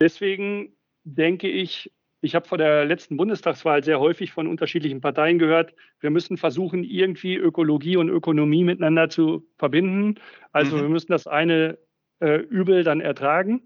deswegen 0.00 0.74
denke 1.04 1.48
ich, 1.48 1.90
ich 2.20 2.34
habe 2.34 2.48
vor 2.48 2.58
der 2.58 2.86
letzten 2.86 3.16
Bundestagswahl 3.16 3.84
sehr 3.84 4.00
häufig 4.00 4.32
von 4.32 4.46
unterschiedlichen 4.46 5.02
Parteien 5.02 5.38
gehört, 5.38 5.74
wir 6.00 6.10
müssen 6.10 6.38
versuchen, 6.38 6.82
irgendwie 6.82 7.36
Ökologie 7.36 7.96
und 7.96 8.08
Ökonomie 8.08 8.64
miteinander 8.64 9.10
zu 9.10 9.46
verbinden. 9.58 10.14
Also 10.52 10.76
mhm. 10.76 10.82
wir 10.82 10.88
müssen 10.88 11.12
das 11.12 11.26
eine 11.26 11.78
äh, 12.20 12.36
Übel 12.36 12.82
dann 12.82 13.00
ertragen. 13.00 13.64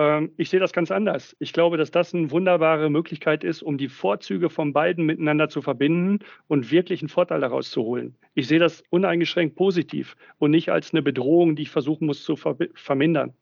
Ähm, 0.00 0.32
ich 0.38 0.48
sehe 0.48 0.60
das 0.60 0.72
ganz 0.72 0.90
anders. 0.90 1.36
Ich 1.40 1.52
glaube, 1.52 1.76
dass 1.76 1.90
das 1.90 2.14
eine 2.14 2.30
wunderbare 2.30 2.88
Möglichkeit 2.88 3.44
ist, 3.44 3.62
um 3.62 3.76
die 3.76 3.90
Vorzüge 3.90 4.48
von 4.48 4.72
beiden 4.72 5.04
miteinander 5.04 5.50
zu 5.50 5.60
verbinden 5.60 6.20
und 6.48 6.70
wirklich 6.70 7.02
einen 7.02 7.10
Vorteil 7.10 7.42
daraus 7.42 7.70
zu 7.70 7.82
holen. 7.82 8.16
Ich 8.32 8.48
sehe 8.48 8.58
das 8.58 8.82
uneingeschränkt 8.88 9.56
positiv 9.56 10.16
und 10.38 10.52
nicht 10.52 10.70
als 10.70 10.94
eine 10.94 11.02
Bedrohung, 11.02 11.54
die 11.54 11.64
ich 11.64 11.70
versuchen 11.70 12.06
muss 12.06 12.24
zu 12.24 12.36
vermindern. 12.36 13.34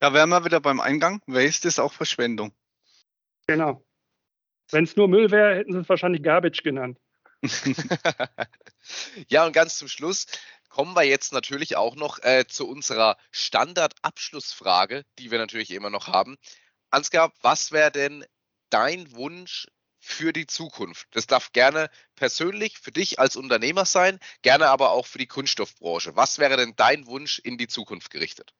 Ja, 0.00 0.14
wären 0.14 0.28
wir 0.28 0.44
wieder 0.44 0.60
beim 0.60 0.78
Eingang. 0.78 1.20
Waste 1.26 1.66
ist 1.66 1.80
auch 1.80 1.92
Verschwendung. 1.92 2.52
Genau. 3.48 3.84
Wenn 4.70 4.84
es 4.84 4.94
nur 4.94 5.08
Müll 5.08 5.32
wäre, 5.32 5.56
hätten 5.56 5.72
sie 5.72 5.80
es 5.80 5.88
wahrscheinlich 5.88 6.22
Garbage 6.22 6.62
genannt. 6.62 6.98
ja, 9.28 9.44
und 9.44 9.52
ganz 9.52 9.76
zum 9.76 9.88
Schluss 9.88 10.26
kommen 10.76 10.94
wir 10.94 11.04
jetzt 11.04 11.32
natürlich 11.32 11.76
auch 11.76 11.96
noch 11.96 12.22
äh, 12.22 12.44
zu 12.46 12.68
unserer 12.68 13.16
Standardabschlussfrage, 13.30 15.06
die 15.18 15.30
wir 15.30 15.38
natürlich 15.38 15.70
immer 15.70 15.88
noch 15.88 16.08
haben. 16.08 16.36
Ansgar, 16.90 17.32
was 17.40 17.72
wäre 17.72 17.90
denn 17.90 18.26
dein 18.68 19.10
Wunsch 19.12 19.68
für 19.98 20.34
die 20.34 20.46
Zukunft? 20.46 21.08
Das 21.12 21.26
darf 21.26 21.52
gerne 21.52 21.88
persönlich 22.14 22.78
für 22.78 22.92
dich 22.92 23.18
als 23.18 23.36
Unternehmer 23.36 23.86
sein, 23.86 24.18
gerne 24.42 24.68
aber 24.68 24.90
auch 24.90 25.06
für 25.06 25.16
die 25.16 25.26
Kunststoffbranche. 25.26 26.14
Was 26.14 26.38
wäre 26.38 26.58
denn 26.58 26.74
dein 26.76 27.06
Wunsch 27.06 27.38
in 27.38 27.56
die 27.56 27.68
Zukunft 27.68 28.10
gerichtet? 28.10 28.52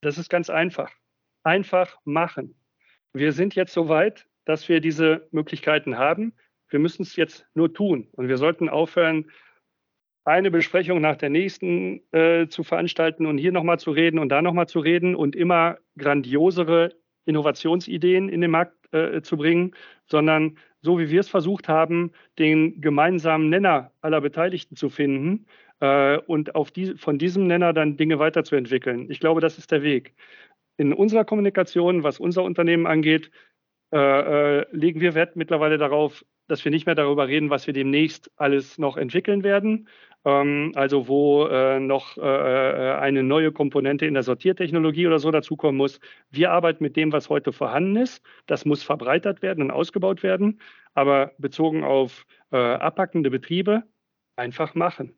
Das 0.00 0.16
ist 0.16 0.30
ganz 0.30 0.48
einfach. 0.48 0.92
Einfach 1.42 1.98
machen 2.04 2.54
wir 3.18 3.32
sind 3.32 3.56
jetzt 3.56 3.72
so 3.72 3.88
weit, 3.88 4.26
dass 4.44 4.68
wir 4.68 4.80
diese 4.80 5.26
Möglichkeiten 5.32 5.98
haben. 5.98 6.34
Wir 6.68 6.78
müssen 6.78 7.02
es 7.02 7.16
jetzt 7.16 7.46
nur 7.54 7.74
tun. 7.74 8.08
Und 8.12 8.28
wir 8.28 8.38
sollten 8.38 8.68
aufhören, 8.68 9.30
eine 10.28 10.50
Besprechung 10.50 11.00
nach 11.00 11.16
der 11.16 11.30
nächsten 11.30 12.00
äh, 12.12 12.48
zu 12.48 12.62
veranstalten 12.62 13.26
und 13.26 13.38
hier 13.38 13.52
nochmal 13.52 13.78
zu 13.78 13.90
reden 13.90 14.18
und 14.18 14.28
da 14.28 14.42
nochmal 14.42 14.68
zu 14.68 14.80
reden 14.80 15.14
und 15.14 15.34
immer 15.34 15.78
grandiosere 15.96 16.94
Innovationsideen 17.24 18.28
in 18.28 18.40
den 18.40 18.50
Markt 18.50 18.74
äh, 18.92 19.22
zu 19.22 19.36
bringen, 19.36 19.74
sondern 20.06 20.58
so 20.80 20.98
wie 20.98 21.10
wir 21.10 21.20
es 21.20 21.28
versucht 21.28 21.68
haben, 21.68 22.12
den 22.38 22.80
gemeinsamen 22.80 23.48
Nenner 23.48 23.92
aller 24.00 24.20
Beteiligten 24.20 24.76
zu 24.76 24.88
finden 24.88 25.46
äh, 25.80 26.18
und 26.18 26.54
auf 26.54 26.70
die, 26.70 26.94
von 26.96 27.18
diesem 27.18 27.46
Nenner 27.46 27.72
dann 27.72 27.96
Dinge 27.96 28.18
weiterzuentwickeln. 28.18 29.10
Ich 29.10 29.20
glaube, 29.20 29.40
das 29.40 29.58
ist 29.58 29.72
der 29.72 29.82
Weg 29.82 30.14
in 30.78 30.92
unserer 30.92 31.24
Kommunikation, 31.24 32.04
was 32.04 32.18
unser 32.20 32.44
Unternehmen 32.44 32.86
angeht, 32.86 33.30
äh, 33.92 34.60
äh, 34.60 34.66
legen 34.72 35.00
wir 35.00 35.14
Wert 35.14 35.36
mittlerweile 35.36 35.78
darauf, 35.78 36.24
dass 36.46 36.64
wir 36.64 36.70
nicht 36.70 36.86
mehr 36.86 36.94
darüber 36.94 37.28
reden, 37.28 37.50
was 37.50 37.66
wir 37.66 37.74
demnächst 37.74 38.30
alles 38.36 38.78
noch 38.78 38.96
entwickeln 38.96 39.42
werden. 39.42 39.88
Ähm, 40.24 40.72
also 40.74 41.08
wo 41.08 41.46
äh, 41.46 41.78
noch 41.80 42.16
äh, 42.18 42.20
äh, 42.20 42.94
eine 42.98 43.22
neue 43.22 43.52
Komponente 43.52 44.06
in 44.06 44.14
der 44.14 44.22
Sortiertechnologie 44.22 45.06
oder 45.06 45.18
so 45.18 45.30
dazukommen 45.30 45.76
muss. 45.76 46.00
Wir 46.30 46.50
arbeiten 46.50 46.82
mit 46.82 46.96
dem, 46.96 47.12
was 47.12 47.30
heute 47.30 47.52
vorhanden 47.52 47.96
ist. 47.96 48.22
Das 48.46 48.64
muss 48.64 48.82
verbreitert 48.82 49.42
werden 49.42 49.62
und 49.64 49.70
ausgebaut 49.70 50.22
werden. 50.22 50.60
Aber 50.94 51.32
bezogen 51.38 51.84
auf 51.84 52.26
äh, 52.50 52.56
abpackende 52.56 53.30
Betriebe, 53.30 53.84
einfach 54.36 54.74
machen. 54.74 55.14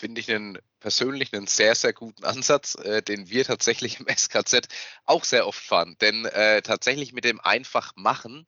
Finde 0.00 0.22
ich 0.22 0.30
einen, 0.32 0.56
persönlich 0.80 1.34
einen 1.34 1.46
sehr, 1.46 1.74
sehr 1.74 1.92
guten 1.92 2.24
Ansatz, 2.24 2.74
äh, 2.74 3.02
den 3.02 3.28
wir 3.28 3.44
tatsächlich 3.44 4.00
im 4.00 4.06
SKZ 4.08 4.66
auch 5.04 5.24
sehr 5.24 5.46
oft 5.46 5.62
fahren. 5.62 5.96
Denn 6.00 6.24
äh, 6.24 6.62
tatsächlich 6.62 7.12
mit 7.12 7.24
dem 7.24 7.38
einfach 7.38 7.92
machen 7.96 8.46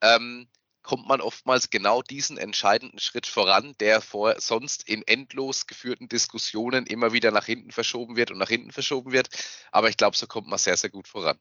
ähm, 0.00 0.46
kommt 0.82 1.08
man 1.08 1.20
oftmals 1.20 1.70
genau 1.70 2.02
diesen 2.02 2.38
entscheidenden 2.38 3.00
Schritt 3.00 3.26
voran, 3.26 3.74
der 3.80 4.00
vor 4.00 4.40
sonst 4.40 4.88
in 4.88 5.02
endlos 5.04 5.66
geführten 5.66 6.06
Diskussionen 6.06 6.86
immer 6.86 7.12
wieder 7.12 7.32
nach 7.32 7.46
hinten 7.46 7.72
verschoben 7.72 8.14
wird 8.14 8.30
und 8.30 8.38
nach 8.38 8.48
hinten 8.48 8.70
verschoben 8.70 9.10
wird. 9.10 9.28
Aber 9.72 9.88
ich 9.88 9.96
glaube, 9.96 10.16
so 10.16 10.28
kommt 10.28 10.46
man 10.46 10.58
sehr, 10.60 10.76
sehr 10.76 10.90
gut 10.90 11.08
voran. 11.08 11.40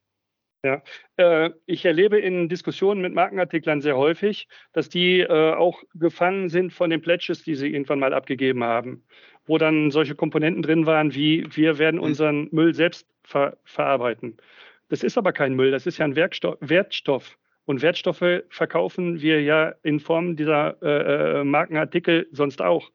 Ja, 0.64 0.84
äh, 1.18 1.50
ich 1.66 1.86
erlebe 1.86 2.20
in 2.20 2.48
Diskussionen 2.48 3.02
mit 3.02 3.16
Markenartiklern 3.16 3.82
sehr 3.82 3.98
häufig, 3.98 4.48
dass 4.74 4.90
die 4.90 5.22
äh, 5.22 5.54
auch 5.54 5.82
gefangen 5.96 6.50
sind 6.50 6.72
von 6.72 6.92
den 6.92 7.02
Pledges, 7.02 7.42
die 7.42 7.56
sie 7.56 7.70
irgendwann 7.70 7.98
mal 7.98 8.14
abgegeben 8.14 8.64
haben, 8.64 9.04
wo 9.46 9.58
dann 9.58 9.92
solche 9.92 10.16
Komponenten 10.16 10.64
drin 10.64 10.86
waren, 10.86 11.14
wie 11.16 11.46
wir 11.52 11.78
werden 11.80 11.98
mhm. 11.98 12.04
unseren 12.04 12.48
Müll 12.52 12.74
selbst 12.74 13.08
ver 13.24 13.58
verarbeiten. 13.64 14.38
Das 14.90 15.04
ist 15.04 15.18
aber 15.18 15.32
kein 15.32 15.56
Müll, 15.56 15.72
das 15.72 15.88
ist 15.88 15.98
ja 15.98 16.06
ein 16.06 16.16
Werkstoff, 16.16 16.58
Wertstoff. 16.60 17.38
Und 17.66 17.82
Wertstoffe 17.82 18.44
verkaufen 18.50 19.22
wir 19.22 19.42
ja 19.42 19.74
in 19.84 20.00
Form 20.00 20.36
dieser 20.36 20.82
äh, 20.82 21.42
äh 21.42 21.44
Markenartikel 21.44 22.28
sonst 22.32 22.62
auch. 22.62 22.92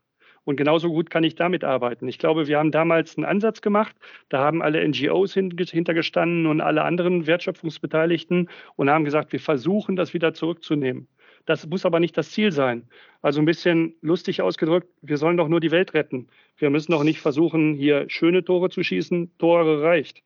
Und 0.46 0.56
genauso 0.56 0.90
gut 0.90 1.10
kann 1.10 1.24
ich 1.24 1.34
damit 1.34 1.64
arbeiten. 1.64 2.06
Ich 2.06 2.18
glaube, 2.18 2.46
wir 2.46 2.58
haben 2.58 2.70
damals 2.70 3.16
einen 3.16 3.24
Ansatz 3.24 3.60
gemacht. 3.62 3.96
Da 4.28 4.38
haben 4.38 4.62
alle 4.62 4.86
NGOs 4.86 5.34
hintergestanden 5.34 6.46
und 6.46 6.60
alle 6.60 6.84
anderen 6.84 7.26
Wertschöpfungsbeteiligten 7.26 8.48
und 8.76 8.88
haben 8.88 9.04
gesagt, 9.04 9.32
wir 9.32 9.40
versuchen 9.40 9.96
das 9.96 10.14
wieder 10.14 10.34
zurückzunehmen. 10.34 11.08
Das 11.46 11.66
muss 11.66 11.86
aber 11.86 12.00
nicht 12.00 12.16
das 12.18 12.30
Ziel 12.30 12.52
sein. 12.52 12.88
Also 13.22 13.40
ein 13.40 13.46
bisschen 13.46 13.94
lustig 14.02 14.42
ausgedrückt, 14.42 14.88
wir 15.00 15.16
sollen 15.16 15.36
doch 15.36 15.48
nur 15.48 15.60
die 15.60 15.70
Welt 15.70 15.94
retten. 15.94 16.28
Wir 16.58 16.70
müssen 16.70 16.92
doch 16.92 17.04
nicht 17.04 17.20
versuchen, 17.20 17.74
hier 17.74 18.04
schöne 18.08 18.44
Tore 18.44 18.68
zu 18.68 18.82
schießen. 18.82 19.30
Tore 19.38 19.82
reicht. 19.82 20.22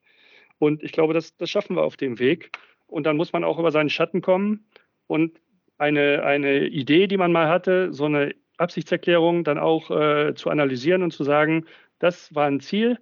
Und 0.58 0.82
ich 0.82 0.92
glaube, 0.92 1.14
das, 1.14 1.36
das 1.36 1.50
schaffen 1.50 1.76
wir 1.76 1.82
auf 1.82 1.96
dem 1.96 2.18
Weg. 2.18 2.50
Und 2.86 3.04
dann 3.04 3.16
muss 3.16 3.32
man 3.32 3.44
auch 3.44 3.58
über 3.58 3.70
seinen 3.70 3.90
Schatten 3.90 4.20
kommen 4.22 4.64
und 5.06 5.40
eine, 5.78 6.24
eine 6.24 6.66
Idee, 6.66 7.06
die 7.06 7.16
man 7.16 7.32
mal 7.32 7.48
hatte, 7.48 7.92
so 7.92 8.04
eine 8.04 8.34
Absichtserklärung 8.58 9.44
dann 9.44 9.58
auch 9.58 9.90
äh, 9.90 10.34
zu 10.34 10.50
analysieren 10.50 11.02
und 11.02 11.12
zu 11.12 11.24
sagen, 11.24 11.64
das 11.98 12.34
war 12.34 12.46
ein 12.46 12.60
Ziel. 12.60 12.98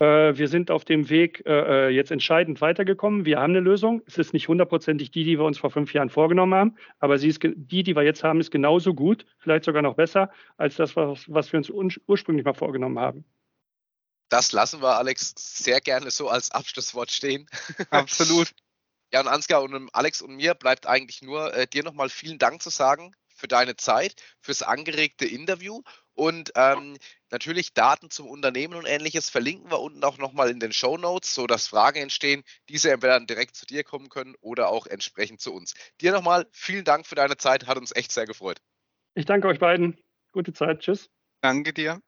Äh, 0.00 0.36
wir 0.36 0.48
sind 0.48 0.70
auf 0.70 0.84
dem 0.84 1.08
Weg 1.08 1.42
äh, 1.44 1.88
äh, 1.88 1.88
jetzt 1.88 2.10
entscheidend 2.10 2.60
weitergekommen. 2.60 3.24
Wir 3.24 3.40
haben 3.40 3.50
eine 3.50 3.60
Lösung. 3.60 4.02
Es 4.06 4.16
ist 4.16 4.32
nicht 4.32 4.48
hundertprozentig 4.48 5.10
die, 5.10 5.24
die 5.24 5.38
wir 5.38 5.44
uns 5.44 5.58
vor 5.58 5.70
fünf 5.70 5.92
Jahren 5.92 6.10
vorgenommen 6.10 6.54
haben, 6.54 6.76
aber 7.00 7.18
sie 7.18 7.28
ist 7.28 7.40
die, 7.42 7.82
die 7.82 7.96
wir 7.96 8.02
jetzt 8.02 8.22
haben, 8.22 8.40
ist 8.40 8.50
genauso 8.50 8.94
gut, 8.94 9.26
vielleicht 9.38 9.64
sogar 9.64 9.82
noch 9.82 9.94
besser 9.94 10.30
als 10.56 10.76
das, 10.76 10.94
was, 10.94 11.24
was 11.28 11.52
wir 11.52 11.58
uns 11.72 12.00
ursprünglich 12.06 12.44
mal 12.44 12.54
vorgenommen 12.54 12.98
haben. 12.98 13.24
Das 14.28 14.52
lassen 14.52 14.82
wir, 14.82 14.98
Alex, 14.98 15.34
sehr 15.36 15.80
gerne 15.80 16.10
so 16.10 16.28
als 16.28 16.50
Abschlusswort 16.50 17.10
stehen. 17.10 17.48
Absolut. 17.90 18.54
Ja, 19.12 19.20
und 19.20 19.28
Ansgar 19.28 19.62
und 19.62 19.88
Alex 19.94 20.20
und 20.20 20.36
mir 20.36 20.54
bleibt 20.54 20.86
eigentlich 20.86 21.22
nur, 21.22 21.54
äh, 21.54 21.66
dir 21.66 21.82
nochmal 21.82 22.10
vielen 22.10 22.38
Dank 22.38 22.60
zu 22.60 22.68
sagen 22.70 23.12
für 23.34 23.48
deine 23.48 23.76
Zeit, 23.76 24.16
fürs 24.40 24.62
angeregte 24.62 25.24
Interview 25.24 25.82
und 26.14 26.52
ähm, 26.56 26.98
natürlich 27.30 27.74
Daten 27.74 28.10
zum 28.10 28.28
Unternehmen 28.28 28.74
und 28.74 28.86
ähnliches 28.86 29.30
verlinken 29.30 29.70
wir 29.70 29.80
unten 29.80 30.02
auch 30.04 30.18
nochmal 30.18 30.50
in 30.50 30.60
den 30.60 30.72
Show 30.72 30.96
Notes, 30.96 31.34
sodass 31.34 31.68
Fragen 31.68 32.00
entstehen, 32.00 32.42
diese 32.68 32.90
entweder 32.90 33.14
dann 33.14 33.26
direkt 33.26 33.56
zu 33.56 33.66
dir 33.66 33.84
kommen 33.84 34.08
können 34.08 34.34
oder 34.40 34.68
auch 34.68 34.86
entsprechend 34.86 35.40
zu 35.40 35.52
uns. 35.52 35.74
Dir 36.00 36.12
nochmal 36.12 36.46
vielen 36.52 36.84
Dank 36.84 37.06
für 37.06 37.14
deine 37.14 37.36
Zeit, 37.36 37.66
hat 37.66 37.78
uns 37.78 37.94
echt 37.94 38.12
sehr 38.12 38.26
gefreut. 38.26 38.60
Ich 39.14 39.26
danke 39.26 39.48
euch 39.48 39.58
beiden. 39.58 39.98
Gute 40.32 40.52
Zeit. 40.52 40.80
Tschüss. 40.80 41.10
Danke 41.40 41.72
dir. 41.72 42.00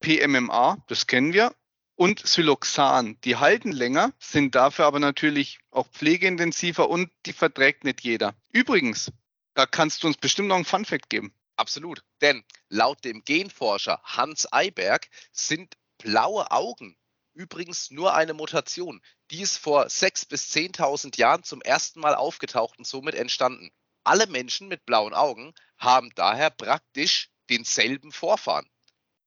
PMMA, 0.00 0.84
das 0.88 1.06
kennen 1.06 1.32
wir, 1.32 1.54
und 1.94 2.26
Siloxan. 2.26 3.18
Die 3.24 3.36
halten 3.36 3.72
länger, 3.72 4.12
sind 4.18 4.54
dafür 4.54 4.86
aber 4.86 4.98
natürlich 4.98 5.58
auch 5.70 5.86
pflegeintensiver 5.88 6.88
und 6.88 7.10
die 7.26 7.32
verträgt 7.32 7.84
nicht 7.84 8.00
jeder. 8.00 8.34
Übrigens, 8.50 9.12
da 9.54 9.66
kannst 9.66 10.02
du 10.02 10.06
uns 10.06 10.16
bestimmt 10.16 10.48
noch 10.48 10.56
einen 10.56 10.64
Funfact 10.64 11.10
geben. 11.10 11.34
Absolut, 11.56 12.02
denn 12.20 12.44
laut 12.68 13.04
dem 13.04 13.24
Genforscher 13.24 14.00
Hans 14.04 14.52
Eiberg 14.52 15.08
sind 15.32 15.74
blaue 15.98 16.50
Augen 16.50 16.96
übrigens 17.34 17.90
nur 17.90 18.14
eine 18.14 18.34
Mutation. 18.34 19.00
Die 19.30 19.40
ist 19.40 19.56
vor 19.56 19.86
6.000 19.86 20.28
bis 20.28 20.50
10.000 20.52 21.18
Jahren 21.18 21.42
zum 21.42 21.62
ersten 21.62 22.00
Mal 22.00 22.14
aufgetaucht 22.14 22.78
und 22.78 22.86
somit 22.86 23.14
entstanden. 23.14 23.70
Alle 24.04 24.26
Menschen 24.26 24.68
mit 24.68 24.84
blauen 24.84 25.14
Augen 25.14 25.54
haben 25.78 26.10
daher 26.14 26.50
praktisch 26.50 27.30
denselben 27.48 28.12
Vorfahren. 28.12 28.68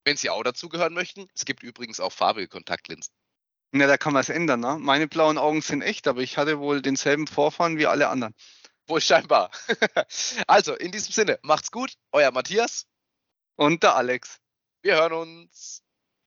Wenn 0.06 0.18
Sie 0.18 0.30
auch 0.30 0.44
dazugehören 0.44 0.94
möchten, 0.94 1.28
es 1.34 1.46
gibt 1.46 1.64
übrigens 1.64 2.00
auch 2.00 2.14
farbige 2.14 2.48
Kontaktlinsen. 2.48 3.12
Na, 3.72 3.88
da 3.88 3.98
kann 3.98 4.14
man 4.14 4.22
es 4.22 4.30
ändern. 4.30 4.60
Ne? 4.60 4.78
Meine 4.80 5.08
blauen 5.08 5.38
Augen 5.38 5.62
sind 5.62 5.82
echt, 5.82 6.08
aber 6.08 6.22
ich 6.22 6.38
hatte 6.38 6.60
wohl 6.60 6.82
denselben 6.82 7.28
Vorfahren 7.28 7.78
wie 7.78 7.88
alle 7.88 8.08
anderen. 8.08 8.34
Wohl 8.88 9.02
scheinbar. 9.02 9.50
also, 10.48 10.76
in 10.76 10.92
diesem 10.92 11.12
Sinne, 11.12 11.40
macht's 11.42 11.72
gut. 11.72 11.96
Euer 12.12 12.32
Matthias. 12.32 12.86
Und 13.56 13.82
der 13.84 13.96
Alex. 13.96 14.40
Wir 14.84 14.96
hören 14.96 15.14
uns. 15.14 15.82